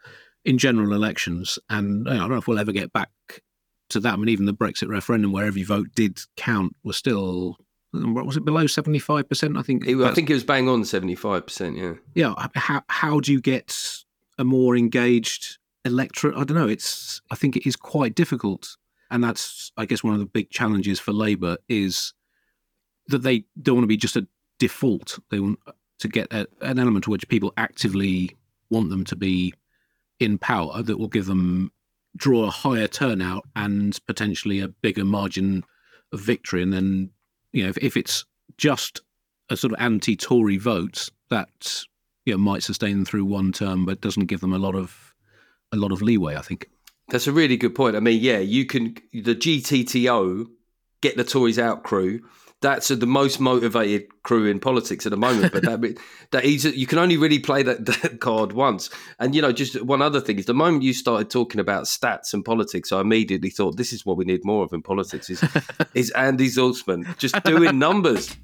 in 0.46 0.58
general 0.58 0.92
elections, 0.92 1.58
and 1.68 1.98
you 1.98 2.04
know, 2.04 2.10
I 2.12 2.18
don't 2.18 2.30
know 2.30 2.36
if 2.36 2.46
we'll 2.46 2.60
ever 2.60 2.72
get 2.72 2.92
back 2.92 3.10
to 3.90 4.00
that. 4.00 4.14
I 4.14 4.16
mean, 4.16 4.28
even 4.28 4.46
the 4.46 4.54
Brexit 4.54 4.88
referendum, 4.88 5.32
where 5.32 5.44
every 5.44 5.64
vote 5.64 5.88
did 5.94 6.20
count, 6.36 6.74
was 6.84 6.96
still 6.96 7.58
um, 7.92 8.14
what 8.14 8.24
was 8.24 8.36
it 8.36 8.44
below 8.44 8.66
seventy 8.68 9.00
five 9.00 9.28
percent? 9.28 9.58
I 9.58 9.62
think. 9.62 9.86
It, 9.86 10.00
I 10.00 10.14
think 10.14 10.30
it 10.30 10.34
was 10.34 10.44
bang 10.44 10.68
on 10.68 10.84
seventy 10.84 11.16
five 11.16 11.46
percent. 11.46 11.76
Yeah. 11.76 11.94
Yeah. 12.14 12.34
How 12.54 12.82
how 12.88 13.20
do 13.20 13.32
you 13.32 13.40
get 13.40 14.04
a 14.38 14.44
more 14.44 14.76
engaged 14.76 15.58
electorate? 15.84 16.36
I 16.36 16.44
don't 16.44 16.56
know. 16.56 16.68
It's 16.68 17.20
I 17.30 17.34
think 17.34 17.56
it 17.56 17.66
is 17.66 17.74
quite 17.74 18.14
difficult, 18.14 18.76
and 19.10 19.22
that's 19.24 19.72
I 19.76 19.84
guess 19.84 20.04
one 20.04 20.14
of 20.14 20.20
the 20.20 20.26
big 20.26 20.50
challenges 20.50 21.00
for 21.00 21.12
Labour 21.12 21.58
is 21.68 22.14
that 23.08 23.22
they 23.22 23.44
don't 23.60 23.76
want 23.76 23.84
to 23.84 23.88
be 23.88 23.96
just 23.96 24.16
a 24.16 24.28
default. 24.60 25.18
They 25.30 25.40
want 25.40 25.58
to 25.98 26.08
get 26.08 26.32
a, 26.32 26.46
an 26.60 26.78
element 26.78 27.04
to 27.04 27.10
which 27.10 27.28
people 27.28 27.52
actively 27.56 28.36
want 28.70 28.90
them 28.90 29.04
to 29.04 29.16
be 29.16 29.54
in 30.20 30.38
power 30.38 30.82
that 30.82 30.98
will 30.98 31.08
give 31.08 31.26
them 31.26 31.70
draw 32.16 32.44
a 32.44 32.50
higher 32.50 32.88
turnout 32.88 33.44
and 33.54 33.98
potentially 34.06 34.60
a 34.60 34.68
bigger 34.68 35.04
margin 35.04 35.62
of 36.12 36.20
victory. 36.20 36.62
And 36.62 36.72
then, 36.72 37.10
you 37.52 37.62
know, 37.62 37.68
if, 37.68 37.78
if 37.78 37.96
it's 37.96 38.24
just 38.56 39.02
a 39.50 39.56
sort 39.56 39.72
of 39.72 39.80
anti-Tory 39.80 40.56
vote, 40.56 41.10
that 41.28 41.82
you 42.24 42.32
know 42.32 42.38
might 42.38 42.62
sustain 42.62 42.96
them 42.96 43.04
through 43.04 43.24
one 43.24 43.52
term, 43.52 43.84
but 43.84 44.00
doesn't 44.00 44.26
give 44.26 44.40
them 44.40 44.52
a 44.52 44.58
lot 44.58 44.74
of 44.74 45.14
a 45.72 45.76
lot 45.76 45.92
of 45.92 46.02
leeway. 46.02 46.36
I 46.36 46.42
think 46.42 46.68
that's 47.08 47.26
a 47.26 47.32
really 47.32 47.56
good 47.56 47.74
point. 47.74 47.96
I 47.96 48.00
mean, 48.00 48.20
yeah, 48.20 48.38
you 48.38 48.64
can 48.64 48.96
the 49.12 49.34
GTTO 49.34 50.46
get 51.00 51.16
the 51.16 51.24
Tories 51.24 51.58
out 51.58 51.82
crew 51.82 52.20
that's 52.66 52.88
the 52.88 53.06
most 53.06 53.38
motivated 53.38 54.08
crew 54.24 54.46
in 54.46 54.58
politics 54.58 55.06
at 55.06 55.10
the 55.10 55.16
moment. 55.16 55.52
But 55.52 55.62
that 55.62 55.98
that 56.32 56.44
is 56.44 56.64
you 56.64 56.86
can 56.88 56.98
only 56.98 57.16
really 57.16 57.38
play 57.38 57.62
that, 57.62 57.86
that, 58.02 58.18
card 58.20 58.52
once. 58.52 58.90
And 59.20 59.36
you 59.36 59.40
know, 59.40 59.52
just 59.52 59.80
one 59.82 60.02
other 60.02 60.20
thing 60.20 60.40
is 60.40 60.46
the 60.46 60.54
moment 60.54 60.82
you 60.82 60.92
started 60.92 61.30
talking 61.30 61.60
about 61.60 61.84
stats 61.84 62.34
and 62.34 62.44
politics, 62.44 62.90
I 62.90 63.00
immediately 63.00 63.50
thought 63.50 63.76
this 63.76 63.92
is 63.92 64.04
what 64.04 64.16
we 64.16 64.24
need 64.24 64.44
more 64.44 64.64
of 64.64 64.72
in 64.72 64.82
politics 64.82 65.30
is 65.30 65.44
is 65.94 66.10
Andy 66.10 66.48
Zaltzman 66.48 67.16
just 67.18 67.40
doing 67.44 67.78
numbers. 67.78 68.36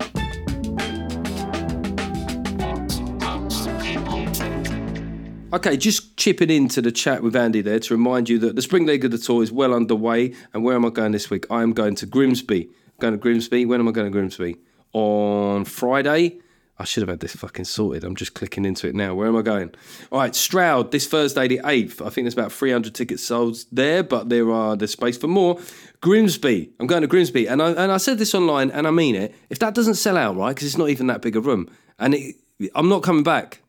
Okay, 5.53 5.77
just 5.77 6.17
chipping 6.17 6.49
into 6.49 6.81
the 6.81 6.93
chat 6.93 7.25
with 7.25 7.35
Andy 7.35 7.61
there 7.61 7.81
to 7.81 7.95
remind 7.95 8.29
you 8.29 8.39
that 8.39 8.55
the 8.55 8.63
spring 8.63 8.87
leg 8.87 9.05
of 9.05 9.11
the 9.11 9.19
tour 9.19 9.43
is 9.43 9.51
well 9.51 9.75
underway. 9.75 10.33
And 10.55 10.63
where 10.63 10.77
am 10.77 10.87
I 10.87 10.91
going 10.91 11.11
this 11.11 11.29
week? 11.29 11.45
I 11.51 11.63
am 11.63 11.73
going 11.73 11.97
to 11.97 12.07
Grimsby 12.07 12.71
Going 13.03 13.15
to 13.15 13.19
Grimsby. 13.19 13.67
When 13.67 13.81
am 13.81 13.89
I 13.89 13.91
going 13.91 14.07
to 14.07 14.13
Grimsby? 14.13 14.59
On 14.93 15.65
Friday. 15.65 16.39
I 16.79 16.85
should 16.85 17.01
have 17.01 17.09
had 17.09 17.19
this 17.19 17.35
fucking 17.35 17.65
sorted. 17.65 18.05
I'm 18.05 18.15
just 18.15 18.35
clicking 18.35 18.65
into 18.65 18.87
it 18.87 18.95
now. 18.95 19.13
Where 19.13 19.27
am 19.27 19.37
I 19.37 19.43
going? 19.43 19.75
All 20.13 20.21
right, 20.21 20.33
Stroud, 20.37 20.93
this 20.93 21.09
Thursday, 21.09 21.49
the 21.49 21.59
8th. 21.65 21.95
I 22.01 22.11
think 22.11 22.27
there's 22.27 22.35
about 22.35 22.53
300 22.53 22.95
tickets 22.95 23.25
sold 23.25 23.57
there, 23.73 24.05
but 24.05 24.29
there 24.29 24.53
are 24.53 24.77
there's 24.77 24.93
space 24.93 25.19
for 25.19 25.27
more. 25.27 25.59
Grimsby. 26.01 26.71
I'm 26.79 26.87
going 26.87 27.01
to 27.01 27.09
Grimsby. 27.09 27.49
And 27.49 27.61
I, 27.61 27.71
and 27.71 27.91
I 27.91 27.97
said 27.97 28.19
this 28.19 28.37
online, 28.37 28.71
and 28.71 28.87
I 28.87 28.93
mean 28.93 29.17
it. 29.17 29.35
If 29.51 29.59
that 29.59 29.75
doesn't 29.75 29.97
sell 29.97 30.17
out, 30.17 30.37
right, 30.37 30.55
because 30.55 30.69
it's 30.69 30.79
not 30.79 30.89
even 30.89 31.09
that 31.09 31.23
big 31.23 31.35
a 31.35 31.41
room, 31.41 31.69
and 31.99 32.15
it, 32.15 32.37
I'm 32.77 32.89
not 32.89 33.03
coming 33.03 33.25
back. 33.25 33.63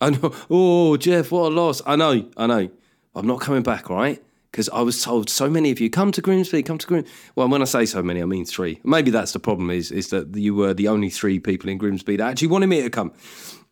I 0.00 0.10
know. 0.10 0.34
Oh, 0.50 0.96
Geoff, 0.96 1.30
what 1.30 1.52
a 1.52 1.54
loss. 1.54 1.82
I 1.86 1.94
know, 1.94 2.28
I 2.36 2.48
know. 2.48 2.68
I'm 3.14 3.28
not 3.28 3.40
coming 3.40 3.62
back, 3.62 3.90
right? 3.90 4.20
Because 4.52 4.68
I 4.68 4.82
was 4.82 5.02
told 5.02 5.30
so 5.30 5.48
many 5.48 5.70
of 5.70 5.80
you 5.80 5.88
come 5.88 6.12
to 6.12 6.20
Grimsby, 6.20 6.62
come 6.62 6.78
to 6.78 6.86
Grimsby. 6.86 7.10
Well, 7.34 7.48
when 7.48 7.62
I 7.62 7.64
say 7.64 7.86
so 7.86 8.02
many, 8.02 8.22
I 8.22 8.26
mean 8.26 8.44
three. 8.44 8.80
Maybe 8.84 9.10
that's 9.10 9.32
the 9.32 9.40
problem 9.40 9.70
is 9.70 9.90
is 9.90 10.10
that 10.10 10.36
you 10.36 10.54
were 10.54 10.74
the 10.74 10.88
only 10.88 11.08
three 11.08 11.40
people 11.40 11.70
in 11.70 11.78
Grimsby 11.78 12.16
that 12.16 12.30
actually 12.30 12.48
wanted 12.48 12.66
me 12.66 12.82
to 12.82 12.90
come. 12.90 13.12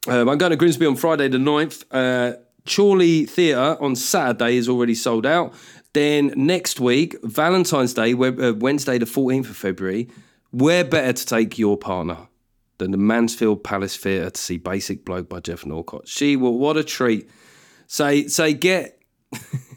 Um, 0.08 0.28
I'm 0.28 0.38
going 0.38 0.50
to 0.50 0.56
Grimsby 0.56 0.86
on 0.86 0.96
Friday 0.96 1.28
the 1.28 1.38
9th. 1.38 1.84
Uh, 1.90 2.38
Chorley 2.66 3.26
Theatre 3.26 3.76
on 3.80 3.94
Saturday 3.94 4.56
is 4.56 4.68
already 4.68 4.94
sold 4.94 5.26
out. 5.26 5.54
Then 5.92 6.32
next 6.36 6.80
week, 6.80 7.16
Valentine's 7.22 7.94
Day, 7.94 8.12
uh, 8.14 8.54
Wednesday 8.54 8.96
the 8.98 9.06
14th 9.06 9.50
of 9.50 9.56
February, 9.56 10.08
where 10.50 10.84
better 10.84 11.12
to 11.12 11.26
take 11.26 11.58
your 11.58 11.76
partner 11.76 12.28
than 12.78 12.92
the 12.92 12.96
Mansfield 12.96 13.62
Palace 13.62 13.96
Theatre 13.96 14.30
to 14.30 14.40
see 14.40 14.56
Basic 14.56 15.04
Bloke 15.04 15.28
by 15.28 15.40
Geoff 15.40 15.66
Norcott. 15.66 16.08
She 16.08 16.36
will, 16.36 16.58
what 16.58 16.76
a 16.76 16.84
treat. 16.84 17.28
Say, 17.86 18.28
say, 18.28 18.54
get 18.54 19.02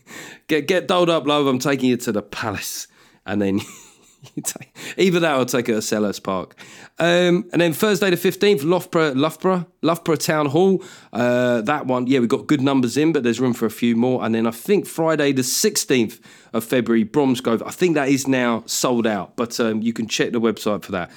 get 0.54 0.68
get 0.68 0.88
doled 0.88 1.10
up, 1.10 1.26
love. 1.26 1.48
I'm 1.48 1.60
taking 1.60 1.90
you 1.90 1.98
to 1.98 2.12
the 2.12 2.22
palace, 2.22 2.88
and 3.26 3.42
then 3.42 3.60
take, 4.44 4.76
either 4.98 5.20
that 5.20 5.38
or 5.38 5.46
take 5.46 5.70
it 5.70 5.74
to 5.74 5.80
Selhurst 5.80 6.24
Park. 6.24 6.56
Um, 7.00 7.50
and 7.52 7.62
then 7.62 7.74
Thursday 7.74 8.10
the 8.10 8.18
fifteenth, 8.18 8.64
Loughborough, 8.64 9.14
Loughborough, 9.14 9.66
Loughborough 9.82 10.16
Town 10.16 10.48
Hall. 10.48 10.84
Uh, 11.12 11.62
that 11.62 11.88
one, 11.88 12.08
yeah, 12.08 12.20
we've 12.20 12.30
got 12.30 12.48
good 12.48 12.62
numbers 12.62 12.98
in, 12.98 13.14
but 13.14 13.24
there's 13.24 13.40
room 13.40 13.54
for 13.54 13.66
a 13.66 13.72
few 13.72 13.96
more. 13.96 14.24
And 14.24 14.36
then 14.36 14.46
I 14.46 14.52
think 14.52 14.86
Friday 14.86 15.32
the 15.32 15.44
sixteenth 15.44 16.20
of 16.54 16.64
February, 16.64 17.04
Bromsgrove. 17.04 17.64
I 17.64 17.72
think 17.72 17.96
that 17.96 18.10
is 18.10 18.28
now 18.28 18.64
sold 18.66 19.08
out, 19.08 19.36
but 19.36 19.60
um, 19.60 19.82
you 19.82 19.94
can 19.94 20.08
check 20.08 20.32
the 20.32 20.42
website 20.42 20.84
for 20.84 20.92
that. 20.92 21.12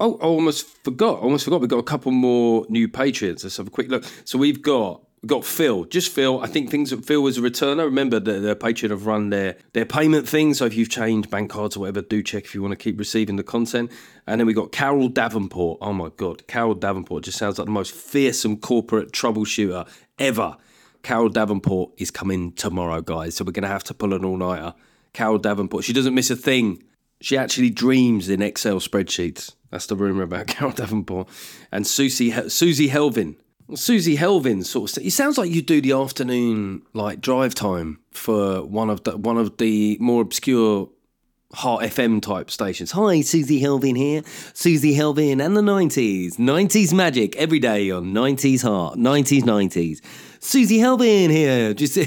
Oh, 0.00 0.14
I 0.14 0.24
almost 0.24 0.66
forgot. 0.82 1.18
I 1.18 1.22
almost 1.22 1.44
forgot. 1.44 1.60
We've 1.60 1.68
got 1.68 1.78
a 1.78 1.84
couple 1.84 2.10
more 2.10 2.64
new 2.70 2.88
patrons. 2.88 3.44
Let's 3.44 3.58
have 3.58 3.66
a 3.66 3.70
quick 3.70 3.90
look. 3.90 4.04
So 4.24 4.38
we've 4.38 4.62
got 4.62 5.02
got 5.26 5.44
Phil, 5.44 5.84
just 5.84 6.10
Phil. 6.12 6.40
I 6.40 6.46
think 6.46 6.70
things 6.70 6.90
that 6.90 7.04
Phil 7.04 7.22
was 7.22 7.36
a 7.36 7.40
returner. 7.40 7.84
Remember 7.84 8.18
that 8.18 8.40
the 8.40 8.56
Patreon 8.56 8.90
have 8.90 9.06
run 9.06 9.30
their 9.30 9.56
their 9.72 9.84
payment 9.84 10.28
thing. 10.28 10.54
So 10.54 10.64
if 10.64 10.74
you've 10.74 10.88
changed 10.88 11.30
bank 11.30 11.50
cards 11.50 11.76
or 11.76 11.80
whatever, 11.80 12.02
do 12.02 12.22
check 12.22 12.44
if 12.44 12.54
you 12.54 12.62
want 12.62 12.72
to 12.72 12.76
keep 12.76 12.98
receiving 12.98 13.36
the 13.36 13.42
content. 13.42 13.90
And 14.26 14.40
then 14.40 14.46
we 14.46 14.54
got 14.54 14.72
Carol 14.72 15.08
Davenport. 15.08 15.78
Oh 15.80 15.92
my 15.92 16.10
god, 16.16 16.46
Carol 16.46 16.74
Davenport 16.74 17.24
just 17.24 17.38
sounds 17.38 17.58
like 17.58 17.66
the 17.66 17.72
most 17.72 17.92
fearsome 17.92 18.56
corporate 18.56 19.12
troubleshooter 19.12 19.88
ever. 20.18 20.56
Carol 21.02 21.28
Davenport 21.28 21.92
is 21.98 22.10
coming 22.10 22.52
tomorrow, 22.52 23.00
guys. 23.00 23.36
So 23.36 23.44
we're 23.44 23.52
gonna 23.52 23.68
have 23.68 23.84
to 23.84 23.94
pull 23.94 24.14
an 24.14 24.24
all 24.24 24.36
nighter. 24.36 24.74
Carol 25.12 25.38
Davenport. 25.38 25.84
She 25.84 25.92
doesn't 25.92 26.14
miss 26.14 26.30
a 26.30 26.36
thing. 26.36 26.82
She 27.20 27.36
actually 27.36 27.68
dreams 27.68 28.30
in 28.30 28.40
Excel 28.40 28.76
spreadsheets. 28.76 29.54
That's 29.70 29.86
the 29.86 29.96
rumor 29.96 30.22
about 30.22 30.46
Carol 30.46 30.72
Davenport. 30.72 31.28
And 31.70 31.86
Susie 31.86 32.30
Susie 32.48 32.88
Helvin 32.88 33.36
Susie 33.74 34.16
Helvin 34.16 34.64
sort 34.64 34.96
of. 34.96 35.04
It 35.04 35.12
sounds 35.12 35.38
like 35.38 35.50
you 35.50 35.62
do 35.62 35.80
the 35.80 35.92
afternoon 35.92 36.82
like 36.92 37.20
drive 37.20 37.54
time 37.54 38.00
for 38.10 38.62
one 38.62 38.90
of 38.90 39.04
the 39.04 39.16
one 39.16 39.38
of 39.38 39.56
the 39.58 39.96
more 40.00 40.22
obscure 40.22 40.88
Heart 41.52 41.82
FM 41.82 42.22
type 42.22 42.48
stations. 42.50 42.92
Hi, 42.92 43.22
Susie 43.22 43.60
Helvin 43.60 43.96
here. 43.96 44.22
Susie 44.54 44.94
Helvin 44.94 45.44
and 45.44 45.56
the 45.56 45.62
90s. 45.62 46.36
90s 46.36 46.92
magic 46.92 47.34
every 47.34 47.58
day 47.58 47.90
on 47.90 48.12
90s 48.12 48.62
Heart. 48.62 48.98
90s, 48.98 49.42
90s. 49.42 50.00
Susie 50.38 50.78
Helvin 50.78 51.30
here. 51.30 51.74
Just 51.74 51.98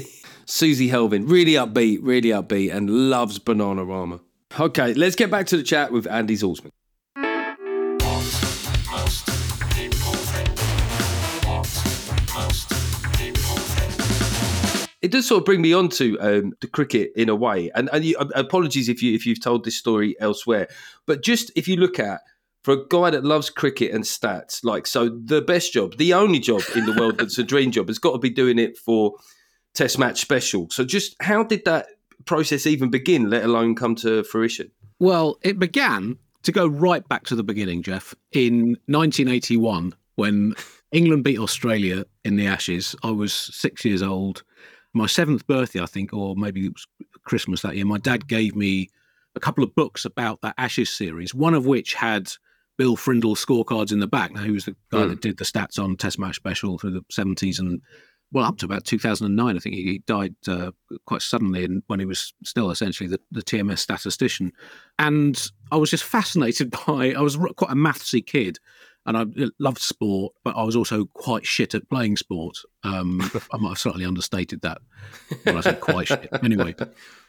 Susie 0.46 0.88
Helvin, 0.88 1.28
really 1.28 1.52
upbeat, 1.52 1.98
really 2.02 2.30
upbeat, 2.30 2.74
and 2.74 2.88
loves 3.10 3.38
Bananarama. 3.38 4.20
Okay, 4.58 4.94
let's 4.94 5.16
get 5.16 5.30
back 5.30 5.46
to 5.48 5.56
the 5.56 5.62
chat 5.62 5.92
with 5.92 6.06
Andy 6.06 6.36
Zaltzman. 6.36 6.70
It 15.04 15.10
does 15.10 15.28
sort 15.28 15.40
of 15.40 15.44
bring 15.44 15.60
me 15.60 15.74
on 15.74 15.90
to 15.90 16.18
um, 16.18 16.54
the 16.62 16.66
cricket 16.66 17.12
in 17.14 17.28
a 17.28 17.36
way, 17.36 17.70
and, 17.74 17.90
and 17.92 18.02
you, 18.04 18.16
apologies 18.16 18.88
if 18.88 19.02
you 19.02 19.14
if 19.14 19.26
you've 19.26 19.42
told 19.42 19.64
this 19.64 19.76
story 19.76 20.16
elsewhere, 20.18 20.66
but 21.04 21.22
just 21.22 21.50
if 21.54 21.68
you 21.68 21.76
look 21.76 21.98
at 21.98 22.22
for 22.62 22.72
a 22.72 22.86
guy 22.88 23.10
that 23.10 23.22
loves 23.22 23.50
cricket 23.50 23.92
and 23.92 24.04
stats, 24.04 24.64
like 24.64 24.86
so, 24.86 25.10
the 25.10 25.42
best 25.42 25.74
job, 25.74 25.98
the 25.98 26.14
only 26.14 26.38
job 26.38 26.62
in 26.74 26.86
the 26.86 26.96
world 26.98 27.18
that's 27.18 27.36
a 27.36 27.44
dream 27.44 27.70
job, 27.70 27.88
has 27.88 27.98
got 27.98 28.12
to 28.12 28.18
be 28.18 28.30
doing 28.30 28.58
it 28.58 28.78
for 28.78 29.12
Test 29.74 29.98
match 29.98 30.20
special. 30.20 30.70
So, 30.70 30.84
just 30.84 31.16
how 31.20 31.42
did 31.42 31.64
that 31.64 31.88
process 32.26 32.64
even 32.64 32.90
begin, 32.90 33.28
let 33.28 33.44
alone 33.44 33.74
come 33.74 33.96
to 33.96 34.22
fruition? 34.22 34.70
Well, 35.00 35.36
it 35.42 35.58
began 35.58 36.16
to 36.44 36.52
go 36.52 36.66
right 36.66 37.06
back 37.08 37.24
to 37.24 37.34
the 37.34 37.42
beginning, 37.42 37.82
Geoff, 37.82 38.14
in 38.32 38.78
1981 38.86 39.92
when 40.14 40.54
England 40.92 41.24
beat 41.24 41.40
Australia 41.40 42.04
in 42.24 42.36
the 42.36 42.46
Ashes. 42.46 42.94
I 43.02 43.10
was 43.10 43.34
six 43.34 43.84
years 43.84 44.00
old 44.00 44.44
my 44.94 45.06
seventh 45.06 45.46
birthday, 45.46 45.80
I 45.80 45.86
think, 45.86 46.12
or 46.14 46.36
maybe 46.36 46.66
it 46.66 46.72
was 46.72 46.86
Christmas 47.24 47.62
that 47.62 47.76
year, 47.76 47.84
my 47.84 47.98
dad 47.98 48.26
gave 48.28 48.54
me 48.54 48.88
a 49.34 49.40
couple 49.40 49.64
of 49.64 49.74
books 49.74 50.04
about 50.04 50.40
that 50.42 50.54
Ashes 50.56 50.90
series, 50.90 51.34
one 51.34 51.54
of 51.54 51.66
which 51.66 51.94
had 51.94 52.30
Bill 52.78 52.96
Frindall 52.96 53.36
scorecards 53.36 53.92
in 53.92 53.98
the 53.98 54.06
back. 54.06 54.32
Now, 54.32 54.42
he 54.42 54.52
was 54.52 54.64
the 54.64 54.76
guy 54.90 54.98
mm. 54.98 55.08
that 55.10 55.20
did 55.20 55.38
the 55.38 55.44
stats 55.44 55.82
on 55.82 55.96
Test 55.96 56.18
Match 56.18 56.36
Special 56.36 56.78
through 56.78 56.92
the 56.92 57.04
70s 57.12 57.58
and, 57.58 57.80
well, 58.32 58.44
up 58.44 58.58
to 58.58 58.66
about 58.66 58.84
2009. 58.84 59.56
I 59.56 59.58
think 59.58 59.74
he 59.74 60.02
died 60.06 60.34
uh, 60.46 60.70
quite 61.06 61.22
suddenly 61.22 61.64
and 61.64 61.82
when 61.88 62.00
he 62.00 62.06
was 62.06 62.32
still 62.44 62.70
essentially 62.70 63.08
the, 63.08 63.20
the 63.32 63.42
TMS 63.42 63.78
statistician. 63.78 64.52
And 64.98 65.40
I 65.72 65.76
was 65.76 65.90
just 65.90 66.04
fascinated 66.04 66.70
by, 66.86 67.14
I 67.14 67.20
was 67.20 67.36
quite 67.36 67.72
a 67.72 67.76
mathsy 67.76 68.24
kid 68.24 68.58
and 69.06 69.16
I 69.16 69.26
loved 69.58 69.80
sport, 69.80 70.32
but 70.44 70.56
I 70.56 70.62
was 70.62 70.76
also 70.76 71.04
quite 71.06 71.46
shit 71.46 71.74
at 71.74 71.88
playing 71.90 72.16
sport. 72.16 72.56
Um, 72.84 73.20
I 73.52 73.58
might 73.58 73.70
have 73.70 73.78
slightly 73.78 74.04
understated 74.04 74.62
that 74.62 74.78
when 75.42 75.56
I 75.56 75.60
said 75.60 75.80
quite 75.80 76.08
shit. 76.08 76.28
Anyway, 76.42 76.74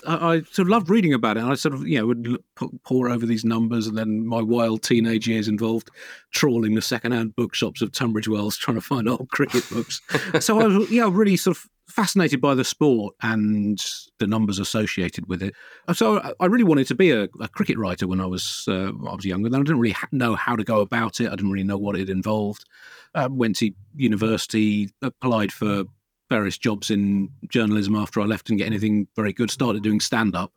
I, 0.08 0.36
I, 0.36 0.42
sort 0.44 0.60
of 0.60 0.70
loved 0.70 0.90
reading 0.90 1.14
about 1.14 1.38
it. 1.38 1.42
And 1.42 1.52
I 1.52 1.56
sort 1.56 1.74
of, 1.74 1.88
you 1.88 2.00
know, 2.00 2.08
would 2.08 2.38
pour 2.84 3.10
over 3.10 3.26
these 3.26 3.44
numbers, 3.44 3.88
and 3.88 3.98
then 3.98 4.26
my 4.26 4.42
wild 4.42 4.84
teenage 4.84 5.28
years 5.28 5.48
involved 5.48 5.90
trawling 6.32 6.76
the 6.76 6.82
second-hand 6.82 7.36
bookshops 7.36 7.82
of 7.82 7.92
Tunbridge 7.92 8.28
Wells 8.28 8.58
trying 8.58 8.76
to 8.76 8.82
find 8.82 9.10
old 9.10 9.30
cricket 9.30 9.64
books. 9.70 10.02
so 10.40 10.60
I 10.62 10.68
was, 10.68 10.92
yeah, 10.92 11.10
really 11.12 11.38
sort 11.38 11.58
of 11.58 11.70
fascinated 11.88 12.42
by 12.42 12.56
the 12.56 12.64
sport 12.64 13.16
and 13.22 13.80
the 14.20 14.28
numbers 14.28 14.60
associated 14.60 15.28
with 15.28 15.42
it. 15.44 15.54
So 15.94 16.34
I 16.40 16.46
really 16.46 16.64
wanted 16.64 16.88
to 16.88 16.96
be 16.96 17.12
a, 17.12 17.24
a 17.40 17.48
cricket 17.48 17.78
writer 17.78 18.08
when 18.08 18.20
I 18.20 18.26
was 18.26 18.66
uh, 18.68 18.92
I 19.08 19.16
was 19.16 19.26
younger. 19.26 19.50
Then 19.50 19.62
I 19.62 19.64
didn't 19.64 19.80
really 19.80 19.94
ha- 19.94 20.08
know 20.12 20.36
how 20.36 20.56
to 20.56 20.64
go 20.64 20.82
about 20.82 21.20
it. 21.20 21.28
I 21.28 21.36
didn't 21.36 21.52
really 21.52 21.64
know 21.64 21.78
what 21.78 21.96
it 21.96 22.10
involved. 22.10 22.66
Uh, 23.14 23.30
went 23.32 23.58
to 23.58 23.72
university, 23.96 24.90
applied 25.02 25.52
for 25.52 25.86
various 26.30 26.58
jobs 26.58 26.90
in 26.90 27.30
journalism 27.50 27.96
after 27.96 28.20
I 28.20 28.26
left, 28.26 28.50
and 28.50 28.58
get 28.58 28.68
anything 28.68 29.08
very 29.16 29.32
good. 29.32 29.52
Started 29.52 29.84
doing 29.84 30.00
stand 30.00 30.36
up, 30.36 30.52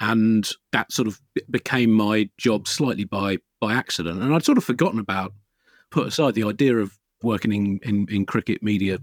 and 0.00 0.48
that 0.72 0.92
sort 0.92 1.08
of 1.08 1.20
became 1.50 1.92
my 1.92 2.28
job 2.36 2.68
slightly 2.68 3.04
by 3.04 3.38
by 3.60 3.74
accident. 3.74 4.22
And 4.22 4.34
I'd 4.34 4.44
sort 4.44 4.58
of 4.58 4.64
forgotten 4.64 5.00
about, 5.00 5.32
put 5.90 6.06
aside 6.06 6.34
the 6.34 6.44
idea 6.44 6.76
of 6.76 6.98
working 7.22 7.52
in, 7.52 7.80
in, 7.82 8.06
in 8.08 8.26
cricket 8.26 8.62
media 8.62 8.98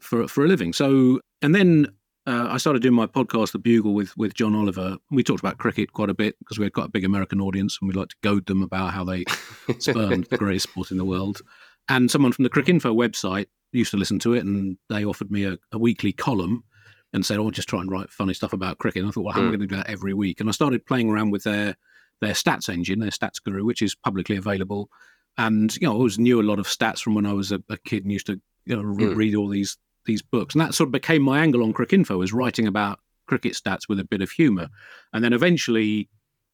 for 0.00 0.28
for 0.28 0.44
a 0.44 0.48
living. 0.48 0.72
So, 0.72 1.20
and 1.42 1.54
then 1.54 1.88
uh, 2.26 2.48
I 2.50 2.56
started 2.56 2.82
doing 2.82 2.94
my 2.94 3.06
podcast, 3.06 3.52
The 3.52 3.58
Bugle, 3.58 3.94
with 3.94 4.16
with 4.16 4.34
John 4.34 4.54
Oliver. 4.54 4.96
We 5.10 5.22
talked 5.22 5.40
about 5.40 5.58
cricket 5.58 5.92
quite 5.92 6.10
a 6.10 6.14
bit 6.14 6.38
because 6.38 6.58
we 6.58 6.64
had 6.64 6.72
quite 6.72 6.86
a 6.86 6.90
big 6.90 7.04
American 7.04 7.40
audience, 7.40 7.78
and 7.80 7.88
we 7.88 7.94
like 7.94 8.08
to 8.08 8.16
goad 8.22 8.46
them 8.46 8.62
about 8.62 8.92
how 8.92 9.04
they 9.04 9.24
spurned 9.78 10.24
the 10.24 10.38
greatest 10.38 10.70
sport 10.70 10.90
in 10.90 10.96
the 10.96 11.04
world. 11.04 11.40
And 11.88 12.10
someone 12.10 12.32
from 12.32 12.44
the 12.44 12.50
Cricinfo 12.50 12.94
website 12.94 13.46
used 13.72 13.90
to 13.90 13.98
listen 13.98 14.18
to 14.20 14.32
it, 14.32 14.44
and 14.44 14.78
they 14.88 15.04
offered 15.04 15.30
me 15.30 15.44
a, 15.44 15.58
a 15.72 15.78
weekly 15.78 16.12
column 16.12 16.64
and 17.12 17.26
said, 17.26 17.38
"Oh, 17.38 17.50
just 17.50 17.68
try 17.68 17.80
and 17.80 17.90
write 17.90 18.10
funny 18.10 18.32
stuff 18.32 18.52
about 18.52 18.78
cricket." 18.78 19.02
And 19.02 19.08
I 19.08 19.12
thought, 19.12 19.24
"Well, 19.24 19.34
how 19.34 19.40
am 19.40 19.46
I 19.46 19.50
hmm. 19.50 19.56
going 19.56 19.68
to 19.68 19.74
do 19.74 19.76
that 19.76 19.90
every 19.90 20.14
week?" 20.14 20.40
And 20.40 20.48
I 20.48 20.52
started 20.52 20.86
playing 20.86 21.10
around 21.10 21.30
with 21.30 21.44
their 21.44 21.76
their 22.20 22.32
stats 22.32 22.70
engine, 22.70 23.00
their 23.00 23.10
stats 23.10 23.42
guru, 23.44 23.64
which 23.64 23.82
is 23.82 23.94
publicly 23.94 24.36
available. 24.36 24.88
And 25.36 25.76
you 25.76 25.86
know, 25.86 25.92
I 25.92 25.96
always 25.96 26.18
knew 26.18 26.40
a 26.40 26.42
lot 26.42 26.58
of 26.58 26.66
stats 26.66 27.00
from 27.00 27.14
when 27.14 27.26
I 27.26 27.32
was 27.34 27.52
a, 27.52 27.62
a 27.68 27.76
kid 27.76 28.04
and 28.04 28.12
used 28.12 28.26
to 28.26 28.40
you 28.66 28.76
know, 28.76 28.82
mm. 28.82 29.16
read 29.16 29.34
all 29.34 29.48
these 29.48 29.76
these 30.06 30.22
books. 30.22 30.54
And 30.54 30.60
that 30.60 30.74
sort 30.74 30.88
of 30.88 30.92
became 30.92 31.22
my 31.22 31.40
angle 31.40 31.62
on 31.62 31.72
Cricinfo, 31.72 32.18
was 32.18 32.32
writing 32.32 32.66
about 32.66 33.00
cricket 33.26 33.54
stats 33.54 33.88
with 33.88 33.98
a 34.00 34.04
bit 34.04 34.22
of 34.22 34.30
humour. 34.30 34.68
And 35.12 35.24
then 35.24 35.32
eventually, 35.32 36.08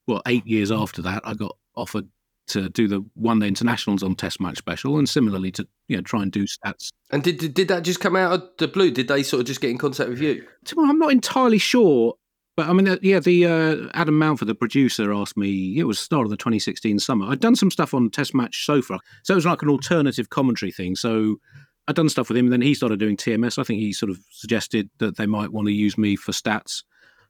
well, 0.07 0.22
eight 0.26 0.46
years 0.46 0.70
after 0.70 1.03
that, 1.03 1.22
I 1.24 1.34
got 1.34 1.57
offered 1.76 2.09
to 2.48 2.68
do 2.68 2.88
the 2.88 3.05
one 3.14 3.38
day 3.38 3.48
internationals 3.48 4.03
on 4.03 4.14
Test 4.14 4.40
Match 4.40 4.59
Special, 4.59 4.98
and 4.98 5.09
similarly 5.09 5.53
to 5.53 5.66
you 5.88 5.96
know 5.96 6.03
try 6.03 6.22
and 6.22 6.32
do 6.32 6.44
stats. 6.44 6.90
And 7.11 7.22
did 7.22 7.55
did, 7.55 7.68
that 7.68 7.82
just 7.82 8.01
come 8.01 8.16
out 8.16 8.32
of 8.32 8.48
the 8.59 8.68
blue? 8.68 8.90
Did 8.90 9.09
they 9.09 9.22
sort 9.22 9.40
of 9.40 9.46
just 9.46 9.61
get 9.61 9.70
in 9.70 9.78
contact 9.78 10.11
with 10.11 10.20
you? 10.20 10.44
I'm 10.76 10.98
not 10.98 11.12
entirely 11.12 11.59
sure. 11.59 12.14
But 12.57 12.68
I 12.68 12.72
mean, 12.72 12.98
yeah, 13.01 13.20
the 13.20 13.46
uh, 13.46 13.76
Adam 13.94 14.18
Mountford, 14.18 14.48
the 14.48 14.55
producer, 14.55 15.12
asked 15.12 15.36
me. 15.36 15.78
It 15.78 15.84
was 15.84 15.98
the 15.98 16.05
start 16.05 16.26
of 16.26 16.30
the 16.30 16.36
2016 16.36 16.98
summer. 16.98 17.26
I'd 17.26 17.40
done 17.40 17.57
some 17.57 17.70
stuff 17.70 17.94
on 17.94 18.11
Test 18.11 18.34
Match 18.34 18.66
Sofa, 18.66 18.98
so 19.22 19.34
it 19.34 19.36
was 19.36 19.46
like 19.46 19.62
an 19.62 19.70
alternative 19.70 20.30
commentary 20.30 20.72
thing. 20.72 20.96
So 20.96 21.36
I'd 21.88 21.96
done 21.96 22.08
stuff 22.08 22.28
with 22.28 22.36
him. 22.36 22.46
And 22.46 22.52
then 22.52 22.62
he 22.62 22.74
started 22.74 23.00
doing 23.00 23.16
TMS. 23.16 23.58
I 23.58 23.64
think 23.64 23.80
he 23.80 23.92
sort 23.92 24.10
of 24.10 24.18
suggested 24.30 24.90
that 24.98 25.16
they 25.16 25.26
might 25.26 25.52
want 25.52 25.66
to 25.66 25.72
use 25.72 25.98
me 25.98 26.16
for 26.16 26.32
stats. 26.32 26.84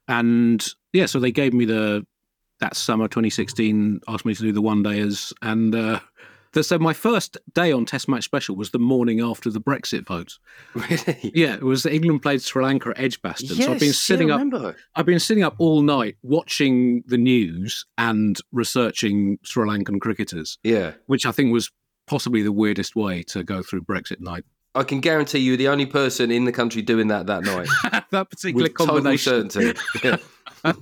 And 0.07 0.65
yeah, 0.93 1.05
so 1.05 1.19
they 1.19 1.31
gave 1.31 1.53
me 1.53 1.65
the 1.65 2.05
that 2.59 2.75
summer 2.75 3.07
2016, 3.07 4.01
asked 4.07 4.25
me 4.25 4.35
to 4.35 4.41
do 4.41 4.51
the 4.51 4.61
one 4.61 4.83
dayers. 4.83 5.33
And 5.41 5.73
uh, 5.73 5.99
so 6.61 6.77
my 6.77 6.93
first 6.93 7.37
day 7.53 7.71
on 7.71 7.85
Test 7.85 8.07
Match 8.07 8.23
Special 8.23 8.55
was 8.55 8.71
the 8.71 8.79
morning 8.79 9.19
after 9.19 9.49
the 9.49 9.59
Brexit 9.59 10.05
vote. 10.05 10.37
Really? 10.73 11.31
Yeah, 11.33 11.55
it 11.55 11.63
was 11.63 11.85
England 11.85 12.21
played 12.21 12.41
Sri 12.41 12.63
Lanka 12.63 12.89
at 12.89 12.99
Edgbaston. 12.99 13.57
Yes, 13.57 13.65
so 13.65 13.73
I've 13.73 13.79
been 13.79 13.93
sitting 13.93 14.29
yeah, 14.29 14.37
up. 14.37 14.75
I've 14.95 15.05
been 15.05 15.19
sitting 15.19 15.43
up 15.43 15.55
all 15.57 15.81
night 15.81 16.17
watching 16.21 17.03
the 17.07 17.17
news 17.17 17.85
and 17.97 18.37
researching 18.51 19.39
Sri 19.43 19.67
Lankan 19.67 19.99
cricketers. 19.99 20.59
Yeah, 20.63 20.93
which 21.07 21.25
I 21.25 21.31
think 21.31 21.51
was 21.51 21.71
possibly 22.11 22.41
the 22.43 22.51
weirdest 22.51 22.93
way 22.93 23.23
to 23.23 23.41
go 23.41 23.63
through 23.63 23.81
Brexit 23.83 24.19
night. 24.19 24.43
I 24.75 24.83
can 24.83 24.99
guarantee 24.99 25.39
you, 25.39 25.55
the 25.55 25.69
only 25.69 25.85
person 25.85 26.29
in 26.29 26.43
the 26.43 26.51
country 26.51 26.81
doing 26.81 27.07
that 27.07 27.25
that 27.27 27.43
night. 27.43 27.69
that 28.11 28.29
particular 28.29 28.63
with 28.63 28.73
combination. 28.73 29.47
Total 29.47 29.73
certainty. 29.73 29.79
Yeah. 30.63 30.73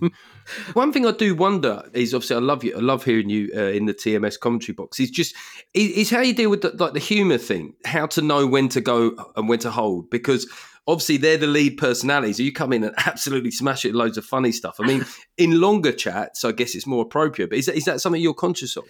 One 0.74 0.92
thing 0.92 1.06
I 1.06 1.12
do 1.12 1.36
wonder 1.36 1.84
is 1.94 2.14
obviously 2.14 2.36
I 2.36 2.40
love 2.40 2.64
you. 2.64 2.76
I 2.76 2.80
love 2.80 3.06
hearing 3.06 3.30
you 3.30 3.50
uh, 3.56 3.62
in 3.62 3.86
the 3.86 3.94
TMS 3.94 4.38
commentary 4.38 4.74
box. 4.74 5.00
Is 5.00 5.10
just 5.10 5.36
is, 5.74 5.92
is, 5.92 6.10
how 6.10 6.20
you 6.20 6.34
deal 6.34 6.50
with 6.50 6.62
the, 6.62 6.72
like 6.72 6.94
the 6.94 7.00
humour 7.00 7.38
thing. 7.38 7.76
How 7.86 8.08
to 8.08 8.22
know 8.22 8.46
when 8.46 8.68
to 8.70 8.82
go 8.82 9.16
and 9.38 9.48
when 9.48 9.60
to 9.60 9.70
hold 9.70 10.10
because 10.10 10.52
obviously 10.90 11.18
they're 11.18 11.38
the 11.38 11.48
lead 11.48 11.78
personalities. 11.78 12.40
You 12.40 12.52
come 12.52 12.74
in 12.74 12.84
and 12.84 12.96
absolutely 13.06 13.52
smash 13.52 13.86
it, 13.86 13.94
loads 13.94 14.18
of 14.18 14.26
funny 14.26 14.52
stuff. 14.52 14.80
I 14.80 14.88
mean, 14.88 15.06
in 15.38 15.62
longer 15.62 15.92
chats, 15.92 16.44
I 16.44 16.52
guess 16.52 16.74
it's 16.74 16.88
more 16.88 17.04
appropriate. 17.04 17.50
But 17.50 17.60
is 17.60 17.68
that, 17.68 17.76
is 17.76 17.86
that 17.86 18.02
something 18.02 18.22
you're 18.22 18.34
conscious 18.34 18.76
of? 18.76 18.86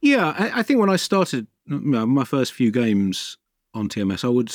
Yeah, 0.00 0.34
I, 0.36 0.60
I 0.60 0.62
think 0.62 0.80
when 0.80 0.90
I 0.90 0.96
started 0.96 1.46
my 1.66 2.24
first 2.24 2.54
few 2.54 2.70
games 2.70 3.36
on 3.74 3.88
TMS, 3.88 4.24
I 4.24 4.28
would 4.28 4.52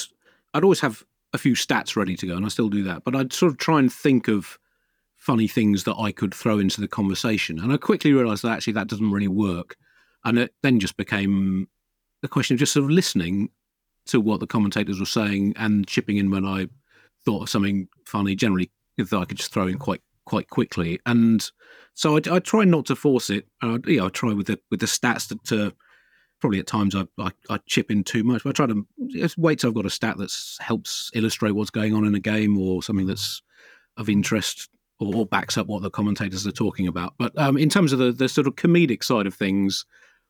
I'd 0.54 0.64
always 0.64 0.80
have 0.80 1.04
a 1.34 1.38
few 1.38 1.54
stats 1.54 1.95
ready 1.95 2.16
to 2.18 2.28
go, 2.28 2.36
and 2.36 2.45
I 2.45 2.50
still 2.50 2.70
do 2.70 2.84
that. 2.84 3.04
But 3.04 3.16
I'd 3.16 3.32
sort 3.32 3.52
of 3.52 3.58
try 3.58 3.80
and 3.80 3.93
think 3.93 4.28
of 4.28 4.58
funny 5.16 5.48
things 5.48 5.84
that 5.84 5.95
I 5.98 6.12
could 6.12 6.34
throw 6.34 6.58
into 6.58 6.82
the 6.82 6.88
conversation, 6.88 7.60
and 7.60 7.72
I 7.72 7.78
quickly 7.78 8.12
realised 8.12 8.43
that 8.43 8.52
actually 8.52 8.74
that 8.74 8.88
doesn't 8.88 9.12
really 9.12 9.28
work, 9.28 9.78
and 10.26 10.39
it 10.39 10.54
then 10.64 10.80
just 10.80 10.98
became 10.98 11.68
a 12.24 12.28
question 12.28 12.56
of 12.56 12.60
just 12.60 12.74
sort 12.74 12.86
of 12.86 12.89
listening 12.89 13.50
to 14.08 14.20
what 14.20 14.39
the 14.39 14.48
commentators 14.48 15.00
were 15.00 15.06
saying 15.06 15.54
and 15.58 15.88
chipping 15.88 16.18
in 16.18 16.32
when 16.32 16.45
I 16.45 16.68
thought 17.28 17.43
of 17.43 17.49
something 17.49 17.89
funny. 18.05 18.36
Generally, 18.36 18.71
that 18.97 19.13
I 19.13 19.25
could 19.25 19.38
just 19.38 19.53
throw 19.53 19.67
in 19.67 19.78
quite 19.78 20.01
quite 20.25 20.49
quickly, 20.49 20.99
and 21.05 21.45
so 21.93 22.15
I, 22.15 22.21
I 22.32 22.39
try 22.39 22.63
not 22.63 22.86
to 22.86 22.95
force 22.95 23.30
it. 23.30 23.47
Uh, 23.61 23.80
I 23.86 24.09
try 24.09 24.32
with 24.34 24.47
the 24.47 24.59
with 24.71 24.80
the 24.80 24.86
stats 24.86 25.28
to, 25.28 25.38
to 25.47 25.75
probably 26.39 26.59
at 26.59 26.67
times 26.67 26.95
I, 26.95 27.03
I, 27.17 27.32
I, 27.49 27.57
chip 27.65 27.91
in 27.91 28.03
too 28.03 28.23
much. 28.23 28.43
But 28.43 28.51
I 28.51 28.53
try 28.53 28.67
to 28.67 29.34
wait 29.38 29.59
till 29.59 29.69
I've 29.69 29.75
got 29.75 29.86
a 29.86 29.89
stat 29.89 30.17
that 30.17 30.32
helps 30.59 31.11
illustrate 31.13 31.51
what's 31.51 31.71
going 31.71 31.93
on 31.93 32.05
in 32.05 32.15
a 32.15 32.19
game 32.19 32.57
or 32.57 32.84
something 32.84 33.07
that's 33.07 33.41
of 33.97 34.07
interest 34.07 34.69
or, 34.99 35.15
or 35.15 35.25
backs 35.25 35.57
up 35.57 35.67
what 35.67 35.82
the 35.82 35.89
commentators 35.89 36.45
are 36.45 36.51
talking 36.51 36.88
about. 36.88 37.15
But 37.17 37.38
um, 37.38 37.57
in 37.57 37.69
terms 37.69 37.91
of 37.91 37.99
the, 37.99 38.11
the 38.11 38.30
sort 38.30 38.47
of 38.47 38.55
comedic 38.55 39.03
side 39.03 39.25
of 39.25 39.34
things, 39.34 39.86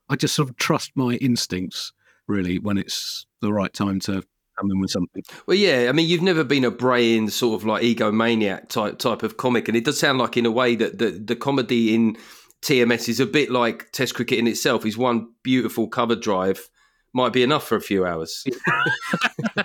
I 0.10 0.16
just 0.16 0.36
sort 0.36 0.50
of 0.50 0.56
trust 0.56 0.92
my 0.96 1.16
instincts 1.16 1.92
really 2.28 2.58
when 2.58 2.78
it's 2.78 3.26
the 3.42 3.52
right 3.52 3.74
time 3.74 4.00
to 4.02 4.24
come 4.58 4.72
in 4.72 4.80
with 4.80 4.92
something. 4.92 5.24
Well, 5.46 5.58
yeah, 5.58 5.88
I 5.90 5.92
mean, 5.92 6.08
you've 6.08 6.22
never 6.22 6.44
been 6.44 6.66
a 6.66 6.72
brain 6.72 7.30
sort 7.30 7.62
of 7.62 7.66
like 7.66 7.84
egomaniac 7.84 8.70
type 8.70 9.00
type 9.00 9.24
of 9.24 9.38
comic, 9.38 9.68
and 9.68 9.78
it 9.78 9.86
does 9.86 10.00
sound 10.00 10.20
like 10.20 10.38
in 10.38 10.46
a 10.46 10.52
way 10.52 10.76
that 10.76 10.98
the 10.98 11.12
the 11.12 11.36
comedy 11.36 11.94
in 11.94 12.18
TMS 12.62 13.10
is 13.10 13.20
a 13.20 13.26
bit 13.26 13.52
like 13.52 13.92
Test 13.92 14.16
cricket 14.16 14.40
in 14.40 14.48
itself. 14.48 14.86
Is 14.86 14.98
one 14.98 15.30
beautiful 15.44 15.88
cover 15.88 16.16
drive 16.16 16.70
might 17.14 17.34
be 17.34 17.44
enough 17.44 17.68
for 17.68 17.76
a 17.76 17.82
few 17.82 18.06
hours. 18.06 18.44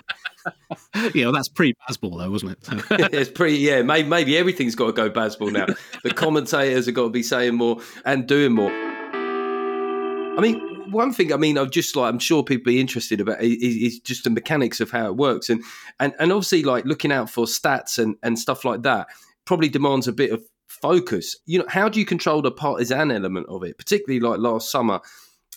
yeah, 1.15 1.27
well, 1.27 1.33
that's 1.33 1.49
pre 1.49 1.75
Bazball 1.75 2.19
though, 2.19 2.31
wasn't 2.31 2.53
it? 2.53 2.59
it's 3.13 3.31
pretty. 3.31 3.59
Yeah, 3.59 3.83
maybe, 3.83 4.09
maybe 4.09 4.37
everything's 4.37 4.75
got 4.75 4.87
to 4.87 4.93
go 4.93 5.11
Bazball 5.11 5.53
now. 5.53 5.67
the 6.03 6.11
commentators 6.11 6.87
have 6.87 6.95
got 6.95 7.05
to 7.05 7.11
be 7.11 7.23
saying 7.23 7.55
more 7.55 7.81
and 8.05 8.27
doing 8.27 8.53
more. 8.53 8.73
I 8.73 10.41
mean, 10.41 10.72
one 10.93 11.13
thing 11.13 11.33
I 11.33 11.37
mean, 11.37 11.59
I'm 11.59 11.71
just 11.71 11.97
like 11.97 12.13
I'm 12.13 12.19
sure 12.19 12.43
people 12.43 12.73
be 12.73 12.81
interested 12.81 13.21
about 13.21 13.43
is, 13.43 13.55
is, 13.63 14.01
just 14.01 14.25
the 14.25 14.31
mechanics 14.31 14.81
of 14.81 14.91
how 14.91 15.07
it 15.07 15.17
works, 15.17 15.51
and 15.51 15.63
and 15.99 16.15
and 16.19 16.33
obviously 16.33 16.63
like 16.63 16.85
looking 16.85 17.13
out 17.13 17.31
for 17.31 17.47
stats 17.47 17.99
and 17.99 18.17
and 18.23 18.39
stuff 18.39 18.65
like 18.65 18.83
that 18.83 19.09
probably 19.45 19.69
demands 19.69 20.07
a 20.07 20.13
bit 20.13 20.31
of 20.31 20.43
focus. 20.69 21.37
You 21.47 21.61
know, 21.61 21.67
how 21.69 21.89
do 21.89 21.99
you 21.99 22.07
control 22.07 22.43
the 22.43 22.53
partisan 22.53 23.11
element 23.11 23.47
of 23.49 23.65
it, 23.65 23.79
particularly 23.79 24.21
like 24.21 24.39
last 24.39 24.71
summer? 24.71 25.01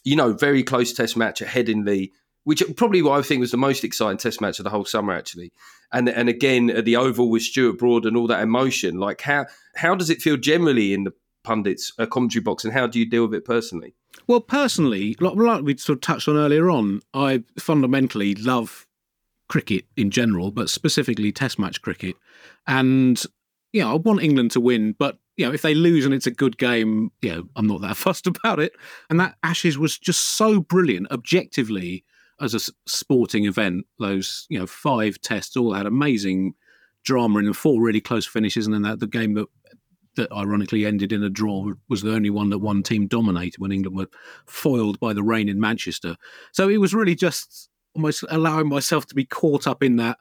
You 0.04 0.16
know, 0.16 0.34
very 0.34 0.64
close 0.64 0.94
test 0.94 1.18
match 1.18 1.42
at 1.42 1.48
Headingley 1.48 2.12
which 2.46 2.64
probably 2.78 3.02
what 3.02 3.20
I 3.20 3.22
think 3.24 3.42
was 3.42 3.52
the 3.52 3.58
most 3.58 3.84
exciting 3.84 4.18
Test 4.18 4.40
match 4.40 4.60
of 4.60 4.64
the 4.64 4.70
whole 4.70 4.86
summer, 4.86 5.14
actually. 5.14 5.52
And 5.92 6.08
and 6.08 6.30
again, 6.30 6.68
the 6.84 6.96
Oval 6.96 7.30
with 7.30 7.42
Stuart 7.42 7.78
Broad 7.78 8.06
and 8.06 8.16
all 8.16 8.28
that 8.28 8.42
emotion. 8.42 8.98
Like 8.98 9.22
how 9.22 9.48
how 9.76 9.96
does 9.96 10.10
it 10.10 10.22
feel 10.22 10.38
generally 10.38 10.94
in 10.94 11.04
the 11.04 11.14
pundits' 11.44 11.92
uh, 12.00 12.06
commentary 12.06 12.44
box, 12.44 12.64
and 12.64 12.74
how 12.74 12.88
do 12.88 13.00
you 13.00 13.10
deal 13.10 13.26
with 13.28 13.36
it 13.36 13.46
personally? 13.46 13.96
Well, 14.28 14.42
personally, 14.42 15.16
like, 15.20 15.36
like 15.36 15.64
we 15.64 15.78
sort 15.78 15.98
of 15.98 16.02
touched 16.02 16.28
on 16.28 16.38
earlier 16.38 16.70
on, 16.70 17.02
I 17.14 17.44
fundamentally 17.60 18.36
love 18.36 18.88
cricket 19.48 19.86
in 19.96 20.10
general, 20.10 20.52
but 20.52 20.70
specifically 20.70 21.32
Test 21.32 21.60
match 21.60 21.82
cricket. 21.82 22.16
And 22.68 23.22
you 23.72 23.82
know, 23.82 23.92
I 23.92 23.96
want 23.96 24.24
England 24.24 24.52
to 24.52 24.62
win, 24.62 24.96
but 24.98 25.20
you 25.38 25.46
know, 25.46 25.54
if 25.54 25.62
they 25.62 25.76
lose 25.76 26.06
and 26.06 26.14
it's 26.14 26.28
a 26.28 26.32
good 26.32 26.58
game, 26.58 27.12
you 27.22 27.30
know, 27.30 27.44
I'm 27.56 27.68
not 27.68 27.82
that 27.82 27.98
fussed 27.98 28.28
about 28.28 28.60
it. 28.60 28.74
And 29.10 29.20
that 29.20 29.36
Ashes 29.44 29.78
was 29.78 29.98
just 29.98 30.22
so 30.22 30.60
brilliant, 30.60 31.12
objectively 31.12 32.06
as 32.40 32.54
a 32.54 32.60
sporting 32.88 33.46
event. 33.46 33.86
Those 34.00 34.46
you 34.50 34.60
know 34.60 34.68
five 34.68 35.20
tests 35.22 35.56
all 35.56 35.74
had 35.74 35.86
amazing 35.86 36.54
drama 37.04 37.40
and 37.40 37.56
four 37.56 37.82
really 37.82 38.02
close 38.02 38.26
finishes, 38.26 38.66
and 38.66 38.74
then 38.74 38.82
that 38.84 39.00
the 39.00 39.08
game 39.08 39.34
that 39.36 39.48
that 40.16 40.32
ironically 40.32 40.86
ended 40.86 41.12
in 41.12 41.24
a 41.24 41.30
draw 41.30 41.72
was 41.90 42.02
the 42.02 42.14
only 42.14 42.30
one 42.30 42.50
that 42.50 42.60
one 42.60 42.84
team 42.84 43.08
dominated 43.08 43.60
when 43.60 43.72
England 43.72 43.98
were 43.98 44.08
foiled 44.46 45.00
by 45.00 45.14
the 45.14 45.24
rain 45.24 45.50
in 45.50 45.60
Manchester. 45.60 46.16
So 46.52 46.70
it 46.70 46.78
was 46.78 46.94
really 46.94 47.16
just 47.16 47.70
almost 47.96 48.24
allowing 48.30 48.68
myself 48.68 49.06
to 49.08 49.16
be 49.16 49.26
caught 49.26 49.68
up 49.68 49.82
in 49.82 49.96
that 49.98 50.18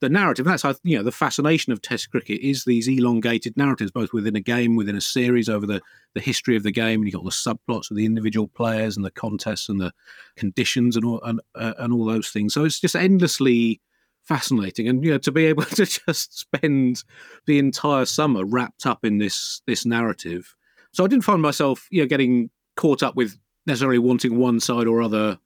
the 0.00 0.08
narrative. 0.08 0.44
That's 0.44 0.62
how 0.62 0.74
you 0.84 0.96
know 0.96 1.02
the 1.02 1.12
fascination 1.12 1.72
of 1.72 1.82
Test 1.82 2.10
cricket 2.10 2.40
is 2.40 2.64
these 2.64 2.88
elongated 2.88 3.56
narratives, 3.56 3.90
both 3.90 4.12
within 4.12 4.36
a 4.36 4.40
game, 4.40 4.76
within 4.76 4.96
a 4.96 5.00
series, 5.00 5.48
over 5.48 5.66
the 5.66 5.80
the 6.14 6.20
history 6.20 6.56
of 6.56 6.62
the 6.62 6.70
game. 6.70 7.00
And 7.00 7.04
you've 7.04 7.14
got 7.14 7.24
the 7.24 7.30
subplots 7.30 7.90
of 7.90 7.96
the 7.96 8.06
individual 8.06 8.48
players 8.48 8.96
and 8.96 9.04
the 9.04 9.10
contests 9.10 9.68
and 9.68 9.80
the 9.80 9.92
conditions 10.36 10.96
and 10.96 11.04
all 11.04 11.20
and, 11.22 11.40
uh, 11.54 11.74
and 11.78 11.92
all 11.92 12.04
those 12.04 12.30
things. 12.30 12.54
So 12.54 12.64
it's 12.64 12.80
just 12.80 12.96
endlessly 12.96 13.80
fascinating, 14.28 14.86
and 14.86 15.02
you 15.02 15.10
know 15.10 15.18
to 15.18 15.32
be 15.32 15.46
able 15.46 15.62
to 15.78 15.86
just 15.86 16.38
spend 16.38 17.02
the 17.46 17.58
entire 17.58 18.04
summer 18.04 18.44
wrapped 18.44 18.86
up 18.86 19.04
in 19.04 19.18
this 19.18 19.62
this 19.66 19.84
narrative. 19.86 20.54
So 20.92 21.04
I 21.04 21.08
didn't 21.08 21.24
find 21.24 21.42
myself 21.42 21.88
you 21.90 22.02
know 22.02 22.06
getting 22.06 22.50
caught 22.76 23.02
up 23.02 23.16
with 23.16 23.36
necessarily 23.66 23.98
wanting 23.98 24.38
one 24.38 24.60
side 24.60 24.86
or 24.86 25.02
other 25.02 25.38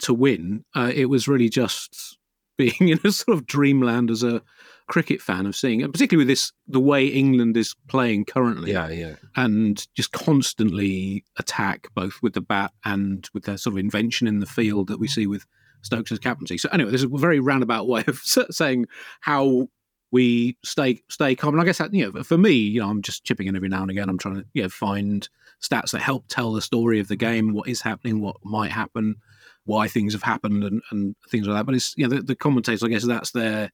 to 0.00 0.12
win. 0.12 0.64
Uh, 0.74 0.90
it 0.94 1.06
was 1.06 1.28
really 1.28 1.48
just 1.48 2.18
being 2.58 2.74
in 2.80 3.00
a 3.04 3.12
sort 3.12 3.38
of 3.38 3.46
dreamland 3.46 4.10
as 4.10 4.22
a 4.22 4.42
cricket 4.86 5.22
fan 5.22 5.46
of 5.46 5.56
seeing, 5.56 5.82
and 5.82 5.92
particularly 5.92 6.22
with 6.22 6.28
this 6.28 6.52
the 6.66 6.80
way 6.80 7.06
England 7.06 7.56
is 7.56 7.74
playing 7.88 8.24
currently. 8.24 8.72
Yeah, 8.72 8.88
yeah, 8.88 9.14
and 9.36 9.86
just 9.94 10.12
constantly 10.12 11.24
attack 11.38 11.88
both 11.94 12.20
with 12.22 12.34
the 12.34 12.40
bat 12.40 12.72
and 12.84 13.28
with 13.32 13.44
their 13.44 13.56
sort 13.56 13.74
of 13.74 13.78
invention 13.78 14.26
in 14.26 14.40
the 14.40 14.46
field 14.46 14.88
that 14.88 14.98
we 14.98 15.08
see 15.08 15.26
with 15.26 15.46
Stokes' 15.84 16.18
captaincy. 16.18 16.58
So 16.58 16.68
anyway, 16.72 16.90
this 16.90 17.02
is 17.02 17.10
a 17.12 17.18
very 17.18 17.40
roundabout 17.40 17.86
way 17.86 18.04
of 18.06 18.18
saying 18.50 18.86
how 19.20 19.68
we 20.10 20.56
stay 20.64 21.02
stay 21.08 21.34
calm. 21.34 21.54
And 21.54 21.60
I 21.60 21.64
guess 21.64 21.78
that, 21.78 21.92
you 21.92 22.10
know, 22.10 22.22
for 22.22 22.38
me, 22.38 22.52
you 22.52 22.80
know, 22.80 22.88
I'm 22.88 23.02
just 23.02 23.24
chipping 23.24 23.46
in 23.46 23.56
every 23.56 23.68
now 23.68 23.82
and 23.82 23.90
again. 23.90 24.08
I'm 24.08 24.18
trying 24.18 24.36
to 24.36 24.46
you 24.54 24.62
know 24.62 24.68
find 24.68 25.28
stats 25.62 25.90
that 25.92 26.00
help 26.00 26.26
tell 26.28 26.52
the 26.52 26.62
story 26.62 27.00
of 27.00 27.08
the 27.08 27.16
game, 27.16 27.52
what 27.52 27.68
is 27.68 27.80
happening, 27.80 28.20
what 28.20 28.36
might 28.44 28.70
happen 28.70 29.16
why 29.64 29.88
things 29.88 30.12
have 30.12 30.22
happened 30.22 30.62
and, 30.62 30.82
and 30.90 31.16
things 31.28 31.46
like 31.46 31.56
that. 31.56 31.66
But 31.66 31.74
it's 31.74 31.94
you 31.96 32.06
know 32.06 32.16
the, 32.16 32.22
the 32.22 32.36
commentators, 32.36 32.82
I 32.82 32.88
guess 32.88 33.04
that's 33.04 33.32
their 33.32 33.70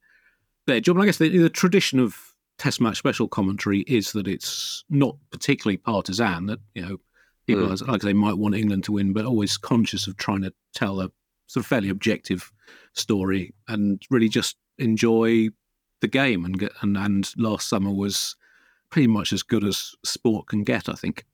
their 0.66 0.80
job. 0.80 0.96
And 0.96 1.02
I 1.02 1.06
guess 1.06 1.18
the, 1.18 1.36
the 1.36 1.50
tradition 1.50 1.98
of 1.98 2.16
Test 2.58 2.78
match 2.78 2.98
special 2.98 3.26
commentary 3.26 3.80
is 3.86 4.12
that 4.12 4.28
it's 4.28 4.84
not 4.90 5.16
particularly 5.30 5.78
partisan. 5.78 6.44
That 6.44 6.58
you 6.74 6.82
know 6.82 6.96
people 7.46 7.66
mm. 7.66 7.88
like 7.88 8.02
they 8.02 8.12
might 8.12 8.36
want 8.36 8.54
England 8.54 8.84
to 8.84 8.92
win, 8.92 9.14
but 9.14 9.24
always 9.24 9.56
conscious 9.56 10.06
of 10.06 10.18
trying 10.18 10.42
to 10.42 10.52
tell 10.74 11.00
a 11.00 11.10
sort 11.50 11.64
of 11.64 11.68
fairly 11.68 11.88
objective 11.88 12.52
story 12.92 13.52
and 13.66 14.00
really 14.08 14.28
just 14.28 14.56
enjoy 14.78 15.48
the 16.00 16.08
game. 16.08 16.44
And 16.44 16.70
and 16.80 16.96
and 16.96 17.32
last 17.36 17.68
summer 17.68 17.90
was 17.90 18.36
pretty 18.88 19.08
much 19.08 19.32
as 19.32 19.42
good 19.42 19.64
as 19.64 19.94
sport 20.04 20.46
can 20.46 20.62
get. 20.62 20.88
I 20.88 20.92
think. 20.94 21.26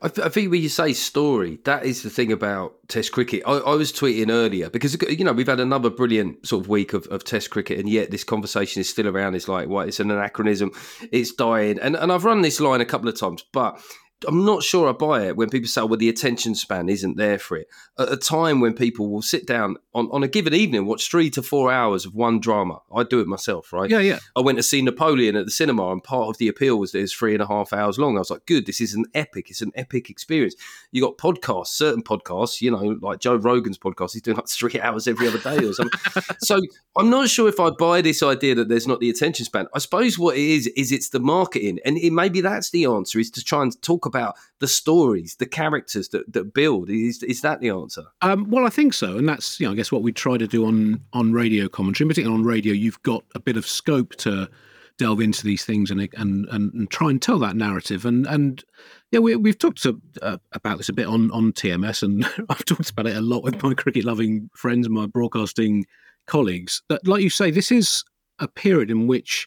I, 0.00 0.08
th- 0.08 0.24
I, 0.24 0.30
think 0.30 0.52
when 0.52 0.62
you 0.62 0.68
say 0.68 0.92
story, 0.92 1.58
that 1.64 1.84
is 1.84 2.04
the 2.04 2.10
thing 2.10 2.30
about 2.30 2.74
Test 2.86 3.10
cricket. 3.10 3.42
I, 3.44 3.54
I, 3.54 3.74
was 3.74 3.92
tweeting 3.92 4.30
earlier 4.30 4.70
because 4.70 4.96
you 5.02 5.24
know 5.24 5.32
we've 5.32 5.48
had 5.48 5.58
another 5.58 5.90
brilliant 5.90 6.46
sort 6.46 6.62
of 6.62 6.68
week 6.68 6.92
of, 6.92 7.08
of 7.08 7.24
Test 7.24 7.50
cricket, 7.50 7.80
and 7.80 7.88
yet 7.88 8.12
this 8.12 8.22
conversation 8.22 8.80
is 8.80 8.88
still 8.88 9.08
around. 9.08 9.34
It's 9.34 9.48
like, 9.48 9.68
what? 9.68 9.88
It's 9.88 9.98
an 9.98 10.12
anachronism. 10.12 10.70
It's 11.10 11.32
dying, 11.32 11.80
and 11.80 11.96
and 11.96 12.12
I've 12.12 12.24
run 12.24 12.42
this 12.42 12.60
line 12.60 12.80
a 12.80 12.86
couple 12.86 13.08
of 13.08 13.18
times, 13.18 13.44
but 13.52 13.80
I'm 14.26 14.44
not 14.44 14.62
sure 14.62 14.88
I 14.88 14.92
buy 14.92 15.26
it 15.26 15.36
when 15.36 15.50
people 15.50 15.68
say, 15.68 15.80
oh, 15.80 15.86
well, 15.86 15.98
the 15.98 16.08
attention 16.08 16.54
span 16.54 16.88
isn't 16.88 17.16
there 17.16 17.38
for 17.38 17.56
it. 17.56 17.68
At 17.98 18.12
a 18.12 18.16
time 18.16 18.60
when 18.60 18.74
people 18.74 19.10
will 19.10 19.22
sit 19.22 19.46
down 19.46 19.76
on, 19.94 20.08
on 20.10 20.22
a 20.22 20.28
given 20.28 20.54
evening, 20.54 20.86
watch 20.86 21.10
three 21.10 21.30
to 21.30 21.42
four 21.42 21.72
hours 21.72 22.06
of 22.06 22.14
one 22.14 22.40
drama. 22.40 22.80
I 22.94 23.02
do 23.04 23.20
it 23.20 23.26
myself, 23.26 23.72
right? 23.72 23.90
Yeah, 23.90 23.98
yeah. 23.98 24.18
I 24.36 24.40
went 24.40 24.58
to 24.58 24.62
see 24.62 24.82
Napoleon 24.82 25.36
at 25.36 25.44
the 25.44 25.50
cinema, 25.50 25.90
and 25.90 26.02
part 26.02 26.28
of 26.28 26.38
the 26.38 26.48
appeal 26.48 26.78
was 26.78 26.92
that 26.92 27.00
it's 27.00 27.12
three 27.12 27.34
and 27.34 27.42
a 27.42 27.46
half 27.46 27.72
hours 27.72 27.98
long. 27.98 28.16
I 28.16 28.20
was 28.20 28.30
like, 28.30 28.46
good, 28.46 28.66
this 28.66 28.80
is 28.80 28.94
an 28.94 29.04
epic. 29.14 29.50
It's 29.50 29.60
an 29.60 29.72
epic 29.74 30.10
experience. 30.10 30.54
You 30.90 31.02
got 31.02 31.18
podcasts, 31.18 31.68
certain 31.68 32.02
podcasts, 32.02 32.60
you 32.60 32.70
know, 32.70 32.98
like 33.02 33.20
Joe 33.20 33.36
Rogan's 33.36 33.78
podcast, 33.78 34.12
he's 34.12 34.22
doing 34.22 34.36
like 34.36 34.48
three 34.54 34.80
hours 34.80 35.06
every 35.06 35.28
other 35.28 35.38
day 35.38 35.64
or 35.64 35.72
something. 35.72 36.00
so 36.40 36.60
I'm 36.96 37.10
not 37.10 37.28
sure 37.28 37.48
if 37.48 37.60
I 37.60 37.70
buy 37.70 38.00
this 38.00 38.22
idea 38.22 38.54
that 38.54 38.68
there's 38.68 38.86
not 38.86 39.00
the 39.00 39.10
attention 39.10 39.44
span. 39.44 39.66
I 39.74 39.78
suppose 39.78 40.18
what 40.18 40.36
it 40.36 40.42
is, 40.42 40.66
is 40.68 40.92
it's 40.92 41.10
the 41.10 41.20
marketing. 41.20 41.78
And 41.84 41.98
it, 41.98 42.12
maybe 42.12 42.40
that's 42.40 42.70
the 42.70 42.86
answer, 42.86 43.18
is 43.18 43.30
to 43.32 43.42
try 43.42 43.62
and 43.62 43.80
talk 43.82 44.03
about 44.06 44.36
the 44.60 44.68
stories, 44.68 45.36
the 45.38 45.46
characters 45.46 46.08
that, 46.10 46.32
that 46.32 46.54
build. 46.54 46.90
Is 46.90 47.22
is 47.22 47.40
that 47.42 47.60
the 47.60 47.70
answer? 47.70 48.04
Um, 48.22 48.50
well, 48.50 48.66
I 48.66 48.70
think 48.70 48.94
so, 48.94 49.16
and 49.18 49.28
that's 49.28 49.60
you 49.60 49.66
know 49.66 49.72
I 49.72 49.76
guess 49.76 49.92
what 49.92 50.02
we 50.02 50.12
try 50.12 50.36
to 50.36 50.46
do 50.46 50.66
on 50.66 51.00
on 51.12 51.32
radio 51.32 51.68
commentary, 51.68 52.08
particularly 52.08 52.40
on 52.40 52.46
radio. 52.46 52.72
You've 52.72 53.02
got 53.02 53.24
a 53.34 53.40
bit 53.40 53.56
of 53.56 53.66
scope 53.66 54.14
to 54.16 54.48
delve 54.96 55.20
into 55.20 55.44
these 55.44 55.64
things 55.64 55.90
and 55.90 56.00
and 56.14 56.46
and, 56.50 56.72
and 56.72 56.90
try 56.90 57.10
and 57.10 57.20
tell 57.20 57.38
that 57.40 57.56
narrative. 57.56 58.04
And 58.04 58.26
and 58.26 58.62
yeah, 59.10 59.20
we, 59.20 59.36
we've 59.36 59.58
talked 59.58 59.82
to, 59.82 60.00
uh, 60.22 60.38
about 60.52 60.78
this 60.78 60.88
a 60.88 60.92
bit 60.92 61.06
on 61.06 61.30
on 61.30 61.52
TMS, 61.52 62.02
and 62.02 62.24
I've 62.48 62.64
talked 62.64 62.90
about 62.90 63.06
it 63.06 63.16
a 63.16 63.20
lot 63.20 63.42
with 63.42 63.62
my 63.62 63.74
cricket 63.74 64.04
loving 64.04 64.50
friends 64.54 64.88
my 64.88 65.06
broadcasting 65.06 65.86
colleagues. 66.26 66.82
That, 66.88 67.06
like 67.06 67.22
you 67.22 67.30
say, 67.30 67.50
this 67.50 67.70
is 67.70 68.04
a 68.38 68.48
period 68.48 68.90
in 68.90 69.06
which 69.06 69.46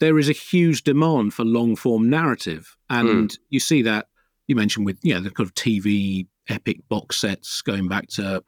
there 0.00 0.18
is 0.18 0.28
a 0.28 0.32
huge 0.32 0.84
demand 0.84 1.34
for 1.34 1.44
long 1.44 1.76
form 1.76 2.10
narrative, 2.10 2.76
and 2.90 3.30
mm. 3.30 3.38
you 3.50 3.60
see 3.60 3.82
that 3.82 4.06
you 4.46 4.56
mentioned 4.56 4.86
with 4.86 4.98
you 5.02 5.14
know 5.14 5.20
the 5.20 5.30
kind 5.30 5.46
of 5.46 5.54
TV 5.54 6.26
epic 6.48 6.80
box 6.88 7.16
sets 7.16 7.62
going 7.62 7.88
back 7.88 8.08
to 8.08 8.42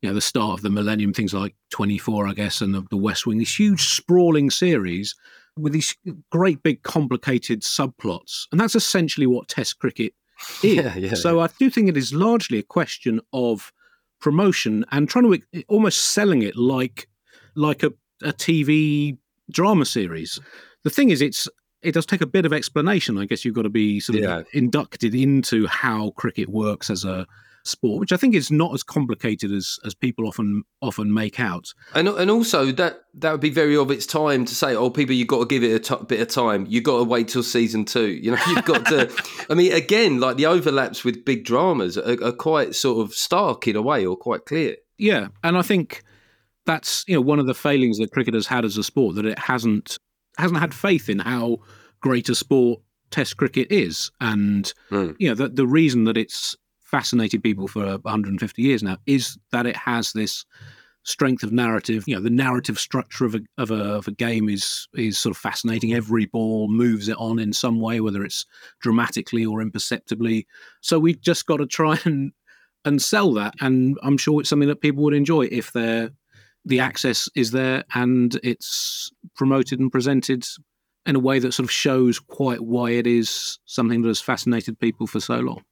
you 0.00 0.08
know 0.08 0.14
the 0.14 0.20
start 0.20 0.58
of 0.58 0.62
the 0.62 0.70
millennium, 0.70 1.12
things 1.12 1.34
like 1.34 1.54
24, 1.70 2.28
I 2.28 2.32
guess, 2.32 2.60
and 2.60 2.74
the, 2.74 2.82
the 2.90 2.96
West 2.96 3.26
Wing, 3.26 3.38
these 3.38 3.54
huge 3.54 3.82
sprawling 3.82 4.50
series 4.50 5.14
with 5.56 5.72
these 5.72 5.94
great 6.30 6.62
big 6.62 6.82
complicated 6.82 7.62
subplots, 7.62 8.46
and 8.50 8.60
that's 8.60 8.74
essentially 8.74 9.26
what 9.26 9.48
Test 9.48 9.78
cricket 9.78 10.14
is. 10.62 10.74
Yeah, 10.74 10.96
yeah, 10.96 11.14
so 11.14 11.38
yeah. 11.38 11.44
I 11.44 11.48
do 11.58 11.70
think 11.70 11.88
it 11.88 11.96
is 11.96 12.12
largely 12.12 12.58
a 12.58 12.62
question 12.62 13.20
of 13.32 13.72
promotion 14.20 14.84
and 14.92 15.08
trying 15.08 15.30
to 15.30 15.64
almost 15.68 16.10
selling 16.12 16.42
it 16.42 16.56
like 16.56 17.08
like 17.54 17.82
a, 17.82 17.92
a 18.22 18.32
TV 18.32 19.18
drama 19.50 19.84
series. 19.84 20.40
The 20.84 20.90
thing 20.90 21.10
is, 21.10 21.22
it's 21.22 21.48
it 21.82 21.92
does 21.92 22.06
take 22.06 22.20
a 22.20 22.26
bit 22.26 22.46
of 22.46 22.52
explanation. 22.52 23.18
I 23.18 23.26
guess 23.26 23.44
you've 23.44 23.54
got 23.54 23.62
to 23.62 23.70
be 23.70 24.00
sort 24.00 24.18
of 24.18 24.24
yeah. 24.24 24.42
inducted 24.52 25.14
into 25.14 25.66
how 25.66 26.10
cricket 26.10 26.48
works 26.48 26.90
as 26.90 27.04
a 27.04 27.26
sport, 27.64 28.00
which 28.00 28.12
I 28.12 28.16
think 28.16 28.34
is 28.34 28.50
not 28.50 28.74
as 28.74 28.82
complicated 28.82 29.52
as 29.52 29.78
as 29.84 29.94
people 29.94 30.26
often 30.26 30.64
often 30.80 31.12
make 31.12 31.40
out. 31.40 31.72
And 31.94 32.08
and 32.08 32.30
also 32.30 32.72
that 32.72 33.02
that 33.14 33.32
would 33.32 33.40
be 33.40 33.50
very 33.50 33.76
of 33.76 33.90
its 33.90 34.06
time 34.06 34.44
to 34.44 34.54
say, 34.54 34.74
oh, 34.74 34.90
people, 34.90 35.14
you've 35.14 35.28
got 35.28 35.40
to 35.40 35.46
give 35.46 35.62
it 35.62 35.72
a 35.72 35.78
t- 35.78 36.04
bit 36.06 36.20
of 36.20 36.28
time. 36.28 36.66
You've 36.68 36.84
got 36.84 36.98
to 36.98 37.04
wait 37.04 37.28
till 37.28 37.42
season 37.42 37.84
two. 37.84 38.08
You 38.08 38.32
know, 38.32 38.38
you've 38.48 38.64
got 38.64 38.86
to. 38.86 39.10
I 39.50 39.54
mean, 39.54 39.72
again, 39.72 40.20
like 40.20 40.36
the 40.36 40.46
overlaps 40.46 41.04
with 41.04 41.24
big 41.24 41.44
dramas 41.44 41.98
are, 41.98 42.22
are 42.24 42.32
quite 42.32 42.74
sort 42.74 43.04
of 43.04 43.14
stark 43.14 43.66
in 43.66 43.76
a 43.76 43.82
way, 43.82 44.04
or 44.06 44.16
quite 44.16 44.44
clear. 44.46 44.76
Yeah, 44.98 45.28
and 45.42 45.56
I 45.56 45.62
think 45.62 46.02
that's 46.64 47.04
you 47.08 47.14
know 47.14 47.20
one 47.20 47.38
of 47.38 47.46
the 47.46 47.54
failings 47.54 47.98
that 47.98 48.12
cricket 48.12 48.34
has 48.34 48.46
had 48.46 48.64
as 48.64 48.76
a 48.76 48.84
sport 48.84 49.16
that 49.16 49.26
it 49.26 49.38
hasn't 49.38 49.98
hasn't 50.38 50.60
had 50.60 50.74
faith 50.74 51.08
in 51.08 51.18
how 51.18 51.58
great 52.00 52.28
a 52.28 52.34
sport 52.34 52.80
Test 53.12 53.36
cricket 53.36 53.70
is, 53.70 54.10
and 54.22 54.72
hmm. 54.88 55.10
you 55.18 55.28
know 55.28 55.34
the 55.34 55.48
the 55.50 55.66
reason 55.66 56.04
that 56.04 56.16
it's 56.16 56.56
fascinated 56.80 57.42
people 57.42 57.68
for 57.68 57.98
150 57.98 58.62
years 58.62 58.82
now 58.82 58.96
is 59.06 59.38
that 59.50 59.66
it 59.66 59.76
has 59.76 60.14
this 60.14 60.46
strength 61.04 61.42
of 61.42 61.52
narrative. 61.52 62.04
You 62.06 62.14
know, 62.14 62.22
the 62.22 62.30
narrative 62.30 62.78
structure 62.78 63.26
of 63.26 63.34
a 63.34 63.40
of 63.58 63.70
a, 63.70 63.76
of 63.76 64.08
a 64.08 64.12
game 64.12 64.48
is 64.48 64.88
is 64.94 65.18
sort 65.18 65.36
of 65.36 65.36
fascinating. 65.36 65.92
Every 65.92 66.24
ball 66.24 66.68
moves 66.68 67.08
it 67.08 67.18
on 67.18 67.38
in 67.38 67.52
some 67.52 67.80
way, 67.80 68.00
whether 68.00 68.24
it's 68.24 68.46
dramatically 68.80 69.44
or 69.44 69.60
imperceptibly. 69.60 70.46
So 70.80 70.98
we've 70.98 71.20
just 71.20 71.44
got 71.44 71.58
to 71.58 71.66
try 71.66 71.98
and 72.04 72.32
and 72.86 73.00
sell 73.00 73.34
that, 73.34 73.54
and 73.60 73.98
I'm 74.02 74.16
sure 74.16 74.40
it's 74.40 74.48
something 74.48 74.68
that 74.68 74.80
people 74.80 75.04
would 75.04 75.14
enjoy 75.14 75.42
if 75.52 75.70
they're 75.72 76.12
the 76.64 76.80
access 76.80 77.28
is 77.34 77.50
there 77.50 77.84
and 77.94 78.38
it's 78.42 79.10
promoted 79.36 79.80
and 79.80 79.90
presented 79.90 80.46
in 81.06 81.16
a 81.16 81.18
way 81.18 81.38
that 81.40 81.52
sort 81.52 81.64
of 81.64 81.70
shows 81.70 82.18
quite 82.20 82.60
why 82.60 82.90
it 82.90 83.06
is 83.06 83.58
something 83.64 84.02
that 84.02 84.08
has 84.08 84.20
fascinated 84.20 84.78
people 84.78 85.06
for 85.06 85.18
so 85.20 85.40
long. 85.40 85.62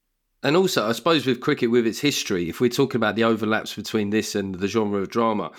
And 0.42 0.56
also, 0.56 0.88
I 0.88 0.92
suppose 0.92 1.26
with 1.26 1.40
cricket, 1.40 1.70
with 1.70 1.86
its 1.86 2.00
history, 2.00 2.48
if 2.48 2.60
we're 2.60 2.70
talking 2.70 2.96
about 2.96 3.14
the 3.14 3.24
overlaps 3.24 3.74
between 3.74 4.10
this 4.10 4.34
and 4.34 4.54
the 4.56 4.66
genre 4.66 5.00
of 5.00 5.10
drama, 5.10 5.50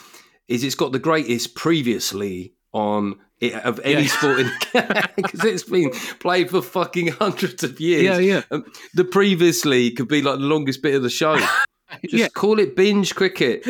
is 0.47 0.63
it's 0.63 0.75
got 0.75 0.91
the 0.91 0.99
greatest 0.99 1.55
previously 1.55 2.53
on 2.73 3.15
it, 3.39 3.53
of 3.53 3.79
any 3.83 4.01
Yeah. 4.03 4.07
sport 4.07 4.39
in 4.39 4.51
because 5.15 5.45
it's 5.45 5.63
been 5.63 5.91
played 6.19 6.49
for 6.49 6.61
fucking 6.61 7.07
hundreds 7.09 7.63
of 7.63 7.79
years. 7.79 8.03
Yeah, 8.03 8.17
yeah. 8.17 8.41
Um, 8.51 8.65
the 8.93 9.05
previously 9.05 9.91
could 9.91 10.07
be 10.07 10.21
like 10.21 10.39
the 10.39 10.45
longest 10.45 10.81
bit 10.81 10.95
of 10.95 11.03
the 11.03 11.09
show. 11.09 11.37
Just 12.03 12.13
Yeah. 12.13 12.27
call 12.29 12.59
it 12.59 12.75
binge 12.75 13.15
cricket. 13.15 13.65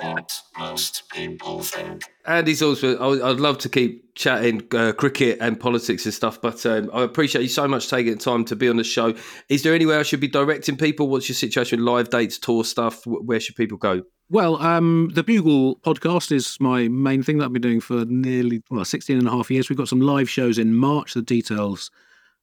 What 0.00 0.40
most 0.58 1.08
people 1.10 1.60
think. 1.62 2.02
Andy's 2.26 2.62
also. 2.62 2.96
I- 2.98 3.30
I'd 3.30 3.40
love 3.40 3.58
to 3.58 3.68
keep 3.68 4.14
chatting 4.14 4.62
uh, 4.72 4.92
cricket 4.92 5.38
and 5.40 5.58
politics 5.60 6.04
and 6.04 6.14
stuff, 6.14 6.40
but 6.40 6.64
um, 6.66 6.90
I 6.92 7.02
appreciate 7.02 7.42
you 7.42 7.48
so 7.48 7.68
much 7.68 7.88
taking 7.88 8.12
the 8.14 8.18
time 8.18 8.44
to 8.46 8.56
be 8.56 8.68
on 8.68 8.76
the 8.76 8.84
show. 8.84 9.14
Is 9.48 9.62
there 9.62 9.74
anywhere 9.74 9.98
I 10.00 10.02
should 10.02 10.20
be 10.20 10.28
directing 10.28 10.76
people? 10.76 11.08
What's 11.08 11.28
your 11.28 11.36
situation? 11.36 11.84
Live 11.84 12.10
dates, 12.10 12.38
tour 12.38 12.64
stuff? 12.64 13.06
Where 13.06 13.40
should 13.40 13.56
people 13.56 13.78
go? 13.78 14.02
Well, 14.28 14.56
um, 14.60 15.10
the 15.14 15.22
Bugle 15.22 15.76
podcast 15.76 16.32
is 16.32 16.56
my 16.60 16.88
main 16.88 17.22
thing 17.22 17.38
that 17.38 17.44
I've 17.44 17.52
been 17.52 17.62
doing 17.62 17.80
for 17.80 18.04
nearly 18.06 18.62
well, 18.70 18.84
16 18.84 19.18
and 19.18 19.28
a 19.28 19.30
half 19.30 19.50
years. 19.50 19.68
We've 19.68 19.78
got 19.78 19.88
some 19.88 20.00
live 20.00 20.28
shows 20.28 20.58
in 20.58 20.74
March. 20.74 21.14
The 21.14 21.22
details 21.22 21.90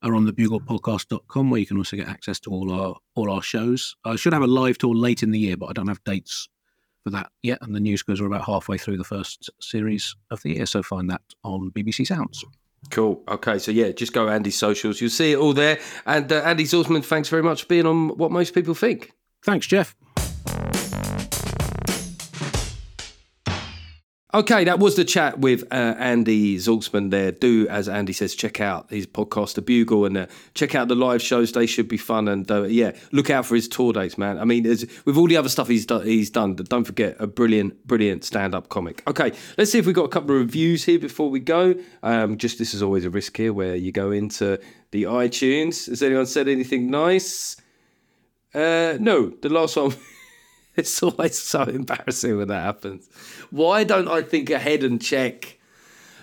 are 0.04 0.16
on 0.16 0.26
the 0.26 0.34
thebuglepodcast.com 0.34 1.50
where 1.50 1.60
you 1.60 1.66
can 1.66 1.78
also 1.78 1.96
get 1.96 2.08
access 2.08 2.40
to 2.42 2.52
all 2.52 2.72
our 2.72 2.96
all 3.16 3.32
our 3.32 3.42
shows. 3.42 3.96
I 4.06 4.16
should 4.16 4.34
have 4.34 4.42
a 4.42 4.48
live 4.48 4.78
tour 4.78 4.94
late 4.94 5.24
in 5.24 5.32
the 5.32 5.40
year, 5.40 5.58
but 5.58 5.68
I 5.68 5.74
don't 5.74 5.88
have 5.88 6.04
dates 6.04 6.50
for 7.04 7.10
that 7.12 7.32
yet. 7.42 7.60
And 7.62 7.76
the 7.76 7.80
News 7.80 8.04
Quiz 8.04 8.22
are 8.22 8.26
about 8.26 8.46
halfway 8.46 8.78
through 8.78 8.98
the 8.98 9.04
first 9.04 9.50
series 9.60 10.16
of 10.32 10.42
the 10.42 10.56
year, 10.56 10.66
so 10.66 10.84
find 10.84 11.10
that 11.10 11.22
on 11.44 11.72
BBC 11.72 12.08
Sounds. 12.08 12.44
Cool. 12.90 13.24
Okay, 13.28 13.60
so 13.60 13.72
yeah, 13.72 13.92
just 13.92 14.14
go 14.14 14.28
Andy's 14.28 14.58
socials. 14.58 15.00
You'll 15.00 15.10
see 15.10 15.32
it 15.32 15.38
all 15.38 15.54
there. 15.54 15.80
And 16.06 16.32
uh, 16.32 16.42
Andy 16.44 16.66
Zaltzman, 16.66 17.04
thanks 17.04 17.30
very 17.30 17.44
much 17.44 17.62
for 17.64 17.68
being 17.68 17.86
on 17.86 18.10
What 18.18 18.32
Most 18.32 18.54
People 18.54 18.74
Think. 18.74 19.14
Thanks, 19.44 19.68
Geoff. 19.68 19.96
Okay, 24.36 24.64
that 24.64 24.80
was 24.80 24.96
the 24.96 25.06
chat 25.06 25.38
with 25.38 25.62
uh, 25.72 25.94
Andy 26.00 26.58
Zaltzman 26.58 27.12
there. 27.12 27.32
Do, 27.32 27.68
as 27.68 27.88
Andy 27.88 28.14
says, 28.14 28.34
check 28.34 28.60
out 28.60 28.90
his 28.90 29.06
podcast, 29.06 29.54
The 29.54 29.62
Bugle, 29.62 30.06
and 30.06 30.18
uh, 30.18 30.26
check 30.56 30.74
out 30.74 30.88
the 30.88 30.96
live 30.96 31.22
shows. 31.22 31.52
They 31.52 31.68
should 31.68 31.88
be 31.88 31.98
fun. 31.98 32.28
And 32.28 32.50
uh, 32.50 32.64
yeah, 32.64 32.94
look 33.12 33.30
out 33.30 33.46
for 33.46 33.54
his 33.54 33.68
tour 33.68 33.94
dates, 33.94 34.18
man. 34.18 34.40
I 34.40 34.46
mean, 34.46 34.64
with 34.64 35.18
all 35.18 35.28
the 35.28 35.38
other 35.38 35.50
stuff 35.50 35.68
he's, 35.68 35.86
do- 35.86 36.00
he's 36.00 36.32
done, 36.32 36.56
don't 36.56 36.84
forget, 36.84 37.16
a 37.20 37.28
brilliant, 37.28 37.86
brilliant 37.86 38.24
stand 38.24 38.56
up 38.56 38.70
comic. 38.70 39.04
Okay, 39.08 39.34
let's 39.60 39.72
see 39.72 39.78
if 39.78 39.86
we've 39.86 39.94
got 39.94 40.06
a 40.06 40.10
couple 40.10 40.32
of 40.32 40.42
reviews 40.42 40.84
here 40.84 40.98
before 40.98 41.30
we 41.30 41.40
go. 41.40 41.76
Um, 42.02 42.40
just 42.40 42.58
this 42.58 42.74
is 42.74 42.82
always 42.82 43.06
a 43.06 43.12
risk 43.12 43.38
here 43.38 43.54
where 43.54 43.76
you 43.76 43.92
go 43.92 44.10
into 44.10 44.60
the 44.90 45.04
iTunes. 45.04 45.88
Has 45.88 46.02
anyone 46.02 46.26
said 46.26 46.48
anything 46.48 46.90
nice? 46.90 47.56
Uh, 48.52 48.98
no, 49.00 49.30
the 49.30 49.50
last 49.50 49.76
one. 49.78 49.94
It's 50.76 51.04
always 51.04 51.38
so 51.38 51.64
embarrassing 51.64 52.36
when 52.38 52.48
that 52.48 52.64
happens. 52.64 53.08
Why 53.52 53.84
don't 53.84 54.08
I 54.08 54.24
think 54.24 54.50
ahead 54.50 54.84
and 54.84 55.00
check? 55.00 55.60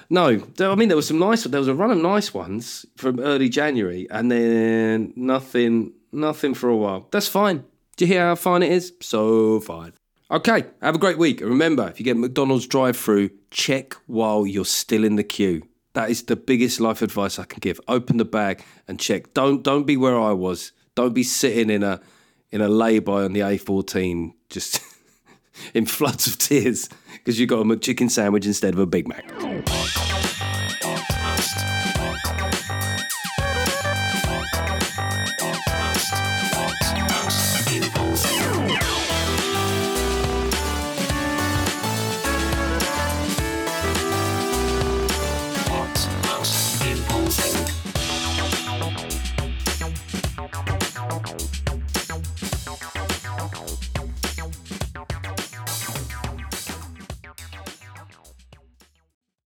No, 0.09 0.43
I 0.59 0.75
mean 0.75 0.89
there 0.89 0.97
was 0.97 1.07
some 1.07 1.21
nice. 1.21 1.45
There 1.45 1.61
was 1.61 1.69
a 1.69 1.75
run 1.75 1.93
of 1.93 1.99
nice 1.99 2.35
ones 2.35 2.85
from 2.97 3.21
early 3.21 3.49
January, 3.49 4.09
and 4.11 4.29
then 4.29 5.13
nothing, 5.15 5.93
nothing 6.11 6.55
for 6.55 6.69
a 6.69 6.77
while. 6.77 7.07
That's 7.13 7.29
fine. 7.29 7.65
Do 7.97 8.07
you 8.07 8.15
hear 8.15 8.23
how 8.23 8.35
fine 8.35 8.65
it 8.65 8.73
is? 8.73 8.93
So 9.01 9.61
fine. 9.61 9.93
Okay, 10.33 10.65
have 10.83 10.97
a 10.97 10.99
great 10.99 11.19
week. 11.19 11.41
And 11.41 11.51
remember, 11.51 11.89
if 11.89 12.01
you 12.01 12.05
get 12.05 12.17
McDonald's 12.17 12.67
drive-through, 12.67 13.31
check 13.51 13.95
while 14.07 14.47
you're 14.47 14.65
still 14.65 15.05
in 15.05 15.17
the 15.17 15.25
queue. 15.25 15.63
That 15.95 16.11
is 16.11 16.23
the 16.23 16.37
biggest 16.37 16.81
life 16.81 17.03
advice 17.03 17.39
I 17.39 17.45
can 17.45 17.59
give. 17.61 17.81
Open 17.89 18.17
the 18.17 18.25
bag 18.25 18.65
and 18.89 18.99
check. 18.99 19.33
Don't 19.35 19.63
don't 19.63 19.87
be 19.87 19.97
where 19.97 20.19
I 20.19 20.33
was. 20.33 20.73
Don't 20.97 21.15
be 21.15 21.23
sitting 21.23 21.71
in 21.71 21.83
a 21.85 22.01
in 22.53 22.61
a 22.61 22.69
lay-by 22.69 23.23
on 23.25 23.33
the 23.33 23.41
A14 23.41 24.33
just 24.49 24.81
in 25.75 25.87
floods 25.87 26.27
of 26.27 26.39
tears 26.39 26.89
because 27.13 27.39
you 27.39 27.47
got 27.47 27.61
a 27.61 27.65
McChicken 27.65 28.11
sandwich 28.11 28.47
instead 28.47 28.75
of 28.75 28.81
a 28.81 28.87
Big 28.87 29.07
Mac. 29.09 30.30